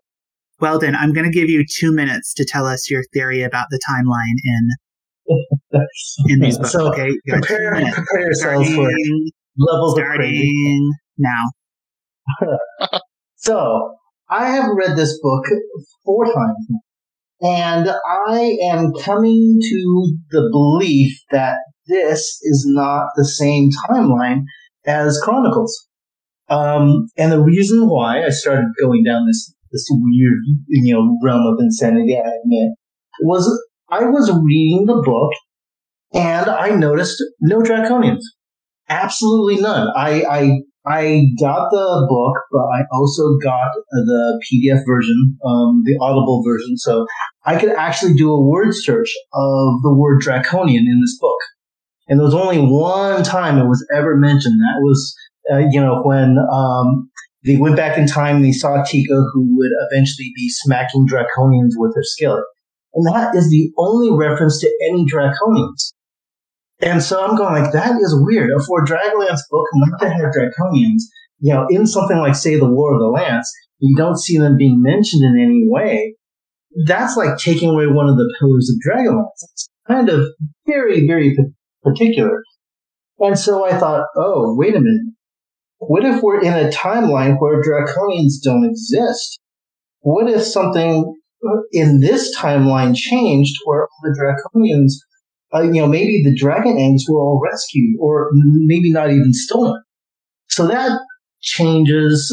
Weldon, 0.59 0.95
I'm 0.95 1.13
going 1.13 1.25
to 1.25 1.31
give 1.31 1.49
you 1.49 1.63
two 1.65 1.93
minutes 1.93 2.33
to 2.33 2.43
tell 2.45 2.65
us 2.65 2.89
your 2.89 3.03
theory 3.13 3.43
about 3.43 3.67
the 3.69 3.79
timeline 3.89 4.35
in 4.43 4.69
in 6.27 6.39
these 6.39 6.57
books. 6.57 6.71
So, 6.71 6.87
okay, 6.89 7.07
you 7.07 7.21
got 7.33 7.43
two 7.43 7.55
Prepare, 7.55 7.91
prepare 7.93 8.21
yourselves 8.21 8.67
for 8.69 8.73
Starting, 8.75 9.31
levels 9.57 9.97
of 9.97 10.03
crazy. 10.05 10.51
starting 10.51 10.91
now. 11.17 11.43
So 13.35 13.95
I 14.29 14.49
have 14.49 14.65
read 14.75 14.97
this 14.97 15.19
book 15.21 15.45
four 16.05 16.25
times 16.25 16.67
now, 16.69 16.79
and 17.41 17.89
I 18.27 18.57
am 18.71 18.91
coming 19.01 19.59
to 19.61 20.17
the 20.31 20.49
belief 20.51 21.17
that 21.31 21.57
this 21.87 22.19
is 22.43 22.65
not 22.67 23.07
the 23.15 23.25
same 23.25 23.69
timeline 23.89 24.41
as 24.85 25.19
Chronicles. 25.23 25.87
Um, 26.49 27.07
and 27.17 27.31
the 27.31 27.41
reason 27.41 27.87
why 27.87 28.23
I 28.25 28.29
started 28.29 28.65
going 28.81 29.03
down 29.03 29.25
this 29.27 29.53
this 29.71 29.87
weird, 29.91 30.39
you 30.67 30.93
know, 30.93 31.17
realm 31.23 31.45
of 31.45 31.59
insanity, 31.59 32.15
I 32.15 32.21
admit, 32.21 32.71
was 33.21 33.47
I 33.91 34.03
was 34.03 34.31
reading 34.43 34.85
the 34.85 35.01
book 35.03 35.31
and 36.13 36.49
I 36.49 36.69
noticed 36.69 37.23
no 37.39 37.59
draconians. 37.59 38.21
Absolutely 38.87 39.61
none. 39.61 39.87
I, 39.95 40.23
I 40.23 40.59
I 40.85 41.25
got 41.39 41.69
the 41.69 42.07
book, 42.09 42.41
but 42.51 42.63
I 42.63 42.81
also 42.91 43.37
got 43.43 43.69
the 43.91 44.41
PDF 44.47 44.81
version, 44.87 45.37
um, 45.45 45.83
the 45.85 45.97
Audible 46.01 46.41
version, 46.43 46.77
so 46.77 47.05
I 47.45 47.59
could 47.59 47.69
actually 47.69 48.13
do 48.15 48.31
a 48.31 48.41
word 48.41 48.69
search 48.71 49.13
of 49.33 49.81
the 49.83 49.93
word 49.93 50.21
draconian 50.21 50.87
in 50.87 51.01
this 51.01 51.17
book. 51.19 51.37
And 52.07 52.19
there 52.19 52.25
was 52.25 52.33
only 52.33 52.59
one 52.59 53.23
time 53.23 53.59
it 53.59 53.67
was 53.67 53.85
ever 53.93 54.15
mentioned. 54.15 54.59
That 54.61 54.79
was, 54.81 55.15
uh, 55.51 55.57
you 55.69 55.79
know, 55.79 56.01
when 56.03 56.37
um, 56.51 57.11
they 57.45 57.57
went 57.57 57.75
back 57.75 57.97
in 57.97 58.07
time 58.07 58.41
they 58.41 58.51
saw 58.51 58.83
Tika, 58.83 59.25
who 59.33 59.57
would 59.57 59.71
eventually 59.91 60.31
be 60.35 60.49
smacking 60.49 61.07
draconians 61.07 61.73
with 61.75 61.93
her 61.95 62.03
skillet. 62.03 62.43
And 62.93 63.05
that 63.07 63.35
is 63.35 63.49
the 63.49 63.71
only 63.77 64.11
reference 64.11 64.59
to 64.61 64.71
any 64.89 65.05
draconians. 65.05 65.93
And 66.81 67.03
so 67.03 67.23
I'm 67.23 67.35
going 67.35 67.61
like, 67.61 67.73
that 67.73 67.99
is 67.99 68.15
weird. 68.25 68.51
For 68.65 68.85
Dragonlance 68.85 69.41
book 69.49 69.65
not 69.75 69.99
to 70.01 70.09
have 70.09 70.31
draconians, 70.33 71.01
you 71.39 71.53
know, 71.53 71.67
in 71.69 71.85
something 71.85 72.17
like, 72.17 72.35
say, 72.35 72.57
the 72.57 72.69
War 72.69 72.93
of 72.93 72.99
the 72.99 73.07
Lance, 73.07 73.51
you 73.79 73.95
don't 73.95 74.19
see 74.19 74.37
them 74.37 74.57
being 74.57 74.81
mentioned 74.81 75.23
in 75.23 75.43
any 75.43 75.65
way. 75.67 76.15
That's 76.85 77.17
like 77.17 77.37
taking 77.37 77.69
away 77.69 77.87
one 77.87 78.07
of 78.07 78.17
the 78.17 78.33
pillars 78.39 78.69
of 78.69 78.79
Dragonlance. 78.85 79.43
It's 79.43 79.69
kind 79.87 80.09
of 80.09 80.27
very, 80.65 81.05
very 81.05 81.35
particular. 81.83 82.43
And 83.19 83.37
so 83.37 83.65
I 83.65 83.77
thought, 83.77 84.05
oh, 84.15 84.55
wait 84.57 84.75
a 84.75 84.79
minute. 84.79 85.13
What 85.79 86.05
if 86.05 86.21
we're 86.21 86.41
in 86.41 86.53
a 86.53 86.69
timeline 86.69 87.37
where 87.39 87.61
draconians 87.61 88.41
don't 88.43 88.65
exist? 88.65 89.39
What 90.01 90.29
if 90.29 90.43
something 90.43 91.18
in 91.71 91.99
this 91.99 92.35
timeline 92.37 92.95
changed 92.95 93.55
where 93.65 93.83
all 93.83 93.99
the 94.03 94.15
draconians 94.19 94.93
uh, 95.53 95.61
you 95.61 95.81
know, 95.81 95.87
maybe 95.87 96.21
the 96.23 96.35
dragon 96.35 96.77
eggs 96.77 97.05
were 97.09 97.19
all 97.19 97.41
rescued, 97.43 97.95
or 97.99 98.29
maybe 98.33 98.91
not 98.91 99.09
even 99.09 99.33
stolen. 99.33 99.81
So 100.49 100.67
that 100.67 100.99
changes 101.41 102.31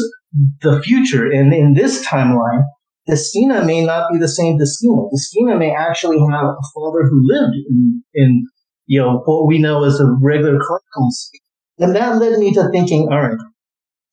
the 0.61 0.81
future. 0.81 1.25
And 1.25 1.53
in 1.53 1.73
this 1.73 2.05
timeline, 2.05 2.63
Destina 3.09 3.65
may 3.65 3.83
not 3.83 4.11
be 4.11 4.19
the 4.19 4.27
same 4.27 4.59
Destina. 4.59 5.09
Destina 5.11 5.57
may 5.57 5.73
actually 5.73 6.19
have 6.19 6.45
a 6.45 6.67
father 6.75 7.07
who 7.09 7.21
lived 7.23 7.55
in, 7.69 8.03
in 8.13 8.45
you 8.85 9.01
know, 9.01 9.21
what 9.25 9.47
we 9.47 9.59
know 9.59 9.83
as 9.83 9.97
the 9.97 10.17
regular 10.21 10.59
chronicles. 10.59 11.31
And 11.79 11.95
that 11.95 12.17
led 12.17 12.37
me 12.39 12.53
to 12.53 12.69
thinking, 12.71 13.07
all 13.11 13.21
right, 13.21 13.37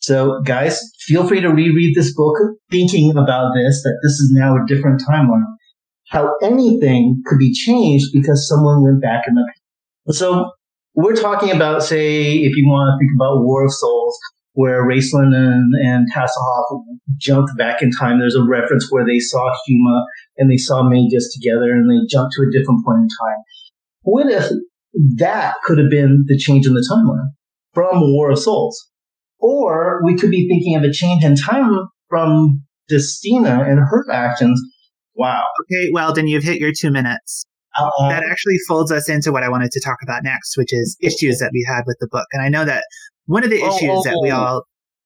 so 0.04 0.40
guys, 0.44 0.80
feel 1.00 1.26
free 1.26 1.40
to 1.40 1.48
reread 1.48 1.94
this 1.96 2.14
book 2.14 2.36
thinking 2.70 3.10
about 3.12 3.52
this, 3.54 3.82
that 3.82 3.98
this 4.02 4.12
is 4.12 4.32
now 4.32 4.54
a 4.54 4.66
different 4.66 5.02
timeline 5.08 5.44
how 6.14 6.34
anything 6.42 7.22
could 7.26 7.38
be 7.38 7.52
changed 7.52 8.06
because 8.12 8.48
someone 8.48 8.82
went 8.82 9.02
back 9.02 9.24
in 9.26 9.34
the 9.34 9.52
past. 10.06 10.18
so 10.18 10.50
we're 10.94 11.16
talking 11.16 11.50
about 11.50 11.82
say 11.82 12.34
if 12.34 12.56
you 12.56 12.64
want 12.68 12.88
to 12.88 12.98
think 13.00 13.10
about 13.16 13.42
war 13.42 13.64
of 13.64 13.72
souls 13.72 14.16
where 14.52 14.86
Raistlin 14.86 15.34
and, 15.34 15.74
and 15.84 16.06
Tasslehoff 16.12 16.84
jumped 17.16 17.50
back 17.58 17.82
in 17.82 17.90
time. 17.90 18.20
There's 18.20 18.36
a 18.36 18.44
reference 18.44 18.86
where 18.88 19.04
they 19.04 19.18
saw 19.18 19.52
Huma 19.68 20.04
and 20.38 20.48
they 20.48 20.56
saw 20.56 20.88
Magius 20.88 21.34
together 21.34 21.72
and 21.72 21.90
they 21.90 22.06
jumped 22.08 22.34
to 22.34 22.42
a 22.42 22.52
different 22.52 22.84
point 22.86 22.98
in 22.98 23.08
time. 23.08 23.38
What 24.02 24.30
if 24.30 24.48
that 25.16 25.54
could 25.64 25.78
have 25.78 25.90
been 25.90 26.24
the 26.28 26.38
change 26.38 26.68
in 26.68 26.74
the 26.74 26.88
timeline 26.88 27.30
from 27.72 28.12
war 28.12 28.30
of 28.30 28.38
souls 28.38 28.88
Or 29.44 30.00
we 30.02 30.16
could 30.16 30.30
be 30.30 30.48
thinking 30.48 30.74
of 30.74 30.82
a 30.82 30.90
change 30.90 31.22
in 31.22 31.36
time 31.36 31.70
from 32.08 32.62
Destina 32.90 33.68
and 33.68 33.78
her 33.78 34.06
actions. 34.10 34.58
Wow. 35.14 35.44
Okay, 35.62 35.90
Weldon, 35.92 36.28
you've 36.28 36.44
hit 36.44 36.58
your 36.58 36.72
two 36.72 36.90
minutes. 36.90 37.44
Uh, 37.78 38.08
That 38.08 38.24
actually 38.24 38.56
folds 38.66 38.90
us 38.90 39.08
into 39.08 39.32
what 39.32 39.42
I 39.42 39.50
wanted 39.50 39.70
to 39.72 39.80
talk 39.80 39.98
about 40.02 40.22
next, 40.24 40.56
which 40.56 40.72
is 40.72 40.96
issues 41.02 41.38
that 41.40 41.50
we 41.52 41.62
had 41.68 41.82
with 41.86 41.98
the 42.00 42.08
book. 42.10 42.26
And 42.32 42.42
I 42.42 42.48
know 42.48 42.64
that 42.64 42.84
one 43.26 43.44
of 43.44 43.50
the 43.50 43.60
Oh, 43.62 43.68
issues 43.68 43.90
oh, 43.90 44.02
that 44.04 44.18
we 44.22 44.30
oh. 44.30 44.36
all 44.36 44.62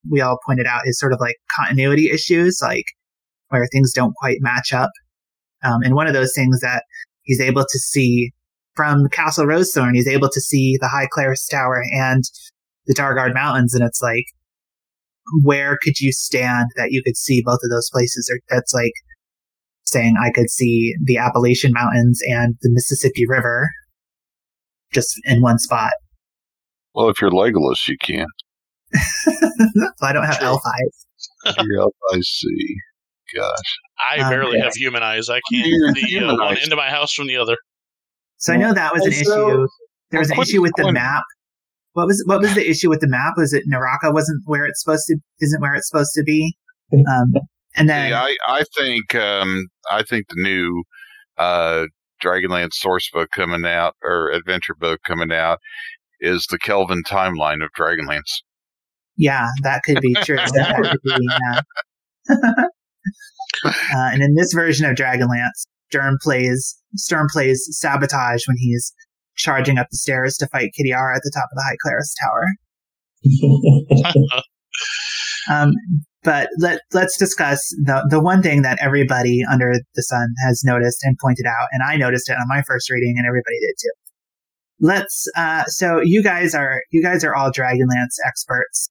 we 0.09 0.21
all 0.21 0.39
pointed 0.47 0.65
out 0.65 0.83
is 0.85 0.97
sort 0.97 1.11
of 1.11 1.19
like 1.19 1.35
continuity 1.59 2.09
issues, 2.09 2.59
like 2.61 2.85
where 3.49 3.67
things 3.73 3.91
don't 3.91 4.13
quite 4.15 4.37
match 4.39 4.71
up. 4.73 4.91
Um, 5.63 5.81
and 5.83 5.95
one 5.95 6.07
of 6.07 6.13
those 6.13 6.33
things 6.33 6.61
that 6.61 6.83
he's 7.23 7.41
able 7.41 7.63
to 7.63 7.79
see 7.79 8.31
from 8.75 9.09
Castle 9.09 9.45
Rosethorn, 9.45 9.95
he's 9.95 10.07
able 10.07 10.29
to 10.29 10.39
see 10.39 10.77
the 10.79 10.87
High 10.87 11.07
Clerist's 11.11 11.49
Tower 11.49 11.83
and 11.91 12.23
the 12.85 12.93
Dargaard 12.95 13.33
Mountains, 13.33 13.73
and 13.73 13.83
it's 13.83 14.01
like, 14.01 14.25
where 15.43 15.77
could 15.81 15.99
you 15.99 16.11
stand 16.11 16.67
that 16.75 16.91
you 16.91 17.03
could 17.03 17.15
see 17.17 17.41
both 17.45 17.59
of 17.63 17.69
those 17.69 17.89
places? 17.91 18.29
Or 18.33 18.39
that's 18.49 18.73
like 18.73 18.93
saying 19.83 20.15
I 20.23 20.31
could 20.31 20.49
see 20.49 20.93
the 21.05 21.17
Appalachian 21.17 21.71
Mountains 21.73 22.19
and 22.27 22.55
the 22.61 22.69
Mississippi 22.71 23.25
River 23.27 23.69
just 24.93 25.13
in 25.25 25.41
one 25.41 25.59
spot. 25.59 25.91
Well, 26.95 27.09
if 27.09 27.21
you're 27.21 27.29
Legolas, 27.31 27.87
you 27.87 27.95
can. 28.01 28.25
so 28.93 29.31
I 30.01 30.11
don't 30.13 30.25
have 30.25 30.39
True. 30.39 30.47
elf 30.47 30.61
eyes. 30.65 31.55
You're 31.63 31.83
up, 31.83 31.91
I 32.11 32.19
see. 32.21 32.75
Gosh. 33.35 33.77
I 34.11 34.17
Um, 34.23 34.29
barely 34.31 34.57
yeah. 34.57 34.63
have 34.63 34.73
human 34.73 35.03
eyes. 35.03 35.29
I 35.29 35.39
can't 35.51 35.67
You're 35.67 35.93
see 35.93 36.17
uh, 36.19 36.33
one 36.35 36.57
end 36.57 36.71
of 36.73 36.77
my 36.77 36.89
house 36.89 37.13
from 37.13 37.27
the 37.27 37.37
other. 37.37 37.55
So 38.37 38.53
I 38.53 38.57
know 38.57 38.73
that 38.73 38.93
was 38.93 39.03
an 39.05 39.13
And 39.13 39.25
so- 39.27 39.49
issue. 39.49 39.67
There 40.11 40.19
was 40.19 40.29
an 40.31 40.35
Quinn- 40.37 40.47
issue 40.47 40.61
with 40.63 40.71
the 40.77 40.83
Quinn- 40.83 40.95
map. 40.95 41.21
What 41.93 42.07
was 42.07 42.23
what 42.27 42.41
was 42.41 42.53
the 42.55 42.69
issue 42.69 42.89
with 42.89 43.01
the 43.01 43.07
map? 43.07 43.33
Was 43.37 43.53
it 43.53 43.63
Neraka 43.67 44.13
wasn't 44.13 44.41
where 44.45 44.65
it's 44.65 44.83
supposed 44.83 45.05
to 45.07 45.17
isn't 45.41 45.61
where 45.61 45.73
it's 45.73 45.89
supposed 45.89 46.11
to 46.15 46.23
be? 46.23 46.55
Um, 46.93 47.33
and 47.75 47.89
then 47.89 48.11
Yeah, 48.11 48.21
I, 48.21 48.35
I 48.47 48.63
think 48.77 49.15
um, 49.15 49.67
I 49.89 50.03
think 50.03 50.27
the 50.29 50.41
new 50.41 50.83
uh, 51.37 51.85
Dragonlance 52.23 52.73
source 52.73 53.09
book 53.11 53.29
coming 53.31 53.65
out 53.65 53.95
or 54.03 54.31
adventure 54.31 54.75
book 54.79 54.99
coming 55.05 55.31
out 55.31 55.59
is 56.19 56.45
the 56.49 56.59
Kelvin 56.59 57.03
timeline 57.07 57.63
of 57.63 57.69
Dragonlance. 57.77 58.41
Yeah, 59.17 59.47
that 59.63 59.83
could 59.83 60.01
be 60.01 60.13
true. 60.23 60.37
could 60.37 60.99
be, 61.03 61.17
yeah. 61.19 61.61
uh, 63.65 64.09
and 64.13 64.21
in 64.21 64.35
this 64.35 64.53
version 64.53 64.85
of 64.85 64.95
Dragonlance, 64.95 65.65
Sturm 65.89 66.17
plays 66.21 66.77
Sturm 66.95 67.27
plays 67.31 67.65
sabotage 67.71 68.47
when 68.47 68.57
he's 68.57 68.93
charging 69.39 69.79
up 69.79 69.87
the 69.89 69.97
stairs 69.97 70.37
to 70.37 70.47
fight 70.47 70.71
Kitiara 70.79 71.15
at 71.15 71.23
the 71.23 71.31
top 71.33 71.49
of 71.51 71.55
the 71.55 71.63
High 71.63 71.77
Clerist's 71.81 72.15
Tower. 72.21 72.45
Um, 75.49 75.73
but 76.23 76.49
let 76.57 76.81
let's 76.93 77.17
discuss 77.17 77.69
the 77.85 78.05
the 78.09 78.21
one 78.21 78.41
thing 78.41 78.61
that 78.61 78.77
everybody 78.81 79.41
under 79.49 79.73
the 79.95 80.03
sun 80.03 80.33
has 80.45 80.63
noticed 80.63 80.99
and 81.03 81.17
pointed 81.17 81.45
out, 81.45 81.67
and 81.71 81.81
I 81.81 81.95
noticed 81.95 82.29
it 82.29 82.33
on 82.33 82.47
my 82.47 82.61
first 82.61 82.89
reading, 82.89 83.15
and 83.17 83.25
everybody 83.25 83.59
did 83.59 83.75
too. 83.81 83.91
Let's. 84.81 85.27
Uh, 85.35 85.63
so 85.65 86.01
you 86.03 86.21
guys 86.21 86.53
are 86.53 86.81
you 86.91 87.01
guys 87.01 87.23
are 87.23 87.35
all 87.35 87.51
Dragonlance 87.51 88.17
experts. 88.25 88.89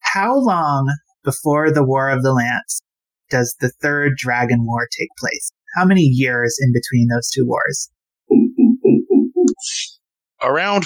How 0.00 0.36
long 0.38 0.94
before 1.24 1.70
the 1.70 1.84
War 1.84 2.08
of 2.08 2.22
the 2.22 2.32
Lance 2.32 2.80
does 3.28 3.54
the 3.60 3.70
Third 3.82 4.16
Dragon 4.16 4.64
War 4.64 4.88
take 4.98 5.10
place? 5.18 5.50
How 5.76 5.84
many 5.84 6.02
years 6.02 6.56
in 6.60 6.72
between 6.72 7.08
those 7.08 7.30
two 7.30 7.46
wars? 7.46 7.90
Around 10.42 10.84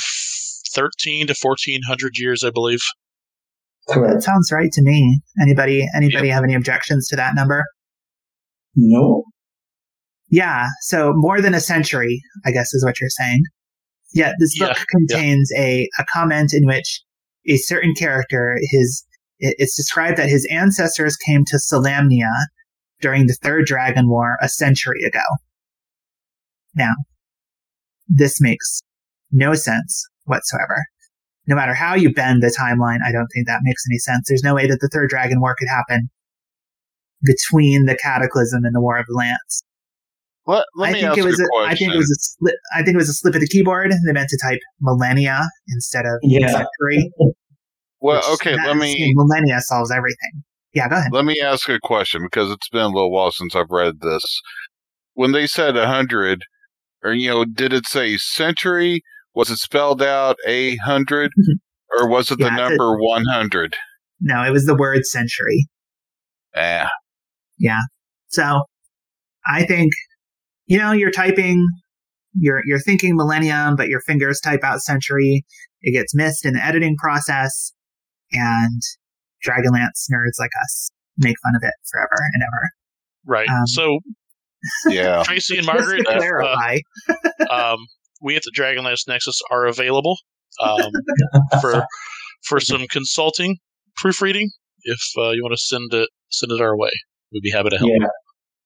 thirteen 0.74 1.26
to 1.28 1.34
fourteen 1.34 1.82
hundred 1.86 2.18
years, 2.18 2.42
I 2.44 2.50
believe. 2.50 2.80
That 3.86 4.22
sounds 4.22 4.50
right 4.50 4.72
to 4.72 4.82
me. 4.82 5.20
Anybody 5.40 5.86
anybody 5.94 6.28
have 6.28 6.42
any 6.42 6.54
objections 6.54 7.06
to 7.08 7.16
that 7.16 7.34
number? 7.34 7.64
No. 8.74 9.24
Yeah, 10.30 10.68
so 10.80 11.12
more 11.14 11.40
than 11.40 11.54
a 11.54 11.60
century, 11.60 12.20
I 12.44 12.50
guess 12.50 12.74
is 12.74 12.84
what 12.84 13.00
you're 13.00 13.10
saying. 13.10 13.42
Yeah, 14.12 14.32
this 14.40 14.58
book 14.58 14.76
Yeah, 14.76 14.84
contains 14.90 15.50
a, 15.56 15.88
a 15.98 16.04
comment 16.12 16.52
in 16.52 16.66
which 16.66 17.02
a 17.46 17.56
certain 17.58 17.94
character, 17.94 18.58
his 18.70 19.04
it's 19.38 19.76
described 19.76 20.16
that 20.16 20.28
his 20.28 20.48
ancestors 20.50 21.16
came 21.16 21.44
to 21.46 21.56
Solamnia 21.58 22.32
during 23.00 23.26
the 23.26 23.34
Third 23.34 23.66
Dragon 23.66 24.08
War 24.08 24.36
a 24.40 24.48
century 24.48 25.02
ago. 25.02 25.20
Now, 26.74 26.94
this 28.08 28.40
makes 28.40 28.80
no 29.32 29.54
sense 29.54 30.04
whatsoever. 30.24 30.84
No 31.46 31.54
matter 31.56 31.74
how 31.74 31.94
you 31.94 32.12
bend 32.12 32.42
the 32.42 32.54
timeline, 32.58 32.98
I 33.06 33.12
don't 33.12 33.26
think 33.34 33.46
that 33.46 33.60
makes 33.62 33.82
any 33.90 33.98
sense. 33.98 34.26
There's 34.28 34.42
no 34.42 34.54
way 34.54 34.66
that 34.66 34.78
the 34.80 34.88
Third 34.92 35.10
Dragon 35.10 35.40
War 35.40 35.54
could 35.58 35.68
happen 35.68 36.08
between 37.22 37.86
the 37.86 37.96
Cataclysm 37.96 38.64
and 38.64 38.74
the 38.74 38.80
War 38.80 38.98
of 38.98 39.06
the 39.06 39.14
Lance. 39.14 39.62
Let, 40.46 40.64
let 40.76 40.90
I 40.90 40.92
me 40.92 41.00
think 41.00 41.10
ask 41.10 41.18
it 41.18 41.24
was. 41.24 41.40
a 41.40 41.44
A, 41.44 41.46
question. 41.48 41.70
I 41.70 41.74
think 41.74 41.94
it 41.94 41.96
was 41.96 42.10
a 42.10 42.20
slip. 42.20 42.54
I 42.74 42.82
think 42.82 42.94
it 42.94 42.98
was 42.98 43.08
a 43.08 43.14
slip 43.14 43.34
of 43.34 43.40
the 43.40 43.46
keyboard. 43.48 43.92
They 44.06 44.12
meant 44.12 44.28
to 44.28 44.38
type 44.42 44.58
millennia 44.80 45.42
instead 45.68 46.04
of 46.04 46.18
Yeah. 46.22 46.48
century. 46.48 47.10
well, 48.00 48.22
okay, 48.34 48.54
let 48.56 48.76
me 48.76 49.12
Millennia 49.16 49.60
solves 49.60 49.90
everything. 49.90 50.42
Yeah, 50.74 50.88
go 50.88 50.96
ahead. 50.96 51.12
let 51.12 51.24
me 51.24 51.40
ask 51.40 51.68
a 51.68 51.78
question 51.82 52.22
because 52.24 52.50
it's 52.50 52.68
been 52.68 52.82
a 52.82 52.88
little 52.88 53.10
while 53.12 53.30
since 53.30 53.54
I've 53.54 53.70
read 53.70 54.00
this. 54.00 54.24
When 55.14 55.32
they 55.32 55.46
said 55.46 55.76
a 55.76 55.86
hundred, 55.86 56.42
or 57.04 57.12
you 57.12 57.28
know, 57.28 57.44
did 57.44 57.72
it 57.72 57.86
say 57.86 58.16
century? 58.16 59.02
Was 59.34 59.50
it 59.50 59.58
spelled 59.58 60.02
out 60.02 60.36
a 60.46 60.76
hundred, 60.76 61.30
or 61.98 62.08
was 62.08 62.30
it 62.30 62.38
the 62.38 62.46
Yeah, 62.46 62.54
it- 62.54 62.68
number 62.68 62.96
one 62.98 63.24
hundred? 63.26 63.76
No, 64.20 64.42
it 64.42 64.50
was 64.50 64.64
the 64.64 64.76
word 64.76 65.04
century. 65.04 65.66
Ah, 66.56 66.88
yeah. 67.58 67.80
So, 68.28 68.62
I 69.46 69.64
think, 69.64 69.92
you 70.66 70.78
know, 70.78 70.92
you're 70.92 71.10
typing, 71.10 71.66
you're 72.34 72.62
you're 72.64 72.78
thinking 72.80 73.16
millennium, 73.16 73.76
but 73.76 73.88
your 73.88 74.00
fingers 74.02 74.40
type 74.40 74.60
out 74.62 74.80
century. 74.80 75.44
It 75.82 75.92
gets 75.92 76.14
missed 76.14 76.46
in 76.46 76.54
the 76.54 76.64
editing 76.64 76.96
process, 76.96 77.72
and 78.32 78.80
Dragonlance 79.46 80.08
nerds 80.10 80.38
like 80.38 80.50
us 80.62 80.90
make 81.18 81.36
fun 81.42 81.54
of 81.56 81.62
it 81.62 81.74
forever 81.90 82.16
and 82.32 82.42
ever. 82.42 82.70
Right. 83.26 83.48
Um, 83.48 83.66
so 83.66 83.98
yeah. 84.88 85.22
Tracy 85.24 85.58
and 85.58 85.66
Just 85.66 85.76
Margaret, 85.76 86.04
to 86.06 86.82
if, 87.08 87.50
uh, 87.50 87.72
um, 87.72 87.78
we 88.22 88.36
at 88.36 88.42
the 88.42 88.52
Dragonlance 88.56 89.06
Nexus 89.08 89.40
are 89.50 89.66
available 89.66 90.16
um, 90.62 90.90
for 91.60 91.84
for 92.44 92.60
some 92.60 92.86
consulting, 92.88 93.56
proofreading. 93.96 94.50
If 94.82 95.00
uh, 95.18 95.30
you 95.30 95.42
want 95.42 95.54
to 95.54 95.62
send 95.62 95.92
it 95.92 96.08
send 96.30 96.52
it 96.52 96.60
our 96.60 96.76
way, 96.76 96.90
we'd 97.32 97.42
be 97.42 97.50
happy 97.50 97.70
to 97.70 97.78
help. 97.78 97.90
Yeah. 97.90 98.08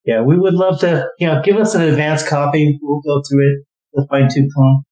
Yeah, 0.04 0.22
we 0.22 0.38
would 0.38 0.54
love 0.54 0.80
to, 0.80 1.06
you 1.18 1.26
know, 1.26 1.42
give 1.44 1.56
us 1.56 1.74
an 1.74 1.82
advance 1.82 2.26
copy. 2.26 2.78
We'll 2.80 3.02
go 3.02 3.22
through 3.28 3.46
it 3.46 3.66
with 3.92 4.08
fine 4.08 4.28
tooth 4.32 4.48
comb. 4.56 4.84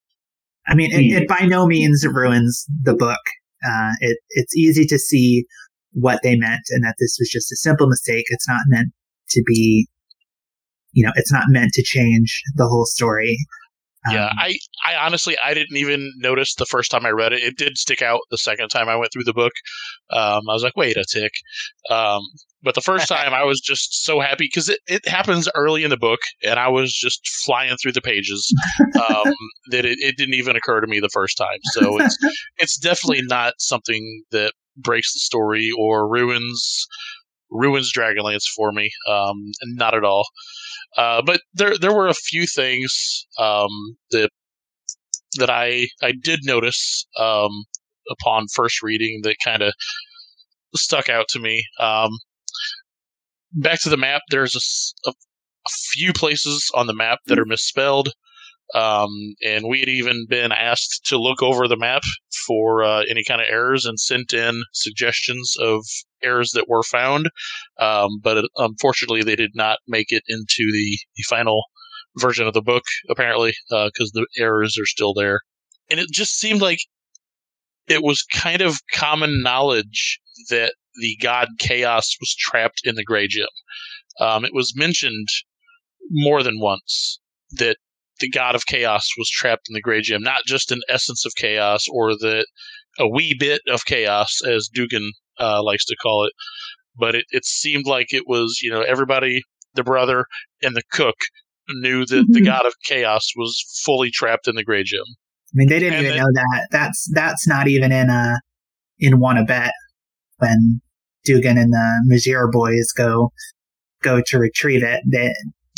I 0.68 0.74
mean, 0.74 0.92
it, 0.92 1.22
it 1.22 1.28
by 1.28 1.46
no 1.46 1.66
means 1.66 2.04
ruins 2.06 2.66
the 2.82 2.94
book. 2.94 3.20
Uh, 3.66 3.92
it, 4.00 4.18
it's 4.30 4.54
easy 4.54 4.84
to 4.86 4.98
see 4.98 5.46
what 5.92 6.20
they 6.22 6.36
meant 6.36 6.60
and 6.68 6.84
that 6.84 6.96
this 6.98 7.16
was 7.18 7.30
just 7.32 7.50
a 7.50 7.56
simple 7.56 7.86
mistake. 7.86 8.26
It's 8.28 8.46
not 8.46 8.60
meant 8.66 8.88
to 9.30 9.42
be, 9.46 9.88
you 10.96 11.04
know, 11.04 11.12
it's 11.14 11.30
not 11.32 11.44
meant 11.48 11.72
to 11.74 11.82
change 11.82 12.42
the 12.56 12.66
whole 12.66 12.86
story. 12.86 13.36
Yeah, 14.10 14.26
Um, 14.26 14.36
I, 14.38 14.56
I 14.86 14.94
honestly 15.04 15.36
I 15.44 15.52
didn't 15.52 15.76
even 15.76 16.12
notice 16.18 16.54
the 16.54 16.64
first 16.64 16.90
time 16.90 17.04
I 17.04 17.10
read 17.10 17.32
it. 17.32 17.42
It 17.42 17.56
did 17.58 17.76
stick 17.76 18.02
out 18.02 18.20
the 18.30 18.38
second 18.38 18.68
time 18.68 18.88
I 18.88 18.96
went 18.96 19.12
through 19.12 19.24
the 19.24 19.34
book. 19.34 19.52
Um, 20.10 20.48
I 20.48 20.52
was 20.52 20.62
like, 20.62 20.76
wait 20.76 20.96
a 20.96 21.04
tick. 21.04 21.32
Um, 21.90 22.22
but 22.62 22.74
the 22.74 22.80
first 22.80 23.08
time 23.14 23.34
I 23.34 23.44
was 23.44 23.60
just 23.60 24.04
so 24.04 24.20
happy 24.20 24.44
because 24.44 24.68
it, 24.68 24.78
it 24.86 25.06
happens 25.06 25.48
early 25.54 25.84
in 25.84 25.90
the 25.90 25.96
book, 25.96 26.20
and 26.42 26.58
I 26.58 26.68
was 26.68 26.94
just 26.94 27.28
flying 27.44 27.76
through 27.76 27.92
the 27.92 28.00
pages 28.00 28.50
um, 28.96 29.34
that 29.70 29.84
it, 29.84 29.98
it 30.00 30.16
didn't 30.16 30.34
even 30.34 30.56
occur 30.56 30.80
to 30.80 30.86
me 30.86 31.00
the 31.00 31.10
first 31.12 31.36
time. 31.36 31.58
So 31.72 32.00
it's 32.00 32.16
it's 32.58 32.78
definitely 32.78 33.22
not 33.26 33.54
something 33.58 34.22
that 34.30 34.52
breaks 34.76 35.12
the 35.14 35.20
story 35.20 35.70
or 35.76 36.08
ruins 36.08 36.86
ruins 37.50 37.92
Dragonlance 37.92 38.44
for 38.54 38.72
me. 38.72 38.90
Um, 39.08 39.52
not 39.64 39.94
at 39.94 40.04
all. 40.04 40.26
Uh, 40.96 41.22
but 41.22 41.40
there 41.54 41.76
there 41.78 41.94
were 41.94 42.08
a 42.08 42.14
few 42.14 42.46
things 42.46 43.26
um, 43.38 43.96
that 44.10 44.30
that 45.38 45.50
I 45.50 45.88
I 46.02 46.12
did 46.12 46.40
notice 46.44 47.06
um, 47.18 47.64
upon 48.10 48.46
first 48.54 48.82
reading 48.82 49.20
that 49.22 49.36
kind 49.44 49.62
of 49.62 49.74
stuck 50.74 51.08
out 51.08 51.26
to 51.30 51.38
me. 51.38 51.64
Um, 51.80 52.10
back 53.52 53.80
to 53.82 53.88
the 53.88 53.96
map, 53.96 54.22
there's 54.30 54.94
a 55.06 55.12
few 55.92 56.12
places 56.12 56.70
on 56.74 56.86
the 56.86 56.94
map 56.94 57.18
that 57.26 57.38
are 57.38 57.46
misspelled. 57.46 58.10
Um, 58.74 59.08
and 59.44 59.66
we 59.68 59.80
had 59.80 59.88
even 59.88 60.26
been 60.28 60.52
asked 60.52 61.06
to 61.06 61.18
look 61.18 61.42
over 61.42 61.68
the 61.68 61.76
map 61.76 62.02
for 62.46 62.82
uh, 62.82 63.02
any 63.08 63.22
kind 63.24 63.40
of 63.40 63.46
errors 63.48 63.84
and 63.84 63.98
sent 63.98 64.32
in 64.32 64.62
suggestions 64.72 65.54
of 65.60 65.84
errors 66.22 66.50
that 66.52 66.68
were 66.68 66.82
found. 66.82 67.28
Um, 67.78 68.20
but 68.22 68.44
unfortunately, 68.56 69.22
they 69.22 69.36
did 69.36 69.52
not 69.54 69.78
make 69.86 70.10
it 70.10 70.24
into 70.28 70.72
the, 70.72 70.98
the 71.16 71.22
final 71.28 71.62
version 72.18 72.46
of 72.46 72.54
the 72.54 72.62
book, 72.62 72.84
apparently, 73.08 73.54
because 73.68 74.10
the 74.12 74.26
errors 74.38 74.76
are 74.78 74.86
still 74.86 75.14
there. 75.14 75.40
And 75.90 76.00
it 76.00 76.08
just 76.10 76.38
seemed 76.38 76.60
like 76.60 76.78
it 77.88 78.02
was 78.02 78.24
kind 78.32 78.62
of 78.62 78.78
common 78.92 79.42
knowledge 79.42 80.20
that 80.50 80.74
the 80.96 81.16
god 81.20 81.48
Chaos 81.58 82.16
was 82.20 82.34
trapped 82.34 82.80
in 82.84 82.94
the 82.94 83.04
Grey 83.04 83.28
Gem. 83.28 83.46
Um, 84.18 84.44
it 84.44 84.54
was 84.54 84.74
mentioned 84.76 85.28
more 86.10 86.42
than 86.42 86.60
once 86.60 87.20
that 87.52 87.76
the 88.20 88.28
god 88.28 88.54
of 88.54 88.66
chaos 88.66 89.08
was 89.18 89.28
trapped 89.30 89.68
in 89.68 89.74
the 89.74 89.80
Grey 89.80 90.00
Gem, 90.00 90.22
not 90.22 90.42
just 90.46 90.72
an 90.72 90.80
essence 90.88 91.24
of 91.24 91.34
chaos 91.36 91.86
or 91.90 92.12
that 92.18 92.46
a 92.98 93.08
wee 93.08 93.36
bit 93.38 93.60
of 93.68 93.84
chaos, 93.84 94.40
as 94.46 94.68
Dougan 94.74 95.10
uh, 95.38 95.62
likes 95.62 95.84
to 95.86 95.96
call 95.96 96.24
it, 96.24 96.32
but 96.98 97.14
it, 97.14 97.24
it 97.30 97.44
seemed 97.44 97.86
like 97.86 98.12
it 98.12 98.24
was, 98.26 98.60
you 98.62 98.70
know, 98.70 98.80
everybody, 98.80 99.42
the 99.74 99.84
brother 99.84 100.24
and 100.62 100.74
the 100.74 100.82
cook 100.90 101.16
knew 101.68 102.06
that 102.06 102.14
mm-hmm. 102.14 102.32
the 102.32 102.42
god 102.42 102.66
of 102.66 102.74
chaos 102.84 103.32
was 103.36 103.82
fully 103.84 104.10
trapped 104.10 104.48
in 104.48 104.54
the 104.56 104.64
Grey 104.64 104.82
Gem. 104.82 105.00
I 105.00 105.54
mean, 105.54 105.68
they 105.68 105.78
didn't 105.78 105.94
and 105.94 106.06
even 106.06 106.16
then, 106.16 106.24
know 106.24 106.32
that. 106.32 106.68
That's 106.70 107.10
that's 107.12 107.46
not 107.46 107.68
even 107.68 107.92
in 107.92 108.10
uh 108.10 108.36
in 108.98 109.14
Wannabet 109.14 109.70
when 110.38 110.80
Dougan 111.26 111.58
and 111.58 111.72
the 111.72 112.02
Majere 112.10 112.50
boys 112.50 112.92
go 112.96 113.30
go 114.02 114.20
to 114.26 114.38
retrieve 114.38 114.82
it. 114.82 115.02
They 115.10 115.32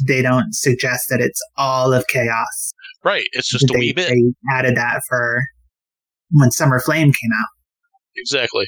they 0.07 0.23
don't 0.23 0.55
suggest 0.55 1.07
that 1.11 1.21
it's 1.21 1.41
all 1.57 1.93
of 1.93 2.07
chaos. 2.07 2.73
Right. 3.05 3.27
It's 3.33 3.49
just 3.49 3.67
they, 3.69 3.75
a 3.75 3.79
wee 3.79 3.93
bit. 3.93 4.09
They 4.09 4.57
added 4.57 4.77
that 4.77 5.03
for 5.09 5.43
when 6.31 6.51
Summer 6.51 6.81
Flame 6.81 7.13
came 7.13 7.31
out. 7.33 7.49
Exactly. 8.17 8.67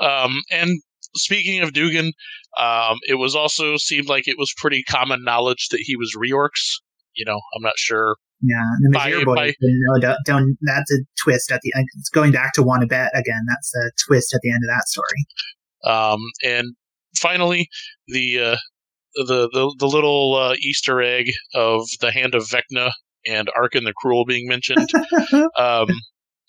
Um, 0.00 0.42
and 0.50 0.80
speaking 1.14 1.60
of 1.62 1.70
Dougan, 1.72 2.12
um, 2.58 2.98
it 3.08 3.14
was 3.18 3.34
also 3.34 3.76
seemed 3.76 4.08
like 4.08 4.28
it 4.28 4.38
was 4.38 4.52
pretty 4.56 4.82
common 4.82 5.24
knowledge 5.24 5.68
that 5.70 5.80
he 5.80 5.96
was 5.96 6.14
Reorx. 6.16 6.50
You 7.14 7.24
know, 7.24 7.40
I'm 7.56 7.62
not 7.62 7.76
sure. 7.76 8.16
Yeah, 8.44 8.62
the 8.80 8.98
Majere 8.98 9.24
boys 9.24 9.36
by, 9.36 9.54
no, 9.60 10.00
don't, 10.00 10.18
don't, 10.26 10.58
That's 10.62 10.90
a 10.92 10.96
twist 11.22 11.52
at 11.52 11.60
the 11.62 11.72
end. 11.76 11.86
It's 11.98 12.08
going 12.08 12.32
back 12.32 12.52
to 12.54 12.62
Wannabet 12.62 13.10
again. 13.14 13.40
That's 13.48 13.72
a 13.76 13.90
twist 14.04 14.34
at 14.34 14.40
the 14.42 14.50
end 14.50 14.62
of 14.64 14.74
that 14.74 14.88
story. 14.88 15.24
Um, 15.84 16.18
and 16.44 16.74
finally, 17.16 17.68
the 18.08 18.40
uh, 18.40 18.56
the 19.14 19.48
the, 19.52 19.74
the 19.78 19.86
little 19.86 20.34
uh, 20.34 20.54
Easter 20.54 21.00
egg 21.02 21.30
of 21.54 21.86
the 22.00 22.10
hand 22.10 22.34
of 22.34 22.44
Vecna 22.44 22.92
and 23.26 23.48
Arkin 23.56 23.84
the 23.84 23.92
Cruel 23.92 24.24
being 24.24 24.48
mentioned. 24.48 24.88
um, 25.56 25.88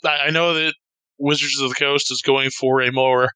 I, 0.05 0.31
know 0.31 0.53
that 0.53 0.73
Wizards 1.19 1.61
of 1.61 1.69
the 1.69 1.75
Coast 1.75 2.11
is 2.11 2.21
going 2.21 2.49
for 2.49 2.81
a 2.81 2.91
more 2.91 3.29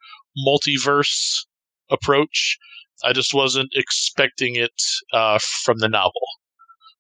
multiverse 0.48 1.46
approach. 1.90 2.58
I 3.04 3.14
just 3.14 3.34
wasn't 3.34 3.70
expecting 3.74 4.56
it 4.56 4.82
uh, 5.14 5.40
from 5.64 5.80
the 5.80 5.90
novel. 5.90 6.22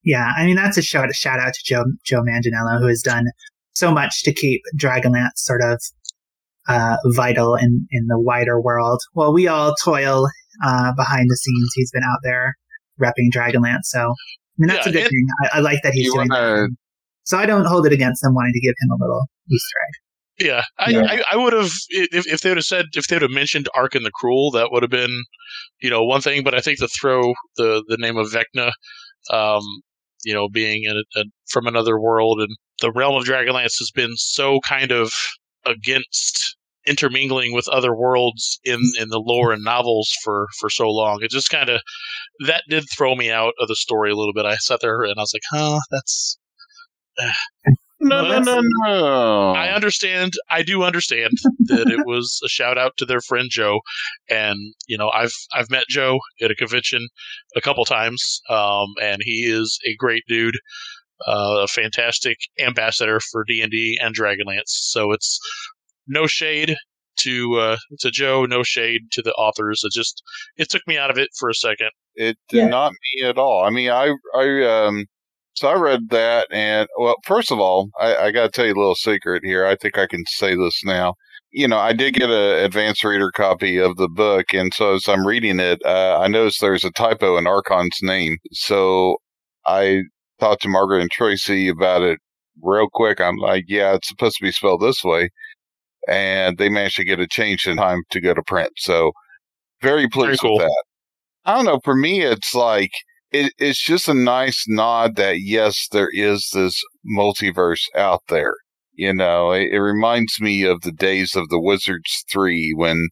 Yeah, 0.03 0.31
I 0.37 0.45
mean 0.45 0.55
that's 0.55 0.77
a 0.77 0.81
shout, 0.81 1.13
shout 1.13 1.39
out 1.39 1.53
to 1.53 1.59
Joe 1.65 1.83
Joe 2.05 2.21
Manganiello 2.21 2.79
who 2.79 2.87
has 2.87 3.01
done 3.01 3.25
so 3.73 3.91
much 3.91 4.23
to 4.23 4.33
keep 4.33 4.61
Dragonlance 4.79 5.37
sort 5.37 5.61
of 5.61 5.81
uh, 6.67 6.97
vital 7.07 7.55
in 7.55 7.87
in 7.91 8.07
the 8.07 8.19
wider 8.19 8.61
world. 8.61 9.01
Well, 9.13 9.33
we 9.33 9.47
all 9.47 9.75
toil 9.83 10.29
uh, 10.63 10.93
behind 10.95 11.27
the 11.29 11.37
scenes. 11.37 11.71
He's 11.75 11.91
been 11.91 12.03
out 12.03 12.19
there 12.23 12.55
repping 13.01 13.31
Dragonlance, 13.33 13.83
so 13.85 13.99
I 13.99 14.57
mean 14.57 14.67
that's 14.67 14.85
yeah, 14.85 14.91
a 14.91 14.95
good 14.95 15.09
thing. 15.09 15.27
I, 15.43 15.57
I, 15.57 15.59
like 15.59 15.79
that 15.83 15.93
he's 15.93 16.11
doing 16.11 16.29
wanna... 16.29 16.41
that. 16.41 16.75
So 17.23 17.37
I 17.37 17.45
don't 17.45 17.65
hold 17.65 17.85
it 17.85 17.93
against 17.93 18.21
them 18.21 18.33
wanting 18.33 18.53
to 18.53 18.61
give 18.61 18.73
him 18.81 18.91
a 18.91 19.03
little 19.03 19.25
Easter 19.51 19.77
egg. 19.87 19.93
Yeah, 20.39 20.63
I, 20.77 20.89
yeah. 20.91 21.05
I, 21.09 21.23
I 21.33 21.35
would 21.35 21.53
have 21.53 21.71
if, 21.89 22.27
if 22.27 22.41
they 22.41 22.49
would 22.49 22.57
have 22.57 22.65
said 22.65 22.85
if 22.93 23.07
they 23.07 23.15
would 23.15 23.23
have 23.23 23.31
mentioned 23.31 23.67
Arkin 23.73 24.03
the 24.03 24.11
Cruel, 24.11 24.51
that 24.51 24.71
would 24.71 24.83
have 24.83 24.91
been, 24.91 25.23
you 25.81 25.89
know, 25.89 26.03
one 26.03 26.21
thing. 26.21 26.43
But 26.43 26.53
I 26.53 26.59
think 26.59 26.77
to 26.79 26.87
throw 26.87 27.33
the 27.55 27.83
the 27.87 27.97
name 27.97 28.17
of 28.17 28.27
Vecna, 28.27 28.71
um, 29.31 29.63
you 30.23 30.33
know, 30.33 30.47
being 30.47 30.85
a, 30.87 31.19
a, 31.19 31.23
from 31.49 31.65
another 31.65 31.99
world 31.99 32.39
and 32.39 32.55
the 32.81 32.91
realm 32.91 33.15
of 33.15 33.23
Dragonlance 33.23 33.79
has 33.79 33.91
been 33.93 34.11
so 34.15 34.59
kind 34.67 34.91
of 34.91 35.11
against 35.65 36.56
intermingling 36.87 37.53
with 37.53 37.67
other 37.67 37.95
worlds 37.95 38.59
in 38.63 38.79
in 38.99 39.09
the 39.09 39.19
lore 39.19 39.51
and 39.51 39.63
novels 39.63 40.09
for 40.23 40.47
for 40.59 40.69
so 40.69 40.89
long. 40.89 41.19
It 41.21 41.31
just 41.31 41.49
kind 41.49 41.69
of 41.69 41.81
that 42.45 42.63
did 42.69 42.85
throw 42.95 43.15
me 43.15 43.31
out 43.31 43.53
of 43.59 43.67
the 43.67 43.75
story 43.75 44.11
a 44.11 44.15
little 44.15 44.33
bit. 44.33 44.45
I 44.45 44.55
sat 44.55 44.79
there 44.81 45.03
and 45.03 45.15
I 45.17 45.21
was 45.21 45.33
like, 45.33 45.43
"Huh, 45.51 45.79
that's." 45.91 46.37
No, 47.99 48.21
no, 48.21 48.39
no, 48.39 48.61
no. 48.85 49.51
I 49.53 49.69
understand. 49.69 50.33
I 50.51 50.61
do 50.61 50.83
understand 50.83 51.33
that 51.61 51.89
it 51.89 52.05
was 52.05 52.39
a 52.45 52.47
shout 52.47 52.77
out 52.77 52.95
to 52.97 53.05
their 53.05 53.21
friend 53.21 53.49
Joe, 53.49 53.79
and 54.29 54.57
you 54.87 54.97
know, 54.97 55.09
I've 55.09 55.33
I've 55.53 55.71
met 55.71 55.85
Joe 55.89 56.19
at 56.41 56.51
a 56.51 56.55
convention 56.55 57.07
a 57.55 57.61
couple 57.61 57.85
times, 57.85 58.41
um, 58.49 58.93
and 59.01 59.17
he 59.21 59.45
is 59.45 59.79
a 59.87 59.95
great 59.95 60.23
dude, 60.27 60.55
uh, 61.25 61.61
a 61.63 61.67
fantastic 61.67 62.37
ambassador 62.59 63.19
for 63.19 63.43
D 63.43 63.61
and 63.61 63.71
D 63.71 63.97
and 63.99 64.15
Dragonlance. 64.15 64.67
So 64.67 65.11
it's 65.11 65.39
no 66.07 66.27
shade 66.27 66.75
to 67.19 67.55
uh, 67.55 67.77
to 67.99 68.11
Joe, 68.11 68.45
no 68.45 68.63
shade 68.63 69.11
to 69.11 69.21
the 69.21 69.33
authors. 69.33 69.81
It 69.83 69.91
just 69.93 70.21
it 70.57 70.69
took 70.69 70.81
me 70.87 70.97
out 70.97 71.11
of 71.11 71.17
it 71.17 71.29
for 71.37 71.49
a 71.49 71.53
second. 71.53 71.89
It 72.15 72.37
did 72.49 72.57
yeah. 72.57 72.67
not 72.67 72.93
me 72.93 73.27
at 73.27 73.37
all. 73.37 73.63
I 73.63 73.69
mean, 73.69 73.89
I 73.89 74.13
I 74.35 74.85
um 74.85 75.05
so 75.53 75.67
I 75.67 75.73
read 75.73 76.09
that, 76.09 76.47
and 76.51 76.87
well, 76.99 77.15
first 77.25 77.51
of 77.51 77.59
all, 77.59 77.89
I, 77.99 78.15
I 78.15 78.31
got 78.31 78.43
to 78.43 78.49
tell 78.49 78.65
you 78.67 78.73
a 78.73 78.79
little 78.79 78.95
secret 78.95 79.43
here. 79.43 79.65
I 79.65 79.75
think 79.75 79.97
I 79.97 80.05
can 80.05 80.23
say 80.27 80.55
this 80.55 80.81
now. 80.85 81.15
You 81.51 81.67
know, 81.67 81.79
I 81.79 81.93
did 81.93 82.13
get 82.13 82.29
an 82.29 82.63
advanced 82.63 83.03
reader 83.03 83.31
copy 83.31 83.77
of 83.77 83.97
the 83.97 84.09
book, 84.09 84.53
and 84.53 84.73
so 84.73 84.95
as 84.95 85.07
I'm 85.07 85.25
reading 85.25 85.59
it, 85.59 85.81
uh, 85.83 86.19
I 86.19 86.27
noticed 86.27 86.61
there's 86.61 86.85
a 86.85 86.91
typo 86.91 87.37
in 87.37 87.47
Archon's 87.47 87.97
name. 88.03 88.37
So 88.51 89.17
I 89.65 90.03
talked 90.39 90.61
to 90.63 90.69
Margaret 90.69 91.01
and 91.01 91.11
Tracy 91.11 91.69
about 91.69 92.03
it 92.03 92.19
real 92.61 92.87
quick. 92.93 93.19
I'm 93.19 93.37
like, 93.37 93.65
yeah, 93.67 93.95
it's 93.95 94.09
supposed 94.09 94.37
to 94.37 94.43
be 94.43 94.51
spelled 94.51 94.81
this 94.81 95.03
way 95.03 95.29
and 96.07 96.57
they 96.57 96.69
managed 96.69 96.97
to 96.97 97.03
get 97.03 97.19
a 97.19 97.27
change 97.27 97.67
in 97.67 97.77
time 97.77 98.01
to 98.11 98.21
go 98.21 98.33
to 98.33 98.41
print. 98.43 98.71
So 98.77 99.11
very 99.81 100.07
pleased 100.07 100.41
very 100.41 100.49
cool. 100.49 100.57
with 100.57 100.67
that. 100.67 100.83
I 101.45 101.55
don't 101.55 101.65
know. 101.65 101.79
For 101.83 101.95
me, 101.95 102.21
it's 102.21 102.53
like 102.53 102.91
it, 103.31 103.53
it's 103.57 103.83
just 103.83 104.07
a 104.07 104.13
nice 104.13 104.65
nod 104.67 105.15
that 105.15 105.41
yes, 105.41 105.87
there 105.91 106.09
is 106.11 106.49
this 106.53 106.81
multiverse 107.17 107.83
out 107.95 108.21
there. 108.27 108.55
You 108.93 109.13
know, 109.13 109.51
it, 109.51 109.69
it 109.71 109.79
reminds 109.79 110.41
me 110.41 110.63
of 110.63 110.81
the 110.81 110.91
days 110.91 111.35
of 111.35 111.49
the 111.49 111.59
Wizards 111.59 112.23
Three 112.31 112.73
when 112.75 113.07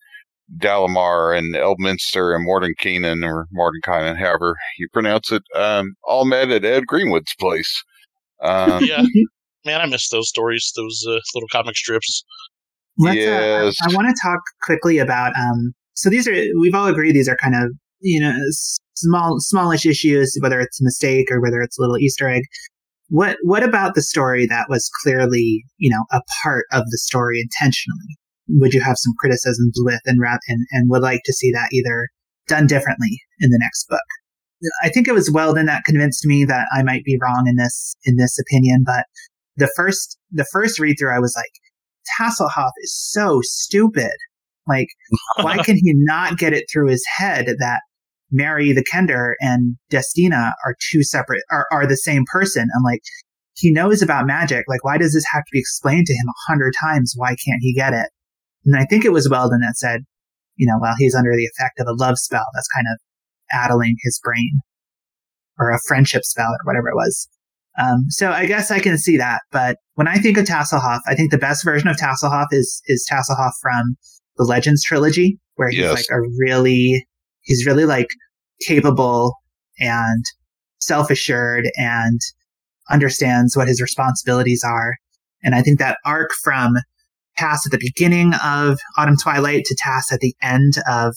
Dalamar 0.58 1.38
and 1.38 1.56
Elminster 1.56 2.36
and 2.36 2.48
Mordenkainen 2.48 3.26
or 3.26 3.48
Mordenkainen, 3.56 4.18
however 4.18 4.56
you 4.78 4.88
pronounce 4.94 5.32
it, 5.32 5.44
um, 5.56 5.94
all 6.04 6.26
met 6.26 6.50
at 6.50 6.66
Ed 6.66 6.88
Greenwood's 6.88 7.36
place. 7.40 7.84
Um, 8.42 8.84
yeah, 8.84 9.02
man, 9.66 9.80
I 9.80 9.86
miss 9.86 10.10
those 10.10 10.28
stories, 10.28 10.72
those 10.76 11.04
uh, 11.08 11.20
little 11.34 11.48
comic 11.50 11.78
strips. 11.78 12.26
Let's, 12.98 13.18
yes. 13.18 13.76
Uh, 13.82 13.86
I, 13.88 13.92
I 13.92 13.96
want 13.96 14.08
to 14.08 14.16
talk 14.22 14.40
quickly 14.64 14.98
about. 14.98 15.34
Um, 15.38 15.74
so 15.94 16.10
these 16.10 16.28
are 16.28 16.36
we've 16.60 16.76
all 16.76 16.88
agreed 16.88 17.14
these 17.14 17.30
are 17.30 17.38
kind 17.38 17.56
of 17.56 17.72
you 18.02 18.20
know 18.20 18.34
small 18.96 19.40
smallish 19.40 19.86
issues, 19.86 20.38
whether 20.42 20.60
it's 20.60 20.80
a 20.80 20.84
mistake 20.84 21.28
or 21.32 21.42
whether 21.42 21.62
it's 21.62 21.78
a 21.78 21.82
little 21.82 21.98
Easter 21.98 22.30
egg. 22.30 22.44
What 23.10 23.38
what 23.44 23.64
about 23.64 23.96
the 23.96 24.02
story 24.02 24.46
that 24.48 24.70
was 24.70 24.90
clearly 25.04 25.64
you 25.78 25.90
know 25.90 26.06
a 26.12 26.22
part 26.44 26.66
of 26.72 26.84
the 26.90 26.98
story 26.98 27.42
intentionally? 27.42 28.18
Would 28.50 28.74
you 28.74 28.82
have 28.82 28.98
some 28.98 29.14
criticisms 29.20 29.74
with 29.84 30.02
and 30.06 30.20
and 30.48 30.66
and 30.72 30.90
would 30.90 31.02
like 31.02 31.22
to 31.26 31.34
see 31.34 31.52
that 31.52 31.70
either 31.72 32.10
done 32.48 32.68
differently 32.68 33.20
in 33.40 33.50
the 33.50 33.60
next 33.62 33.88
book? 33.90 34.00
I 34.84 34.90
think 34.90 35.08
it 35.08 35.14
was 35.14 35.32
Weldon 35.32 35.66
that 35.66 35.84
convinced 35.86 36.26
me 36.26 36.46
that 36.46 36.68
I 36.74 36.82
might 36.82 37.04
be 37.04 37.18
wrong 37.22 37.46
in 37.48 37.58
this 37.58 37.96
in 38.06 38.16
this 38.18 38.40
opinion, 38.40 38.84
but 38.86 39.06
the 39.58 39.70
first 39.76 40.18
the 40.32 40.46
first 40.52 40.80
read 40.80 40.98
through 41.00 41.16
I 41.16 41.20
was 41.20 41.36
like, 41.36 41.52
Tasslehoff 42.20 42.72
is 42.82 42.94
so 42.96 43.42
stupid. 43.44 44.14
Like, 44.68 44.88
why 45.38 45.58
can 45.64 45.76
he 45.76 45.94
not 45.96 46.38
get 46.38 46.54
it 46.54 46.66
through 46.72 46.90
his 46.90 47.06
head 47.18 47.48
that 47.60 47.82
Mary 48.32 48.72
the 48.74 48.84
Kender 48.84 49.34
and 49.40 49.78
Destina 49.92 50.54
are 50.66 50.76
two 50.92 51.04
separate, 51.04 51.44
are, 51.52 51.68
are 51.72 51.88
the 51.88 51.98
same 51.98 52.24
person? 52.32 52.68
I'm 52.76 52.84
like, 52.84 53.02
he 53.56 53.72
knows 53.72 54.02
about 54.02 54.28
magic. 54.28 54.66
Like, 54.68 54.84
why 54.84 54.98
does 54.98 55.14
this 55.14 55.26
have 55.32 55.44
to 55.44 55.52
be 55.52 55.60
explained 55.60 56.08
to 56.08 56.14
him 56.14 56.28
a 56.28 56.52
hundred 56.52 56.74
times? 56.80 57.14
Why 57.16 57.30
can't 57.30 57.62
he 57.62 57.74
get 57.74 57.94
it? 57.94 58.10
And 58.66 58.76
I 58.76 58.86
think 58.86 59.06
it 59.06 59.14
was 59.14 59.30
Weldon 59.30 59.62
that 59.62 59.78
said, 59.78 60.02
you 60.56 60.68
know, 60.68 60.78
while 60.78 60.96
he's 60.98 61.16
under 61.16 61.32
the 61.36 61.46
effect 61.46 61.80
of 61.80 61.88
a 61.88 61.94
love 61.94 62.18
spell 62.18 62.46
that's 62.54 62.68
kind 62.76 62.88
of 62.92 63.00
addling 63.52 63.96
his 64.02 64.20
brain 64.24 64.62
or 65.58 65.70
a 65.70 65.80
friendship 65.88 66.24
spell 66.24 66.50
or 66.50 66.60
whatever 66.64 66.90
it 66.90 66.96
was. 66.96 67.30
Um, 67.82 68.06
so 68.10 68.32
I 68.32 68.46
guess 68.46 68.72
I 68.72 68.80
can 68.80 68.98
see 68.98 69.18
that. 69.18 69.42
But 69.52 69.78
when 69.96 70.08
I 70.08 70.18
think 70.18 70.38
of 70.38 70.46
Tasslehoff, 70.46 71.02
I 71.08 71.16
think 71.16 71.32
the 71.32 71.38
best 71.38 71.64
version 71.64 71.88
of 71.88 71.98
Tasslehoff 71.98 72.48
is 72.52 72.82
is 72.86 73.08
Tasslehoff 73.12 73.52
from 73.62 73.96
the 74.38 74.44
Legends 74.44 74.84
trilogy, 74.84 75.38
where 75.56 75.70
he's 75.70 75.80
yes. 75.80 75.94
like 75.94 76.06
a 76.12 76.22
really 76.40 77.06
he's 77.42 77.66
really 77.66 77.86
like 77.86 78.08
capable 78.62 79.36
and 79.80 80.24
self 80.80 81.10
assured 81.10 81.70
and 81.76 82.20
understands 82.90 83.58
what 83.58 83.68
his 83.68 83.82
responsibilities 83.82 84.64
are. 84.64 84.96
And 85.44 85.56
I 85.56 85.62
think 85.62 85.80
that 85.80 85.98
arc 86.06 86.32
from 86.44 86.76
Tass 87.38 87.66
at 87.66 87.72
the 87.72 87.80
beginning 87.80 88.34
of 88.44 88.80
Autumn 88.98 89.18
Twilight 89.22 89.66
to 89.66 89.76
Tass 89.78 90.12
at 90.12 90.22
the 90.22 90.36
end 90.42 90.76
of 90.90 91.16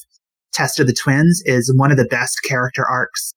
Test 0.52 0.80
of 0.80 0.86
the 0.86 0.92
Twins 0.92 1.42
is 1.44 1.72
one 1.76 1.90
of 1.92 1.96
the 1.96 2.06
best 2.06 2.42
character 2.42 2.84
arcs 2.88 3.32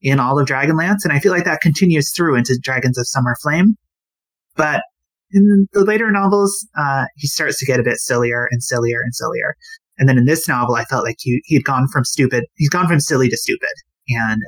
in 0.00 0.20
all 0.20 0.38
of 0.38 0.46
Dragonlance. 0.46 1.04
And 1.04 1.12
I 1.12 1.18
feel 1.18 1.32
like 1.32 1.44
that 1.44 1.60
continues 1.60 2.12
through 2.14 2.36
into 2.36 2.58
Dragons 2.62 2.98
of 2.98 3.06
Summer 3.08 3.36
Flame. 3.42 3.76
But 4.56 4.82
in 5.32 5.68
the 5.72 5.84
later 5.84 6.10
novels, 6.10 6.66
uh, 6.78 7.06
he 7.16 7.26
starts 7.26 7.58
to 7.58 7.66
get 7.66 7.80
a 7.80 7.82
bit 7.82 7.98
sillier 7.98 8.48
and 8.50 8.62
sillier 8.62 9.00
and 9.02 9.14
sillier. 9.14 9.56
And 9.98 10.08
then 10.08 10.18
in 10.18 10.26
this 10.26 10.46
novel, 10.48 10.74
I 10.74 10.84
felt 10.84 11.04
like 11.04 11.16
he 11.18 11.40
he'd 11.46 11.64
gone 11.64 11.88
from 11.88 12.04
stupid, 12.04 12.44
he's 12.56 12.68
gone 12.68 12.86
from 12.86 13.00
silly 13.00 13.28
to 13.28 13.36
stupid, 13.36 13.68
and 14.08 14.42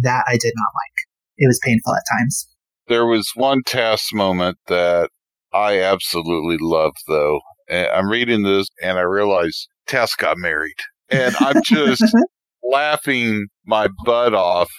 that 0.00 0.24
I 0.26 0.32
did 0.32 0.52
not 0.54 0.70
like. 0.74 1.06
It 1.38 1.46
was 1.46 1.60
painful 1.62 1.94
at 1.94 2.02
times. 2.18 2.48
There 2.88 3.06
was 3.06 3.30
one 3.34 3.62
TAS 3.64 4.12
moment 4.12 4.58
that 4.66 5.10
I 5.52 5.80
absolutely 5.80 6.56
loved, 6.60 6.98
though. 7.06 7.40
I'm 7.70 8.08
reading 8.08 8.42
this 8.42 8.66
and 8.82 8.98
I 8.98 9.02
realize 9.02 9.68
TAS 9.86 10.14
got 10.16 10.36
married, 10.36 10.78
and 11.10 11.34
I'm 11.38 11.62
just 11.64 12.04
laughing 12.62 13.46
my 13.66 13.88
butt 14.04 14.34
off 14.34 14.70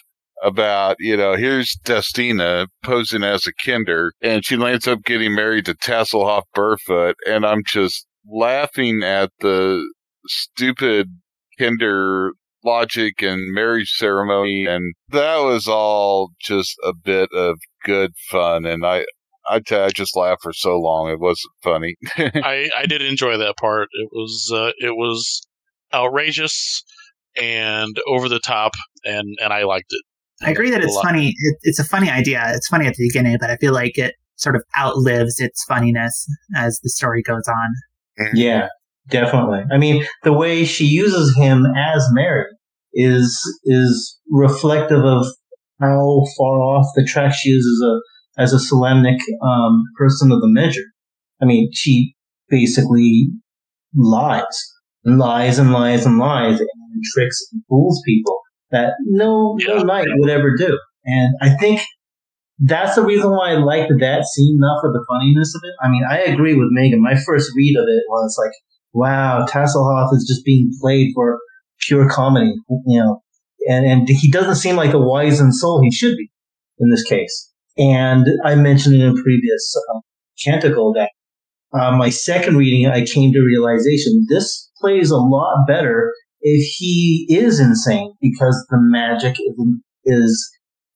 about, 0.44 0.96
you 1.00 1.18
know, 1.18 1.36
here's 1.36 1.78
Destina 1.84 2.68
posing 2.84 3.24
as 3.24 3.46
a 3.46 3.54
kender, 3.54 4.12
and 4.22 4.46
she 4.46 4.56
lands 4.58 4.88
up 4.88 5.04
getting 5.04 5.36
married 5.36 5.66
to 5.66 5.76
Tasslehoff 5.76 6.44
Burrfoot, 6.56 7.14
and 7.28 7.46
I'm 7.46 7.64
just 7.66 8.06
laughing 8.28 9.02
at 9.04 9.32
the 9.40 9.86
stupid 10.28 11.08
kender 11.60 12.32
logic 12.64 13.22
and 13.22 13.54
marriage 13.54 13.92
ceremony, 13.92 14.66
and 14.66 14.94
that 15.10 15.38
was 15.38 15.68
all 15.68 16.32
just 16.42 16.76
a 16.84 16.94
bit 16.94 17.30
of 17.34 17.58
good 17.84 18.12
fun, 18.30 18.66
and 18.66 18.86
I. 18.86 19.06
I, 19.52 19.62
t- 19.62 19.76
I 19.76 19.90
just 19.90 20.16
laughed 20.16 20.44
for 20.44 20.54
so 20.54 20.78
long; 20.78 21.10
it 21.10 21.20
wasn't 21.20 21.54
funny. 21.64 21.96
I, 22.18 22.70
I 22.78 22.86
did 22.86 23.02
enjoy 23.02 23.36
that 23.38 23.58
part. 23.58 23.88
It 23.94 24.10
was 24.12 24.52
uh, 24.54 24.74
it 24.78 24.96
was 24.96 25.42
outrageous 25.92 26.84
and 27.36 27.98
over 28.08 28.30
the 28.30 28.40
top, 28.40 28.74
and 29.04 29.38
and 29.42 29.52
I 29.52 29.64
liked 29.64 29.92
it. 29.92 30.04
I 30.42 30.52
agree 30.52 30.70
that 30.70 30.84
it's 30.84 31.00
funny. 31.02 31.34
It, 31.38 31.58
it's 31.64 31.80
a 31.80 31.84
funny 31.84 32.10
idea. 32.10 32.44
It's 32.56 32.68
funny 32.68 32.88
at 32.88 32.96
the 32.96 33.08
beginning, 33.08 33.38
but 33.40 33.50
I 33.50 33.58
feel 33.58 33.74
like 33.74 33.98
it 33.98 34.16
sort 34.36 34.56
of 34.56 34.64
outlives 34.78 35.40
its 35.40 35.64
funniness 35.66 36.26
as 36.56 36.80
the 36.82 36.90
story 36.90 37.22
goes 37.22 37.48
on. 37.48 38.30
Yeah, 38.34 38.68
definitely. 39.10 39.64
I 39.72 39.78
mean, 39.78 40.06
the 40.24 40.34
way 40.34 40.66
she 40.66 40.86
uses 40.86 41.36
him 41.38 41.66
as 41.76 42.08
Mary 42.12 42.46
is 42.94 43.40
is 43.66 44.18
reflective 44.32 45.04
of 45.04 45.26
how 45.80 46.24
far 46.38 46.60
off 46.62 46.88
the 46.96 47.06
track 47.06 47.34
she 47.34 47.50
is 47.50 47.66
as 47.66 47.88
a 47.88 48.42
as 48.42 48.54
a 48.54 48.74
Solamnic 48.74 49.20
um, 49.44 49.84
person 49.98 50.32
of 50.32 50.40
the 50.40 50.48
measure. 50.48 50.86
I 51.42 51.46
mean, 51.46 51.70
she 51.74 52.16
basically 52.50 53.30
lies 53.96 54.44
and 55.04 55.18
lies 55.18 55.60
and 55.60 55.72
lies 55.72 56.06
and 56.06 56.18
lies 56.18 56.60
and 56.60 56.70
tricks 57.14 57.40
and 57.52 57.62
fools 57.68 58.02
people 58.06 58.40
that 58.72 58.93
no, 59.05 59.57
yeah. 59.59 59.76
no 59.76 59.84
knight 59.84 60.07
would 60.17 60.30
ever 60.30 60.55
do. 60.57 60.78
And 61.05 61.34
I 61.41 61.55
think 61.57 61.82
that's 62.59 62.95
the 62.95 63.03
reason 63.03 63.32
why 63.32 63.51
I 63.51 63.55
liked 63.55 63.91
that 63.99 64.26
scene, 64.26 64.57
not 64.59 64.82
for 64.82 64.91
the 64.91 65.03
funniness 65.07 65.55
of 65.55 65.61
it. 65.63 65.74
I 65.82 65.89
mean, 65.89 66.03
I 66.09 66.20
agree 66.20 66.55
with 66.55 66.67
Megan. 66.72 67.01
My 67.01 67.15
first 67.15 67.51
read 67.55 67.76
of 67.78 67.84
it 67.88 68.03
was 68.09 68.38
like, 68.38 68.53
wow, 68.93 69.45
Tasslehoff 69.45 70.13
is 70.13 70.26
just 70.28 70.43
being 70.45 70.70
played 70.82 71.11
for 71.15 71.39
pure 71.80 72.09
comedy, 72.09 72.53
you 72.86 72.99
know, 72.99 73.22
and, 73.67 73.86
and 73.86 74.09
he 74.09 74.30
doesn't 74.30 74.55
seem 74.55 74.76
like 74.76 74.91
the 74.91 74.99
wizened 74.99 75.55
soul 75.55 75.82
he 75.82 75.91
should 75.91 76.17
be 76.17 76.30
in 76.80 76.89
this 76.89 77.03
case. 77.03 77.51
And 77.78 78.28
I 78.43 78.55
mentioned 78.55 78.95
in 78.95 79.07
a 79.07 79.13
previous 79.13 79.76
uh, 79.93 79.99
canticle 80.43 80.93
that 80.93 81.11
uh, 81.72 81.95
my 81.95 82.09
second 82.09 82.57
reading, 82.57 82.88
I 82.88 83.05
came 83.05 83.32
to 83.32 83.41
realization 83.41 84.26
this 84.30 84.70
plays 84.82 85.11
a 85.11 85.17
lot 85.17 85.65
better 85.67 86.13
if 86.42 86.76
he 86.78 87.26
is 87.30 87.60
insane 87.60 88.14
because 88.22 88.66
the 88.70 88.78
magic 88.80 89.36
is 90.06 90.50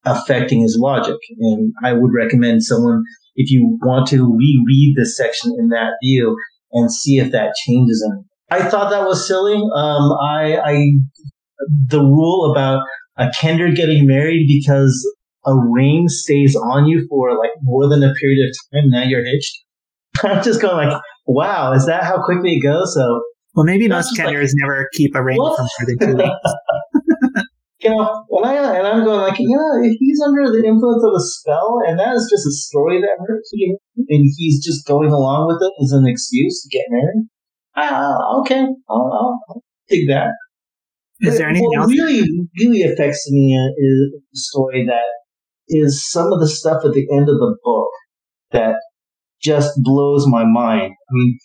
affecting 0.05 0.61
his 0.61 0.77
logic. 0.79 1.17
And 1.39 1.73
I 1.83 1.93
would 1.93 2.11
recommend 2.13 2.63
someone, 2.63 3.03
if 3.35 3.51
you 3.51 3.77
want 3.81 4.07
to 4.09 4.25
reread 4.25 4.95
this 4.95 5.17
section 5.17 5.53
in 5.57 5.69
that 5.69 5.93
view 6.03 6.35
and 6.71 6.91
see 6.91 7.19
if 7.19 7.31
that 7.31 7.53
changes 7.65 8.03
him. 8.07 8.25
I 8.51 8.69
thought 8.69 8.91
that 8.91 9.05
was 9.05 9.27
silly. 9.27 9.55
Um, 9.55 10.11
I, 10.21 10.57
I, 10.63 10.89
the 11.87 11.99
rule 11.99 12.51
about 12.51 12.83
a 13.17 13.27
kender 13.27 13.75
getting 13.75 14.05
married 14.05 14.47
because 14.47 15.05
a 15.45 15.53
ring 15.55 16.07
stays 16.07 16.55
on 16.55 16.85
you 16.85 17.05
for 17.09 17.37
like 17.37 17.51
more 17.61 17.87
than 17.89 18.03
a 18.03 18.13
period 18.13 18.49
of 18.49 18.55
time. 18.71 18.89
Now 18.89 19.03
you're 19.03 19.25
hitched. 19.25 19.63
I'm 20.23 20.43
just 20.43 20.61
going 20.61 20.87
like, 20.87 21.01
wow, 21.25 21.73
is 21.73 21.85
that 21.85 22.03
how 22.03 22.23
quickly 22.23 22.55
it 22.55 22.63
goes? 22.63 22.93
So 22.93 23.21
well, 23.55 23.65
maybe 23.65 23.87
most 23.87 24.17
kenders 24.17 24.53
like, 24.53 24.61
never 24.61 24.89
keep 24.93 25.15
a 25.15 25.23
ring 25.23 25.37
what? 25.37 25.57
for 25.57 25.63
more 25.63 25.85
than 25.85 25.97
two 25.99 26.17
weeks. 26.17 27.43
you 27.81 27.89
know, 27.89 28.25
when 28.29 28.45
I 28.45 28.55
and 28.77 28.87
I'm 28.87 29.03
going 29.03 29.21
like, 29.21 29.39
you 29.39 29.55
know, 29.55 29.95
he's 29.99 30.21
under 30.25 30.49
the 30.51 30.65
influence 30.65 31.03
of 31.03 31.13
a 31.15 31.21
spell, 31.21 31.79
and 31.85 31.99
that 31.99 32.15
is 32.15 32.27
just 32.31 32.47
a 32.47 32.51
story 32.51 33.01
that 33.01 33.17
hurts 33.27 33.51
you, 33.53 33.77
and 33.97 34.25
he's 34.37 34.63
just 34.63 34.87
going 34.87 35.11
along 35.11 35.47
with 35.47 35.57
it 35.61 35.83
as 35.83 35.91
an 35.91 36.07
excuse 36.07 36.61
to 36.63 36.69
get 36.69 36.85
married. 36.89 37.27
Ah, 37.75 38.15
okay, 38.39 38.65
I'll, 38.89 39.11
I'll, 39.13 39.39
I'll 39.49 39.63
take 39.89 40.07
that. 40.07 40.29
Is 41.21 41.37
there 41.37 41.47
anything 41.47 41.69
what 41.69 41.83
else? 41.83 41.91
really, 41.91 42.27
really 42.59 42.81
affects 42.81 43.29
me 43.31 43.55
is 43.77 44.21
the 44.31 44.39
story 44.39 44.85
that 44.87 45.05
is 45.69 46.09
some 46.09 46.31
of 46.33 46.39
the 46.39 46.49
stuff 46.49 46.83
at 46.83 46.93
the 46.93 47.07
end 47.11 47.29
of 47.29 47.35
the 47.35 47.55
book 47.63 47.89
that 48.51 48.75
just 49.41 49.73
blows 49.77 50.25
my 50.27 50.43
mind. 50.45 50.91
I 50.91 51.11
mean, 51.11 51.39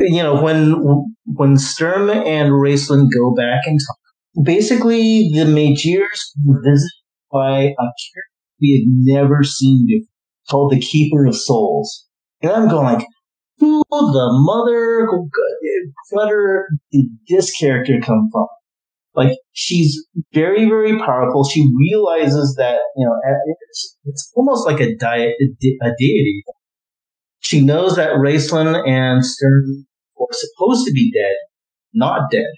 you 0.00 0.22
know, 0.22 0.42
when 0.42 1.14
when 1.26 1.58
Sturm 1.58 2.10
and 2.10 2.50
Raistlin 2.50 3.06
go 3.14 3.34
back 3.34 3.62
in 3.66 3.76
time, 3.76 4.44
basically 4.44 5.30
the 5.34 5.44
Magirs 5.44 6.20
were 6.44 6.62
visited 6.64 6.90
by 7.32 7.58
a 7.58 7.74
character 7.74 8.24
we 8.60 8.72
had 8.72 9.14
never 9.14 9.42
seen 9.42 9.86
before, 9.86 10.08
called 10.50 10.72
the 10.72 10.80
Keeper 10.80 11.26
of 11.26 11.36
Souls. 11.36 12.06
And 12.42 12.50
I'm 12.52 12.68
going 12.68 12.94
like, 12.94 13.06
who 13.58 13.82
the 13.90 14.28
mother 14.32 15.08
clutter 16.10 16.68
did 16.90 17.06
this 17.28 17.54
character 17.56 18.00
come 18.02 18.28
from? 18.32 18.46
Like, 19.14 19.36
she's 19.52 20.06
very, 20.32 20.66
very 20.66 20.98
powerful. 20.98 21.44
She 21.44 21.68
realizes 21.78 22.54
that, 22.58 22.78
you 22.96 23.06
know, 23.06 23.14
it's, 23.68 23.96
it's 24.04 24.32
almost 24.36 24.66
like 24.66 24.80
a 24.80 24.96
diet, 24.96 25.34
a, 25.40 25.86
a 25.86 25.90
deity. 25.98 26.44
She 27.40 27.60
knows 27.60 27.96
that 27.96 28.12
Raistlin 28.12 28.88
and 28.88 29.24
Sturm 29.24 29.86
were 30.20 30.28
supposed 30.32 30.86
to 30.86 30.92
be 30.92 31.12
dead, 31.12 31.34
not 31.94 32.30
dead, 32.30 32.52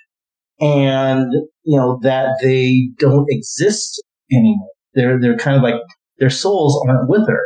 and 0.61 1.33
you 1.65 1.77
know 1.77 1.99
that 2.03 2.39
they 2.43 2.89
don't 2.99 3.27
exist 3.29 4.03
anymore. 4.31 4.69
They're 4.95 5.21
they're 5.21 5.37
kind 5.37 5.57
of 5.57 5.63
like 5.63 5.81
their 6.19 6.31
souls 6.31 6.83
aren't 6.87 7.09
with 7.09 7.27
her. 7.29 7.43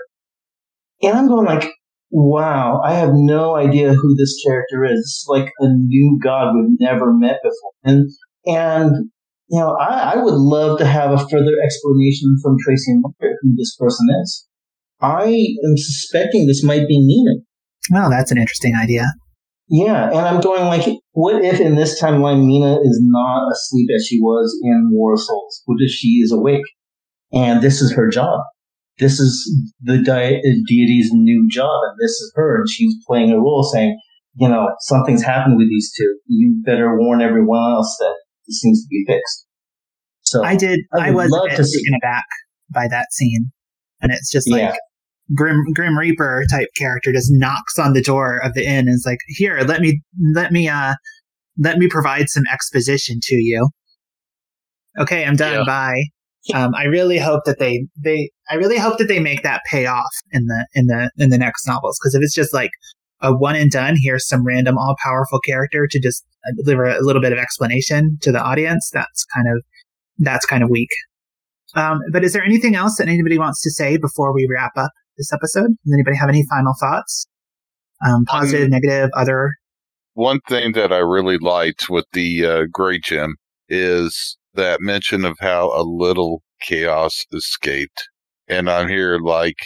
And 1.02 1.16
I'm 1.16 1.28
going 1.28 1.46
like, 1.46 1.70
wow, 2.10 2.80
I 2.84 2.94
have 2.94 3.10
no 3.12 3.56
idea 3.56 3.92
who 3.92 4.16
this 4.16 4.42
character 4.44 4.84
is 4.84 5.24
like 5.28 5.50
a 5.60 5.68
new 5.68 6.18
god 6.22 6.54
we've 6.54 6.80
never 6.80 7.12
met 7.12 7.38
before. 7.42 7.72
And 7.84 8.10
and 8.46 9.10
you 9.48 9.60
know, 9.60 9.76
I, 9.76 10.14
I 10.14 10.16
would 10.16 10.34
love 10.34 10.78
to 10.78 10.86
have 10.86 11.12
a 11.12 11.28
further 11.28 11.52
explanation 11.62 12.36
from 12.42 12.56
Tracy 12.64 12.92
and 12.92 13.02
Margaret 13.02 13.36
who 13.42 13.54
this 13.56 13.76
person 13.76 14.06
is. 14.22 14.46
I 15.00 15.24
am 15.24 15.76
suspecting 15.76 16.46
this 16.46 16.64
might 16.64 16.88
be 16.88 17.00
Mina. 17.00 17.42
Well, 17.90 18.10
that's 18.10 18.32
an 18.32 18.38
interesting 18.38 18.74
idea. 18.74 19.04
Yeah, 19.68 20.08
and 20.10 20.20
I'm 20.20 20.40
going 20.40 20.64
like, 20.66 20.86
what 21.12 21.44
if 21.44 21.60
in 21.60 21.74
this 21.74 22.00
timeline 22.00 22.46
Mina 22.46 22.78
is 22.82 23.00
not 23.02 23.50
asleep 23.50 23.88
as 23.94 24.06
she 24.06 24.20
was 24.20 24.56
in 24.62 24.90
War 24.92 25.14
of 25.14 25.20
Souls? 25.20 25.62
What 25.66 25.78
if 25.80 25.90
she 25.90 26.20
is 26.22 26.30
awake 26.32 26.62
and 27.32 27.62
this 27.62 27.80
is 27.80 27.92
her 27.92 28.08
job? 28.08 28.40
This 28.98 29.18
is 29.18 29.64
the 29.82 29.98
de- 29.98 30.40
deity's 30.66 31.10
new 31.12 31.46
job, 31.50 31.80
and 31.82 31.98
this 32.00 32.12
is 32.12 32.32
her, 32.34 32.60
and 32.60 32.68
she's 32.68 32.94
playing 33.06 33.30
a 33.30 33.36
role, 33.36 33.62
saying, 33.62 33.98
you 34.36 34.48
know, 34.48 34.68
something's 34.80 35.22
happened 35.22 35.58
with 35.58 35.68
these 35.68 35.92
two. 35.94 36.18
You 36.28 36.62
better 36.64 36.96
warn 36.98 37.20
everyone 37.20 37.72
else 37.72 37.94
that 38.00 38.14
this 38.46 38.62
needs 38.64 38.82
to 38.82 38.88
be 38.88 39.04
fixed. 39.06 39.46
So 40.22 40.42
I 40.42 40.56
did. 40.56 40.80
I, 40.94 41.08
I 41.08 41.10
was 41.10 41.30
love 41.30 41.50
to 41.50 41.56
taken 41.56 41.94
aback 42.02 42.24
by 42.70 42.88
that 42.88 43.12
scene, 43.12 43.50
and 44.00 44.12
it's 44.12 44.30
just 44.30 44.50
like. 44.50 44.60
Yeah 44.60 44.76
Grim 45.34 45.64
Grim 45.74 45.98
Reaper 45.98 46.44
type 46.50 46.68
character 46.76 47.12
just 47.12 47.32
knocks 47.32 47.78
on 47.78 47.92
the 47.92 48.02
door 48.02 48.38
of 48.44 48.54
the 48.54 48.64
inn 48.64 48.86
and 48.86 48.94
is 48.94 49.04
like, 49.06 49.18
"Here, 49.28 49.60
let 49.66 49.80
me 49.80 50.00
let 50.34 50.52
me 50.52 50.68
uh 50.68 50.94
let 51.58 51.78
me 51.78 51.88
provide 51.88 52.28
some 52.28 52.44
exposition 52.52 53.18
to 53.22 53.36
you." 53.36 53.68
Okay, 54.98 55.24
I'm 55.24 55.36
done. 55.36 55.54
Yeah. 55.54 55.64
Bye. 55.64 56.02
Um, 56.54 56.74
I 56.76 56.84
really 56.84 57.18
hope 57.18 57.42
that 57.44 57.58
they 57.58 57.86
they 58.02 58.30
I 58.48 58.54
really 58.54 58.78
hope 58.78 58.98
that 58.98 59.08
they 59.08 59.18
make 59.18 59.42
that 59.42 59.62
pay 59.68 59.86
off 59.86 60.12
in 60.30 60.46
the 60.46 60.66
in 60.74 60.86
the 60.86 61.10
in 61.18 61.30
the 61.30 61.38
next 61.38 61.66
novels 61.66 61.98
because 62.00 62.14
if 62.14 62.22
it's 62.22 62.34
just 62.34 62.54
like 62.54 62.70
a 63.20 63.34
one 63.34 63.56
and 63.56 63.70
done, 63.70 63.96
here's 64.00 64.28
some 64.28 64.44
random 64.44 64.78
all 64.78 64.94
powerful 65.02 65.40
character 65.40 65.88
to 65.90 66.00
just 66.00 66.24
uh, 66.46 66.52
deliver 66.62 66.84
a 66.84 67.00
little 67.00 67.22
bit 67.22 67.32
of 67.32 67.38
explanation 67.38 68.18
to 68.22 68.30
the 68.30 68.40
audience. 68.40 68.90
That's 68.92 69.24
kind 69.34 69.48
of 69.48 69.62
that's 70.18 70.46
kind 70.46 70.62
of 70.62 70.70
weak. 70.70 70.90
Um, 71.74 71.98
but 72.12 72.24
is 72.24 72.32
there 72.32 72.44
anything 72.44 72.76
else 72.76 72.96
that 72.98 73.08
anybody 73.08 73.38
wants 73.38 73.60
to 73.62 73.70
say 73.70 73.96
before 73.96 74.32
we 74.32 74.46
wrap 74.48 74.72
up? 74.76 74.90
This 75.16 75.32
episode? 75.32 75.68
Does 75.84 75.92
anybody 75.92 76.16
have 76.16 76.28
any 76.28 76.44
final 76.48 76.74
thoughts? 76.78 77.26
Um, 78.06 78.24
positive, 78.26 78.64
um, 78.64 78.70
negative, 78.70 79.10
other? 79.16 79.54
One 80.14 80.40
thing 80.48 80.72
that 80.72 80.92
I 80.92 80.98
really 80.98 81.38
liked 81.38 81.88
with 81.88 82.04
the 82.12 82.44
uh, 82.44 82.62
Grey 82.70 82.98
Gem 82.98 83.36
is 83.68 84.36
that 84.54 84.80
mention 84.80 85.24
of 85.24 85.36
how 85.40 85.72
a 85.74 85.82
little 85.82 86.42
chaos 86.60 87.24
escaped. 87.32 88.08
And 88.48 88.70
I'm 88.70 88.88
here 88.88 89.18
like, 89.18 89.56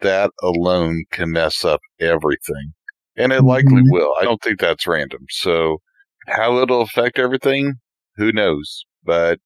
that 0.00 0.30
alone 0.42 1.04
can 1.10 1.32
mess 1.32 1.64
up 1.64 1.80
everything. 2.00 2.72
And 3.16 3.32
it 3.32 3.42
likely 3.42 3.82
Mhm. 3.82 3.90
will. 3.90 4.14
I 4.20 4.24
don't 4.24 4.42
think 4.42 4.60
that's 4.60 4.86
random. 4.86 5.24
So 5.30 5.78
how 6.26 6.58
it'll 6.58 6.82
affect 6.82 7.18
everything, 7.18 7.74
who 8.16 8.30
knows? 8.30 8.84
But 9.04 9.38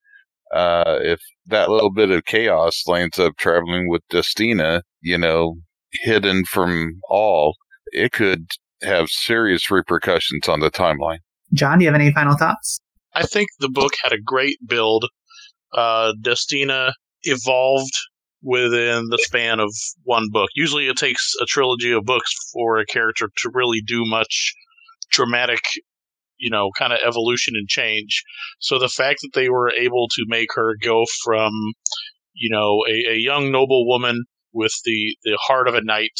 uh, 0.53 0.99
if 1.01 1.21
that 1.45 1.69
little 1.69 1.91
bit 1.91 2.11
of 2.11 2.25
chaos 2.25 2.83
lands 2.85 3.17
up 3.17 3.37
traveling 3.37 3.87
with 3.87 4.01
Destina, 4.11 4.81
you 5.01 5.17
know, 5.17 5.55
hidden 5.91 6.45
from 6.45 6.99
all, 7.09 7.55
it 7.87 8.11
could 8.11 8.47
have 8.81 9.09
serious 9.09 9.69
repercussions 9.69 10.47
on 10.47 10.59
the 10.59 10.71
timeline. 10.71 11.19
John, 11.53 11.79
do 11.79 11.85
you 11.85 11.91
have 11.91 11.99
any 11.99 12.11
final 12.11 12.37
thoughts? 12.37 12.79
I 13.13 13.23
think 13.23 13.49
the 13.59 13.69
book 13.69 13.93
had 14.01 14.13
a 14.13 14.21
great 14.21 14.57
build. 14.65 15.05
Uh, 15.73 16.13
Destina 16.21 16.93
evolved 17.23 17.93
within 18.41 19.07
the 19.09 19.19
span 19.21 19.59
of 19.59 19.69
one 20.03 20.27
book. 20.31 20.49
Usually, 20.55 20.87
it 20.87 20.97
takes 20.97 21.33
a 21.41 21.45
trilogy 21.45 21.91
of 21.91 22.05
books 22.05 22.31
for 22.53 22.79
a 22.79 22.85
character 22.85 23.29
to 23.37 23.51
really 23.53 23.81
do 23.85 24.03
much 24.05 24.53
dramatic, 25.11 25.61
you 26.37 26.49
know, 26.49 26.69
kind 26.77 26.93
of 26.93 26.99
evolution 27.05 27.55
and 27.55 27.67
change. 27.67 28.23
So 28.59 28.79
the 28.79 28.89
fact 28.89 29.19
that 29.21 29.31
they 29.33 29.49
were 29.49 29.71
able 29.71 30.07
to 30.07 30.25
make 30.27 30.49
her 30.55 30.75
go 30.81 31.05
from, 31.23 31.51
you 32.33 32.49
know, 32.49 32.83
a, 32.89 33.13
a 33.13 33.17
young 33.17 33.51
noble 33.51 33.87
woman 33.87 34.23
with 34.53 34.73
the, 34.85 35.15
the 35.23 35.37
heart 35.41 35.67
of 35.67 35.75
a 35.75 35.83
knight 35.83 36.19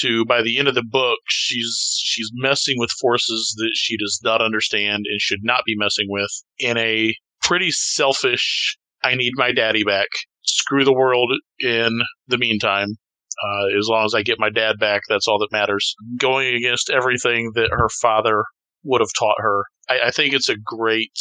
to 0.00 0.24
by 0.24 0.42
the 0.42 0.58
end 0.58 0.66
of 0.66 0.74
the 0.74 0.82
book 0.82 1.20
she's 1.28 2.00
she's 2.02 2.28
messing 2.34 2.74
with 2.78 2.90
forces 3.00 3.54
that 3.56 3.70
she 3.74 3.96
does 3.96 4.18
not 4.24 4.42
understand 4.42 5.04
and 5.08 5.20
should 5.20 5.38
not 5.44 5.62
be 5.64 5.76
messing 5.76 6.06
with 6.08 6.30
in 6.58 6.76
a 6.76 7.14
pretty 7.42 7.70
selfish 7.70 8.76
I 9.04 9.14
need 9.14 9.32
my 9.36 9.52
daddy 9.52 9.84
back. 9.84 10.08
Screw 10.42 10.84
the 10.84 10.92
world 10.92 11.30
in 11.60 12.00
the 12.26 12.38
meantime. 12.38 12.88
Uh, 13.42 13.78
as 13.78 13.86
long 13.88 14.06
as 14.06 14.14
I 14.14 14.22
get 14.22 14.40
my 14.40 14.48
dad 14.48 14.78
back, 14.78 15.02
that's 15.08 15.28
all 15.28 15.38
that 15.40 15.52
matters. 15.52 15.94
Going 16.18 16.54
against 16.54 16.90
everything 16.90 17.52
that 17.54 17.68
her 17.70 17.88
father 18.00 18.44
would 18.84 19.00
have 19.00 19.10
taught 19.18 19.36
her. 19.38 19.64
I, 19.88 20.06
I 20.06 20.10
think 20.10 20.32
it's 20.32 20.48
a 20.48 20.56
great. 20.56 21.12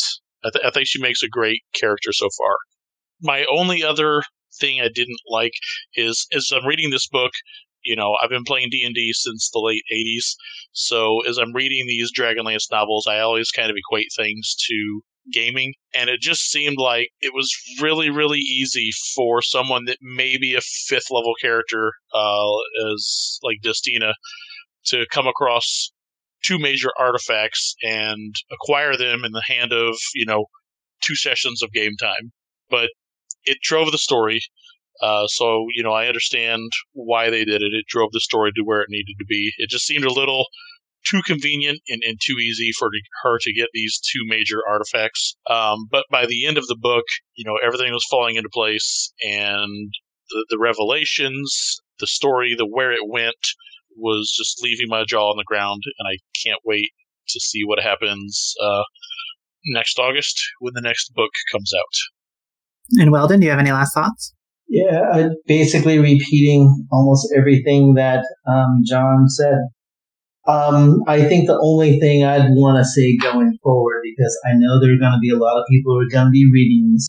I, 0.45 0.49
th- 0.53 0.65
I 0.65 0.71
think 0.71 0.87
she 0.87 1.01
makes 1.01 1.23
a 1.23 1.29
great 1.29 1.61
character 1.73 2.11
so 2.13 2.29
far. 2.37 2.55
My 3.21 3.45
only 3.51 3.83
other 3.83 4.23
thing 4.59 4.81
I 4.81 4.89
didn't 4.93 5.19
like 5.27 5.53
is 5.95 6.27
as 6.33 6.51
I'm 6.53 6.65
reading 6.65 6.89
this 6.89 7.07
book, 7.07 7.31
you 7.83 7.95
know, 7.95 8.15
I've 8.21 8.29
been 8.29 8.43
playing 8.45 8.69
D 8.71 8.83
and 8.85 8.95
D 8.95 9.11
since 9.13 9.49
the 9.51 9.59
late 9.59 9.83
'80s. 9.91 10.35
So 10.71 11.21
as 11.27 11.37
I'm 11.37 11.53
reading 11.53 11.85
these 11.85 12.11
Dragonlance 12.17 12.71
novels, 12.71 13.07
I 13.07 13.19
always 13.19 13.51
kind 13.51 13.69
of 13.69 13.75
equate 13.77 14.09
things 14.15 14.55
to 14.69 15.01
gaming, 15.31 15.73
and 15.95 16.09
it 16.09 16.21
just 16.21 16.49
seemed 16.51 16.77
like 16.77 17.09
it 17.21 17.33
was 17.33 17.53
really, 17.81 18.09
really 18.09 18.39
easy 18.39 18.91
for 19.15 19.41
someone 19.41 19.85
that 19.85 19.97
maybe 20.01 20.55
a 20.55 20.61
fifth 20.61 21.09
level 21.11 21.33
character, 21.41 21.93
uh, 22.13 22.51
as 22.93 23.39
like 23.43 23.57
Destina, 23.63 24.13
to 24.87 25.05
come 25.11 25.27
across 25.27 25.91
two 26.43 26.59
major 26.59 26.89
artifacts 26.99 27.75
and 27.81 28.35
acquire 28.51 28.97
them 28.97 29.23
in 29.23 29.31
the 29.31 29.43
hand 29.47 29.71
of 29.71 29.95
you 30.13 30.25
know 30.25 30.45
two 31.01 31.15
sessions 31.15 31.61
of 31.63 31.71
game 31.71 31.95
time. 31.99 32.31
But 32.69 32.89
it 33.45 33.57
drove 33.61 33.91
the 33.91 33.97
story. 33.97 34.41
Uh, 35.01 35.25
so 35.27 35.65
you 35.75 35.83
know, 35.83 35.93
I 35.93 36.07
understand 36.07 36.69
why 36.93 37.29
they 37.29 37.45
did 37.45 37.61
it. 37.61 37.73
It 37.73 37.85
drove 37.87 38.11
the 38.11 38.19
story 38.19 38.51
to 38.55 38.63
where 38.63 38.81
it 38.81 38.89
needed 38.89 39.15
to 39.19 39.25
be. 39.27 39.51
It 39.57 39.69
just 39.69 39.85
seemed 39.85 40.05
a 40.05 40.13
little 40.13 40.45
too 41.05 41.21
convenient 41.25 41.79
and, 41.89 42.01
and 42.05 42.17
too 42.21 42.37
easy 42.39 42.71
for 42.77 42.89
her 43.23 43.37
to 43.41 43.53
get 43.53 43.67
these 43.73 43.99
two 43.99 44.21
major 44.25 44.59
artifacts. 44.67 45.35
Um, 45.49 45.87
but 45.91 46.05
by 46.09 46.25
the 46.25 46.45
end 46.45 46.57
of 46.57 46.67
the 46.67 46.77
book, 46.79 47.03
you 47.35 47.43
know, 47.45 47.57
everything 47.65 47.91
was 47.91 48.05
falling 48.09 48.35
into 48.35 48.49
place, 48.53 49.11
and 49.23 49.91
the, 50.29 50.45
the 50.49 50.59
revelations, 50.59 51.81
the 51.99 52.07
story, 52.07 52.55
the 52.55 52.65
where 52.65 52.91
it 52.91 53.07
went, 53.07 53.35
was 53.97 54.33
just 54.35 54.63
leaving 54.63 54.87
my 54.87 55.03
jaw 55.03 55.29
on 55.29 55.37
the 55.37 55.43
ground, 55.43 55.83
and 55.99 56.07
I 56.07 56.17
can't 56.45 56.61
wait 56.65 56.91
to 57.29 57.39
see 57.39 57.61
what 57.65 57.79
happens 57.79 58.53
uh, 58.61 58.83
next 59.65 59.99
August 59.99 60.41
when 60.59 60.73
the 60.73 60.81
next 60.81 61.13
book 61.13 61.31
comes 61.51 61.71
out. 61.75 62.12
And 62.99 63.11
Weldon, 63.11 63.39
do 63.39 63.45
you 63.45 63.51
have 63.51 63.59
any 63.59 63.71
last 63.71 63.93
thoughts? 63.93 64.33
Yeah, 64.67 65.01
I, 65.13 65.29
basically 65.45 65.99
repeating 65.99 66.87
almost 66.91 67.33
everything 67.37 67.93
that 67.95 68.23
um, 68.47 68.81
John 68.85 69.27
said. 69.27 69.59
Um, 70.47 71.03
I 71.07 71.23
think 71.23 71.47
the 71.47 71.59
only 71.61 71.99
thing 71.99 72.25
I'd 72.25 72.49
want 72.49 72.77
to 72.77 72.85
say 72.85 73.15
going 73.21 73.57
forward, 73.63 74.01
because 74.03 74.37
I 74.45 74.53
know 74.55 74.79
there 74.79 74.93
are 74.93 74.99
going 74.99 75.13
to 75.13 75.19
be 75.21 75.29
a 75.29 75.37
lot 75.37 75.57
of 75.57 75.65
people 75.69 75.93
who 75.93 76.01
are 76.01 76.11
going 76.11 76.27
to 76.27 76.31
be 76.31 76.49
reading 76.51 76.91
this, 76.93 77.07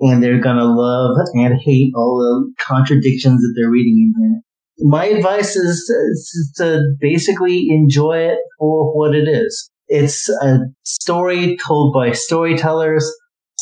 and 0.00 0.22
they're 0.22 0.40
going 0.40 0.56
to 0.56 0.64
love 0.64 1.16
and 1.34 1.60
hate 1.60 1.92
all 1.94 2.18
the 2.18 2.64
contradictions 2.64 3.40
that 3.40 3.54
they're 3.56 3.70
reading 3.70 4.14
in 4.16 4.22
here. 4.22 4.40
My 4.88 5.04
advice 5.06 5.56
is, 5.56 5.90
is 5.90 6.52
to 6.56 6.82
basically 7.00 7.66
enjoy 7.68 8.18
it 8.18 8.38
for 8.58 8.96
what 8.96 9.14
it 9.14 9.28
is. 9.28 9.70
It's 9.88 10.28
a 10.28 10.60
story 10.84 11.58
told 11.66 11.92
by 11.92 12.12
storytellers. 12.12 13.04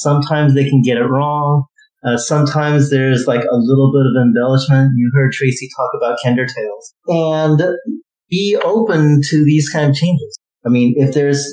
Sometimes 0.03 0.55
they 0.55 0.69
can 0.69 0.83
get 0.83 0.97
it 0.99 1.05
wrong. 1.05 1.65
Uh, 2.05 2.17
sometimes 2.17 2.91
there's 2.91 3.27
like 3.27 3.43
a 3.43 3.57
little 3.57 3.93
bit 3.93 4.07
of 4.07 4.23
embellishment. 4.23 4.93
You 4.97 5.11
heard 5.15 5.33
Tracy 5.33 5.69
talk 5.77 5.91
about 5.97 6.19
Kender 6.25 6.47
Tales. 6.47 6.95
And 7.09 7.63
be 8.31 8.59
open 8.63 9.21
to 9.25 9.45
these 9.45 9.69
kind 9.69 9.91
of 9.91 9.97
changes. 9.97 10.39
I 10.67 10.69
mean, 10.69 10.95
if 10.97 11.15
there's 11.15 11.47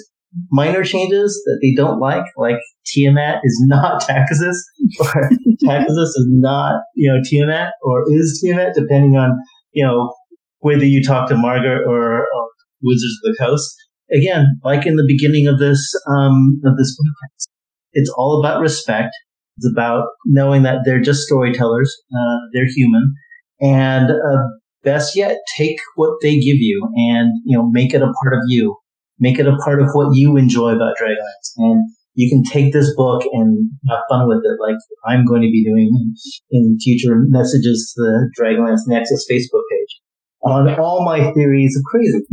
minor 0.52 0.84
changes 0.84 1.42
that 1.46 1.60
they 1.62 1.74
don't 1.76 2.00
like, 2.00 2.26
like 2.38 2.58
Tiamat 2.86 3.40
is 3.44 3.64
not 3.68 4.02
Takhisis, 4.08 4.58
or 5.00 5.30
Takhisis 5.64 5.88
is 5.88 6.28
not, 6.30 6.82
you 6.96 7.12
know, 7.12 7.22
Tiamat, 7.24 7.74
or 7.82 8.04
is 8.08 8.42
Tiamat, 8.44 8.74
depending 8.76 9.16
on, 9.16 9.38
you 9.72 9.86
know, 9.86 10.14
whether 10.60 10.86
you 10.86 11.04
talk 11.04 11.30
to 11.30 11.38
Margaret 11.38 11.84
or, 11.88 12.22
or 12.22 12.48
Wizards 12.84 13.20
of 13.24 13.32
the 13.32 13.38
Coast. 13.40 13.76
Again, 14.12 14.60
like 14.64 14.86
in 14.86 14.98
the 14.98 15.06
beginning 15.08 15.48
of 15.48 15.60
this, 15.60 15.80
um, 16.08 16.62
of 16.66 16.78
this 16.78 16.96
podcast, 16.96 17.48
it's 17.96 18.14
all 18.16 18.40
about 18.40 18.62
respect. 18.62 19.10
It's 19.58 19.72
about 19.72 20.06
knowing 20.26 20.64
that 20.64 20.80
they're 20.86 21.02
just 21.02 21.22
storytellers, 21.22 21.92
uh, 22.14 22.36
they're 22.54 22.68
human, 22.68 23.14
and 23.62 24.12
uh, 24.12 24.44
best 24.84 25.16
yet, 25.16 25.38
take 25.58 25.78
what 25.96 26.12
they 26.22 26.36
give 26.36 26.58
you 26.60 26.88
and 26.96 27.32
you 27.46 27.58
know 27.58 27.70
make 27.72 27.94
it 27.94 28.02
a 28.02 28.12
part 28.22 28.34
of 28.34 28.42
you. 28.48 28.78
Make 29.18 29.40
it 29.40 29.48
a 29.48 29.56
part 29.64 29.82
of 29.82 29.88
what 29.94 30.14
you 30.14 30.36
enjoy 30.36 30.76
about 30.76 30.96
Dragonlance, 31.02 31.54
and 31.58 31.90
you 32.16 32.30
can 32.30 32.44
take 32.44 32.74
this 32.74 32.94
book 32.96 33.24
and 33.32 33.70
have 33.90 34.00
fun 34.10 34.28
with 34.28 34.40
it, 34.44 34.58
like 34.62 34.76
I'm 35.06 35.26
going 35.26 35.42
to 35.42 35.50
be 35.50 35.64
doing 35.64 36.16
in 36.52 36.78
future 36.84 37.16
messages 37.28 37.94
to 37.96 38.02
the 38.02 38.32
Dragonlance 38.38 38.88
Nexus 38.88 39.26
Facebook 39.32 39.64
page 39.72 40.02
on 40.42 40.80
all 40.80 41.06
my 41.06 41.32
theories 41.34 41.78
of 41.78 41.84
crazy. 41.90 42.26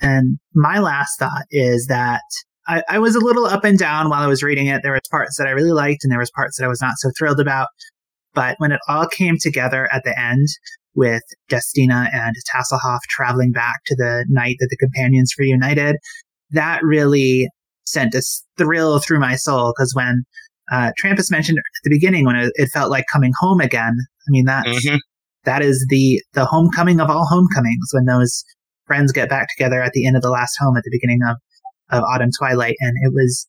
And 0.00 0.38
my 0.54 0.78
last 0.78 1.18
thought 1.18 1.46
is 1.50 1.86
that 1.88 2.22
I, 2.68 2.82
I, 2.88 2.98
was 2.98 3.14
a 3.14 3.20
little 3.20 3.46
up 3.46 3.64
and 3.64 3.78
down 3.78 4.10
while 4.10 4.22
I 4.22 4.26
was 4.26 4.42
reading 4.42 4.66
it. 4.66 4.82
There 4.82 4.92
was 4.92 5.00
parts 5.10 5.38
that 5.38 5.46
I 5.46 5.52
really 5.52 5.72
liked 5.72 6.04
and 6.04 6.12
there 6.12 6.18
was 6.18 6.30
parts 6.30 6.58
that 6.58 6.64
I 6.64 6.68
was 6.68 6.82
not 6.82 6.94
so 6.98 7.10
thrilled 7.18 7.40
about. 7.40 7.68
But 8.34 8.56
when 8.58 8.72
it 8.72 8.80
all 8.88 9.08
came 9.08 9.36
together 9.40 9.88
at 9.92 10.04
the 10.04 10.18
end 10.18 10.48
with 10.94 11.22
Destina 11.50 12.08
and 12.12 12.34
Tasslehoff 12.54 12.98
traveling 13.08 13.52
back 13.52 13.76
to 13.86 13.96
the 13.96 14.26
night 14.28 14.56
that 14.60 14.68
the 14.70 14.76
companions 14.76 15.32
reunited, 15.38 15.96
that 16.50 16.80
really 16.82 17.48
sent 17.86 18.14
a 18.14 18.22
thrill 18.58 18.98
through 18.98 19.20
my 19.20 19.34
soul. 19.34 19.72
Because 19.74 19.94
when 19.94 20.24
uh, 20.70 20.92
Trampus 21.02 21.30
mentioned 21.30 21.58
at 21.58 21.64
the 21.84 21.90
beginning, 21.90 22.26
when 22.26 22.36
it, 22.36 22.52
it, 22.56 22.68
felt 22.68 22.90
like 22.90 23.06
coming 23.10 23.32
home 23.40 23.60
again, 23.60 23.94
I 23.96 24.28
mean, 24.28 24.44
that's, 24.44 24.68
mm-hmm. 24.68 24.96
that 25.44 25.62
is 25.62 25.86
the, 25.88 26.20
the 26.34 26.44
homecoming 26.44 27.00
of 27.00 27.08
all 27.08 27.26
homecomings 27.26 27.88
when 27.92 28.04
those 28.04 28.44
friends 28.86 29.10
get 29.10 29.30
back 29.30 29.48
together 29.56 29.82
at 29.82 29.92
the 29.92 30.06
end 30.06 30.16
of 30.16 30.22
the 30.22 30.30
last 30.30 30.54
home 30.60 30.76
at 30.76 30.84
the 30.84 30.90
beginning 30.92 31.20
of, 31.26 31.36
of 31.90 32.02
Autumn 32.02 32.30
Twilight. 32.38 32.76
And 32.80 32.92
it 33.02 33.12
was 33.12 33.46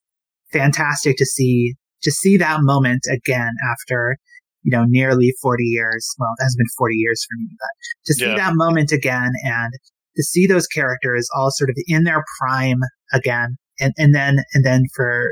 fantastic 0.51 1.17
to 1.17 1.25
see, 1.25 1.75
to 2.03 2.11
see 2.11 2.37
that 2.37 2.59
moment 2.61 3.05
again 3.11 3.51
after, 3.71 4.17
you 4.63 4.71
know, 4.71 4.85
nearly 4.87 5.33
40 5.41 5.63
years. 5.63 6.07
Well, 6.17 6.33
it 6.39 6.43
has 6.43 6.55
been 6.55 6.67
40 6.77 6.95
years 6.95 7.25
for 7.29 7.35
me, 7.37 7.47
but 7.51 8.05
to 8.05 8.13
see 8.13 8.27
yeah. 8.27 8.35
that 8.35 8.55
moment 8.55 8.91
again 8.91 9.31
and 9.43 9.73
to 10.15 10.23
see 10.23 10.47
those 10.47 10.67
characters 10.67 11.27
all 11.35 11.51
sort 11.51 11.69
of 11.69 11.75
in 11.87 12.03
their 12.03 12.23
prime 12.39 12.79
again. 13.13 13.57
And, 13.79 13.93
and 13.97 14.13
then, 14.13 14.39
and 14.53 14.65
then 14.65 14.83
for 14.95 15.29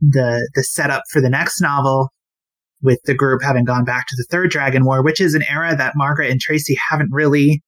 the, 0.00 0.48
the 0.54 0.62
setup 0.62 1.02
for 1.10 1.20
the 1.20 1.30
next 1.30 1.60
novel 1.60 2.10
with 2.82 3.00
the 3.04 3.14
group 3.14 3.42
having 3.42 3.64
gone 3.64 3.84
back 3.84 4.06
to 4.06 4.14
the 4.16 4.26
third 4.30 4.50
Dragon 4.50 4.84
War, 4.84 5.02
which 5.02 5.20
is 5.20 5.34
an 5.34 5.44
era 5.50 5.74
that 5.76 5.94
Margaret 5.96 6.30
and 6.30 6.40
Tracy 6.40 6.76
haven't 6.90 7.08
really, 7.10 7.62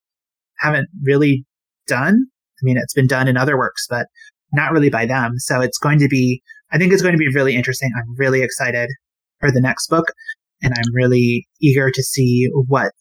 haven't 0.59 0.89
really 1.03 1.45
done. 1.87 2.27
I 2.61 2.63
mean, 2.63 2.77
it's 2.77 2.95
been 2.95 3.07
done 3.07 3.29
in 3.29 3.37
other 3.37 3.57
works, 3.57 3.87
but 3.89 4.07
not 4.53 4.73
really 4.73 4.91
by 4.91 5.07
them. 5.07 5.35
So 5.39 5.61
it's 5.61 5.79
going 5.79 5.99
to 5.99 6.09
be, 6.09 6.43
I 6.73 6.79
think 6.79 6.93
it's 6.93 7.03
going 7.03 7.15
to 7.15 7.19
be 7.19 7.33
really 7.35 7.55
interesting. 7.55 7.91
I'm 7.97 8.15
really 8.17 8.43
excited 8.43 8.89
for 9.41 9.51
the 9.51 9.61
next 9.61 9.89
book 9.89 10.07
and 10.63 10.73
I'm 10.77 10.95
really 10.95 11.47
eager 11.61 11.91
to 11.91 12.03
see 12.03 12.49
what, 12.67 12.93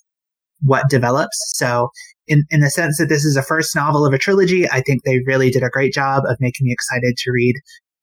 what 0.62 0.90
develops. 0.90 1.38
So 1.56 1.90
in, 2.28 2.44
in 2.50 2.62
the 2.62 2.70
sense 2.70 2.98
that 2.98 3.10
this 3.10 3.26
is 3.26 3.38
a 3.38 3.44
first 3.44 3.76
novel 3.76 4.06
of 4.06 4.14
a 4.14 4.18
trilogy, 4.18 4.70
I 4.70 4.82
think 4.82 5.04
they 5.04 5.20
really 5.26 5.50
did 5.50 5.64
a 5.64 5.70
great 5.70 5.94
job 5.94 6.24
of 6.28 6.38
making 6.40 6.66
me 6.66 6.72
excited 6.72 7.16
to 7.18 7.32
read 7.32 7.56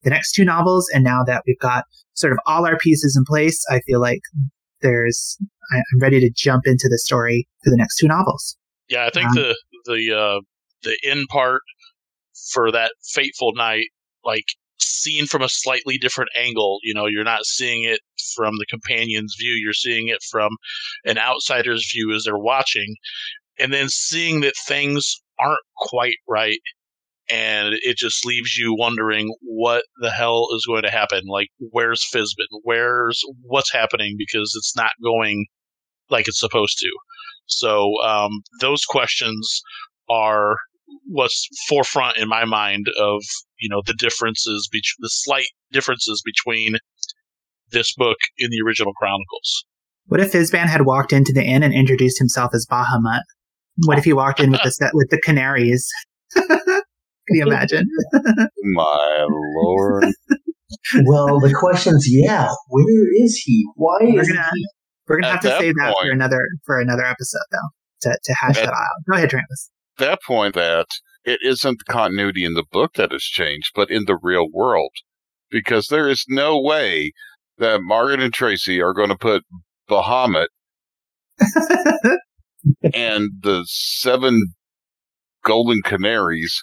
the 0.03 0.09
next 0.09 0.33
two 0.33 0.45
novels. 0.45 0.87
And 0.93 1.03
now 1.03 1.23
that 1.25 1.43
we've 1.45 1.59
got 1.59 1.83
sort 2.13 2.33
of 2.33 2.39
all 2.45 2.65
our 2.65 2.77
pieces 2.77 3.15
in 3.17 3.23
place, 3.25 3.63
I 3.69 3.81
feel 3.81 3.99
like 3.99 4.21
there's 4.81 5.37
I, 5.71 5.77
I'm 5.77 6.01
ready 6.01 6.19
to 6.19 6.29
jump 6.35 6.63
into 6.65 6.87
the 6.89 6.99
story 6.99 7.47
for 7.63 7.71
the 7.71 7.77
next 7.77 7.97
two 7.97 8.07
novels. 8.07 8.55
Yeah, 8.87 9.05
I 9.05 9.09
think 9.09 9.27
Um, 9.27 9.35
the 9.35 9.55
the 9.85 10.17
uh, 10.17 10.39
the 10.83 10.97
end 11.03 11.27
part 11.29 11.61
for 12.51 12.71
that 12.71 12.91
fateful 13.13 13.53
night, 13.55 13.87
like 14.23 14.45
seen 14.79 15.25
from 15.27 15.41
a 15.41 15.49
slightly 15.49 15.97
different 15.97 16.29
angle. 16.37 16.79
You 16.83 16.93
know, 16.93 17.05
you're 17.05 17.23
not 17.23 17.45
seeing 17.45 17.83
it 17.83 17.99
from 18.35 18.55
the 18.57 18.65
companion's 18.69 19.35
view; 19.39 19.53
you're 19.53 19.73
seeing 19.73 20.07
it 20.07 20.23
from 20.29 20.51
an 21.05 21.17
outsider's 21.17 21.89
view 21.93 22.13
as 22.15 22.23
they're 22.23 22.37
watching, 22.37 22.95
and 23.59 23.73
then 23.73 23.89
seeing 23.89 24.41
that 24.41 24.55
things 24.67 25.15
aren't 25.39 25.59
quite 25.77 26.17
right, 26.27 26.59
and 27.29 27.75
it 27.81 27.97
just 27.97 28.25
leaves 28.25 28.57
you 28.57 28.75
wondering 28.77 29.33
what 29.41 29.83
the 30.01 30.11
hell 30.11 30.47
is 30.55 30.65
going 30.67 30.83
to 30.83 30.91
happen. 30.91 31.21
Like, 31.27 31.49
where's 31.59 32.05
Fizban? 32.13 32.47
Where's 32.63 33.21
what's 33.43 33.71
happening? 33.71 34.15
Because 34.17 34.53
it's 34.57 34.75
not 34.75 34.91
going 35.03 35.45
like 36.09 36.27
it's 36.27 36.39
supposed 36.39 36.77
to. 36.79 36.89
So 37.47 38.01
um, 38.03 38.41
those 38.61 38.85
questions 38.85 39.61
are 40.09 40.57
what's 41.07 41.47
forefront 41.69 42.17
in 42.17 42.27
my 42.27 42.45
mind 42.45 42.85
of 42.99 43.21
you 43.59 43.69
know 43.69 43.81
the 43.85 43.93
differences, 43.97 44.67
bet- 44.71 44.81
the 44.99 45.09
slight 45.09 45.47
differences 45.71 46.21
between 46.25 46.75
this 47.71 47.93
book 47.95 48.17
in 48.37 48.49
the 48.51 48.61
original 48.65 48.93
Chronicles. 48.93 49.65
What 50.07 50.19
if 50.19 50.31
Fizban 50.33 50.67
had 50.67 50.85
walked 50.85 51.11
into 51.13 51.33
the 51.33 51.43
inn 51.43 51.63
and 51.63 51.73
introduced 51.73 52.19
himself 52.19 52.51
as 52.53 52.65
Bahamut? 52.69 53.21
What 53.85 53.97
if 53.97 54.03
he 54.05 54.13
walked 54.13 54.39
in 54.39 54.51
with 54.51 54.61
the 54.63 54.71
set 54.71 54.91
with 54.93 55.09
the 55.09 55.19
canaries? 55.19 55.87
Can 56.35 57.37
you 57.37 57.47
imagine? 57.47 57.85
My 58.75 59.25
lord. 59.29 60.05
Well, 61.05 61.39
the 61.39 61.53
question's 61.53 62.05
yeah, 62.07 62.47
where 62.69 63.23
is 63.23 63.37
he? 63.43 63.63
Why 63.75 63.97
We're 64.01 64.21
is 64.21 64.27
gonna- 64.27 64.49
he? 64.53 64.67
We're 65.07 65.19
gonna 65.21 65.27
At 65.27 65.31
have 65.33 65.41
to 65.41 65.47
that 65.49 65.59
save 65.61 65.73
that 65.75 65.95
for 66.01 66.09
another 66.11 66.41
for 66.65 66.79
another 66.79 67.03
episode 67.05 67.41
though 67.51 68.09
to 68.09 68.17
to 68.23 68.33
hash 68.33 68.57
At- 68.57 68.65
that 68.65 68.73
out. 68.73 69.03
Go 69.09 69.17
ahead, 69.17 69.29
Travis. 69.29 69.71
That 69.97 70.19
point 70.25 70.55
that 70.55 70.87
it 71.23 71.39
isn't 71.43 71.79
the 71.79 71.91
continuity 71.91 72.43
in 72.43 72.53
the 72.53 72.65
book 72.71 72.93
that 72.95 73.11
has 73.11 73.23
changed, 73.23 73.71
but 73.75 73.89
in 73.89 74.05
the 74.05 74.17
real 74.21 74.47
world. 74.51 74.91
Because 75.49 75.87
there 75.87 76.07
is 76.07 76.25
no 76.27 76.59
way 76.59 77.11
that 77.57 77.81
Margaret 77.81 78.19
and 78.19 78.33
Tracy 78.33 78.81
are 78.81 78.93
going 78.93 79.09
to 79.09 79.17
put 79.17 79.43
Bahamut 79.89 80.47
and 82.93 83.29
the 83.41 83.63
seven 83.67 84.53
golden 85.43 85.81
canaries 85.83 86.61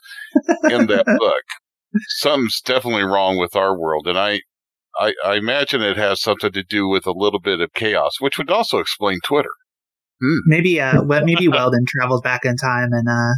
in 0.64 0.86
that 0.86 1.06
book. 1.18 1.42
Something's 2.08 2.60
definitely 2.60 3.04
wrong 3.04 3.38
with 3.38 3.54
our 3.54 3.78
world. 3.78 4.06
And 4.06 4.18
I, 4.18 4.40
I, 4.98 5.14
I 5.24 5.34
imagine 5.36 5.82
it 5.82 5.96
has 5.96 6.20
something 6.20 6.52
to 6.52 6.62
do 6.62 6.88
with 6.88 7.06
a 7.06 7.12
little 7.12 7.40
bit 7.40 7.60
of 7.60 7.72
chaos, 7.74 8.20
which 8.20 8.38
would 8.38 8.50
also 8.50 8.78
explain 8.78 9.18
Twitter. 9.24 9.50
Maybe 10.46 10.80
uh 10.80 11.02
maybe 11.24 11.48
Weldon 11.48 11.84
traveled 11.86 12.22
back 12.22 12.44
in 12.44 12.56
time 12.56 12.90
and 12.92 13.08
uh 13.08 13.32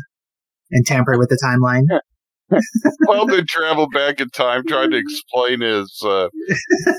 and 0.70 0.87
tampered 0.87 1.18
with 1.18 1.28
the 1.28 1.39
timeline. 1.43 1.85
Weldon 3.09 3.47
traveled 3.49 3.93
back 3.93 4.20
in 4.20 4.28
time 4.30 4.62
trying 4.66 4.91
to 4.91 4.97
explain 4.99 5.61
his 5.61 6.03
uh, 6.05 6.28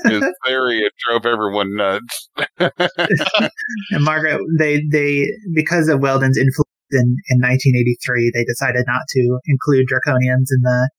his 0.04 0.24
theory. 0.46 0.80
It 0.80 0.92
drove 1.06 1.26
everyone 1.26 1.76
nuts. 1.76 2.28
And 2.58 4.04
Margaret, 4.04 4.40
they 4.58 4.82
they 4.90 5.26
because 5.54 5.88
of 5.88 6.00
Weldon's 6.00 6.36
influence 6.36 6.66
in, 6.90 7.16
in 7.28 7.40
1983, 7.40 8.32
they 8.34 8.44
decided 8.44 8.84
not 8.86 9.02
to 9.08 9.38
include 9.46 9.86
draconians 9.86 10.46
in 10.50 10.62
the 10.62 10.90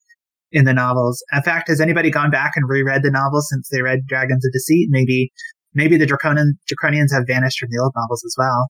in 0.51 0.65
the 0.65 0.73
novels. 0.73 1.23
In 1.33 1.41
fact, 1.41 1.67
has 1.67 1.81
anybody 1.81 2.09
gone 2.09 2.31
back 2.31 2.53
and 2.55 2.67
reread 2.69 3.03
the 3.03 3.11
novels 3.11 3.47
since 3.49 3.67
they 3.69 3.81
read 3.81 3.99
Dragons 4.07 4.45
of 4.45 4.51
Deceit? 4.53 4.87
Maybe 4.89 5.31
maybe 5.73 5.97
the 5.97 6.05
draconian 6.05 6.57
draconians 6.71 7.11
have 7.11 7.23
vanished 7.27 7.59
from 7.59 7.69
the 7.71 7.81
old 7.81 7.93
novels 7.95 8.23
as 8.25 8.35
well. 8.37 8.67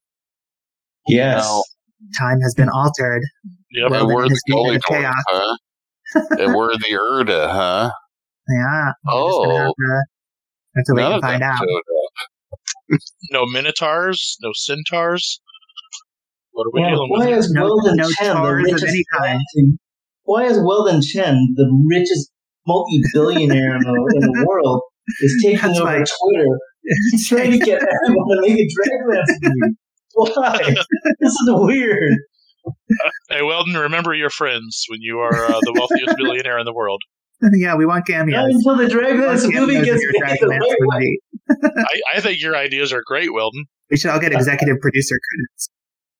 Yes. 1.08 1.44
No. 1.44 1.62
Time 2.18 2.40
has 2.40 2.54
been 2.54 2.68
altered. 2.68 3.22
Yep. 3.72 3.90
Well, 3.90 4.04
and 4.06 4.14
we're 4.14 4.22
the 4.24 4.28
has 4.30 4.42
been 4.46 4.56
Gully 4.56 4.76
the 4.76 4.82
Boys, 4.88 4.98
chaos. 5.00 5.14
huh? 5.28 5.56
and 6.38 6.54
we're 6.54 6.72
the 6.72 6.98
Urda, 6.98 7.50
huh? 7.50 7.90
Yeah. 8.48 8.92
we're 9.04 9.12
Oh, 9.12 9.44
have 9.58 9.72
to, 9.74 10.02
have 10.76 10.84
to 10.86 10.92
wait 10.94 11.02
none 11.02 11.20
find 11.20 11.42
out. 11.42 11.60
No 13.30 13.44
minotaurs, 13.46 14.36
no 14.40 14.50
centaurs. 14.54 15.40
What 16.52 16.64
are 16.66 16.70
we 16.72 16.80
Yeah, 16.80 16.90
dealing 16.90 17.10
why 17.10 17.18
with? 17.18 17.28
here? 17.28 17.38
is 17.38 17.50
No- 17.52 17.64
Weldon 17.64 17.96
no 17.96 18.08
Chen 18.18 18.28
the 18.28 18.34
towers 18.34 18.60
of 18.60 18.72
richest 18.72 18.86
any 18.88 19.04
kind. 19.12 19.40
Why 20.24 20.44
is 20.44 20.58
Weldon 20.60 21.02
Chen 21.02 21.34
the 21.56 21.84
richest 21.90 22.30
multi-billionaire 22.66 23.76
in 23.76 23.82
the, 23.82 24.12
in 24.14 24.20
the 24.32 24.44
world 24.46 24.82
is 25.20 25.40
taking 25.42 25.58
That's 25.60 25.78
over 25.78 25.84
right. 25.90 26.06
Twitter? 26.22 26.46
He's 27.10 27.28
trying 27.28 27.50
to 27.52 27.58
get 27.58 27.82
everyone 28.06 28.28
to 28.36 28.40
make 28.42 28.58
a 28.58 28.66
Dragonlance 28.66 29.26
movie. 29.42 29.76
Why? 30.14 30.58
this 31.20 31.32
is 31.32 31.48
weird. 31.48 32.18
Hey, 33.30 33.42
Weldon, 33.42 33.74
remember 33.74 34.14
your 34.14 34.30
friends 34.30 34.84
when 34.88 35.00
you 35.00 35.18
are 35.18 35.46
uh, 35.46 35.60
the 35.60 35.72
wealthiest 35.72 36.16
billionaire 36.18 36.58
in 36.58 36.64
the 36.64 36.74
world. 36.74 37.02
yeah, 37.54 37.76
we 37.76 37.86
want 37.86 38.04
Not 38.08 38.50
until 38.50 38.76
the 38.76 38.86
Dragonlance 38.86 39.52
movie 39.52 39.84
gets 39.84 40.02
made 40.02 40.60
right 40.90 41.18
I, 41.50 42.16
I 42.16 42.20
think 42.20 42.42
your 42.42 42.56
ideas 42.56 42.92
are 42.92 43.02
great, 43.06 43.32
Weldon. 43.32 43.64
We 43.90 43.96
should 43.96 44.10
all 44.10 44.20
get 44.20 44.32
executive 44.32 44.80
producer 44.80 45.14
credits. 45.14 45.68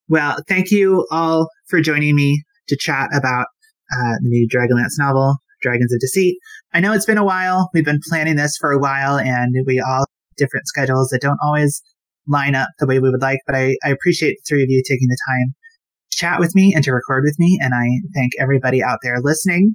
Well, 0.09 0.39
thank 0.49 0.70
you 0.70 1.07
all 1.11 1.49
for 1.68 1.80
joining 1.80 2.16
me 2.16 2.43
to 2.68 2.76
chat 2.76 3.09
about 3.14 3.47
uh, 3.93 4.14
the 4.22 4.28
new 4.28 4.49
Dragonlance 4.49 4.99
novel, 4.99 5.36
Dragons 5.61 5.93
of 5.93 6.01
Deceit. 6.01 6.39
I 6.72 6.80
know 6.80 6.93
it's 6.93 7.07
been 7.07 7.18
a 7.18 7.24
while. 7.24 7.68
We've 7.74 7.84
been 7.84 8.01
planning 8.09 8.36
this 8.36 8.57
for 8.59 8.72
a 8.72 8.78
while, 8.78 9.18
and 9.18 9.55
we 9.66 9.80
all 9.80 10.01
have 10.01 10.36
different 10.36 10.66
schedules 10.66 11.09
that 11.09 11.20
don't 11.20 11.39
always 11.43 11.82
line 12.29 12.55
up 12.55 12.68
the 12.79 12.87
way 12.87 12.99
we 12.99 13.11
would 13.11 13.22
like. 13.22 13.41
But 13.47 13.57
I, 13.57 13.76
I 13.85 13.91
appreciate 13.91 14.37
the 14.37 14.45
three 14.49 14.62
of 14.62 14.70
you 14.70 14.83
taking 14.87 15.09
the 15.09 15.18
time 15.29 15.55
to 16.11 16.18
chat 16.18 16.39
with 16.39 16.55
me 16.55 16.74
and 16.74 16.85
to 16.85 16.93
record 16.93 17.24
with 17.24 17.37
me. 17.39 17.59
And 17.61 17.74
I 17.74 17.87
thank 18.14 18.33
everybody 18.39 18.83
out 18.83 18.99
there 19.03 19.20
listening 19.20 19.74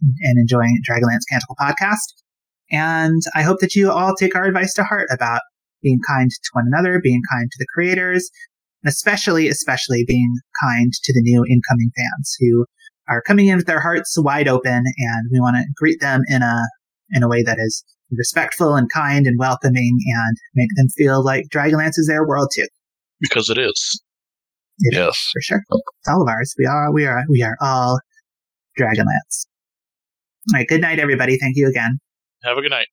and 0.00 0.38
enjoying 0.38 0.80
Dragonlance 0.88 1.26
Canticle 1.28 1.56
podcast. 1.60 2.22
And 2.70 3.22
I 3.34 3.42
hope 3.42 3.58
that 3.60 3.74
you 3.74 3.90
all 3.90 4.14
take 4.14 4.36
our 4.36 4.44
advice 4.44 4.74
to 4.74 4.84
heart 4.84 5.08
about 5.10 5.40
being 5.82 5.98
kind 6.06 6.30
to 6.30 6.50
one 6.52 6.66
another, 6.72 7.00
being 7.02 7.22
kind 7.32 7.50
to 7.50 7.56
the 7.58 7.66
creators, 7.72 8.28
and 8.82 8.88
especially, 8.88 9.48
especially 9.48 10.04
being 10.06 10.36
kind 10.62 10.92
to 10.92 11.12
the 11.12 11.22
new 11.22 11.44
incoming 11.44 11.90
fans 11.96 12.36
who 12.38 12.66
are 13.08 13.22
coming 13.22 13.46
in 13.46 13.56
with 13.56 13.66
their 13.66 13.80
hearts 13.80 14.14
wide 14.18 14.48
open 14.48 14.84
and 14.98 15.28
we 15.32 15.40
want 15.40 15.56
to 15.56 15.64
greet 15.76 16.00
them 16.00 16.22
in 16.28 16.42
a, 16.42 16.62
in 17.10 17.22
a 17.22 17.28
way 17.28 17.42
that 17.42 17.58
is 17.58 17.84
respectful 18.16 18.74
and 18.74 18.90
kind 18.90 19.26
and 19.26 19.38
welcoming 19.38 19.98
and 20.06 20.36
make 20.54 20.68
them 20.76 20.88
feel 20.96 21.22
like 21.24 21.46
Dragonlance 21.52 21.98
is 21.98 22.06
their 22.08 22.26
world 22.26 22.48
too. 22.54 22.66
Because 23.20 23.48
it 23.50 23.58
is. 23.58 24.00
It 24.80 24.94
is, 24.94 24.98
Yes. 24.98 25.30
for 25.32 25.40
sure. 25.42 25.62
It's 25.70 26.08
all 26.08 26.22
of 26.22 26.28
ours. 26.28 26.54
We 26.58 26.64
are, 26.66 26.92
we 26.92 27.04
are, 27.04 27.24
we 27.28 27.42
are 27.42 27.56
all 27.60 28.00
Dragonlance. 28.78 29.46
All 30.52 30.54
right. 30.58 30.68
Good 30.68 30.80
night, 30.80 30.98
everybody. 31.00 31.36
Thank 31.38 31.56
you 31.56 31.68
again. 31.68 31.98
Have 32.44 32.56
a 32.56 32.62
good 32.62 32.70
night. 32.70 32.86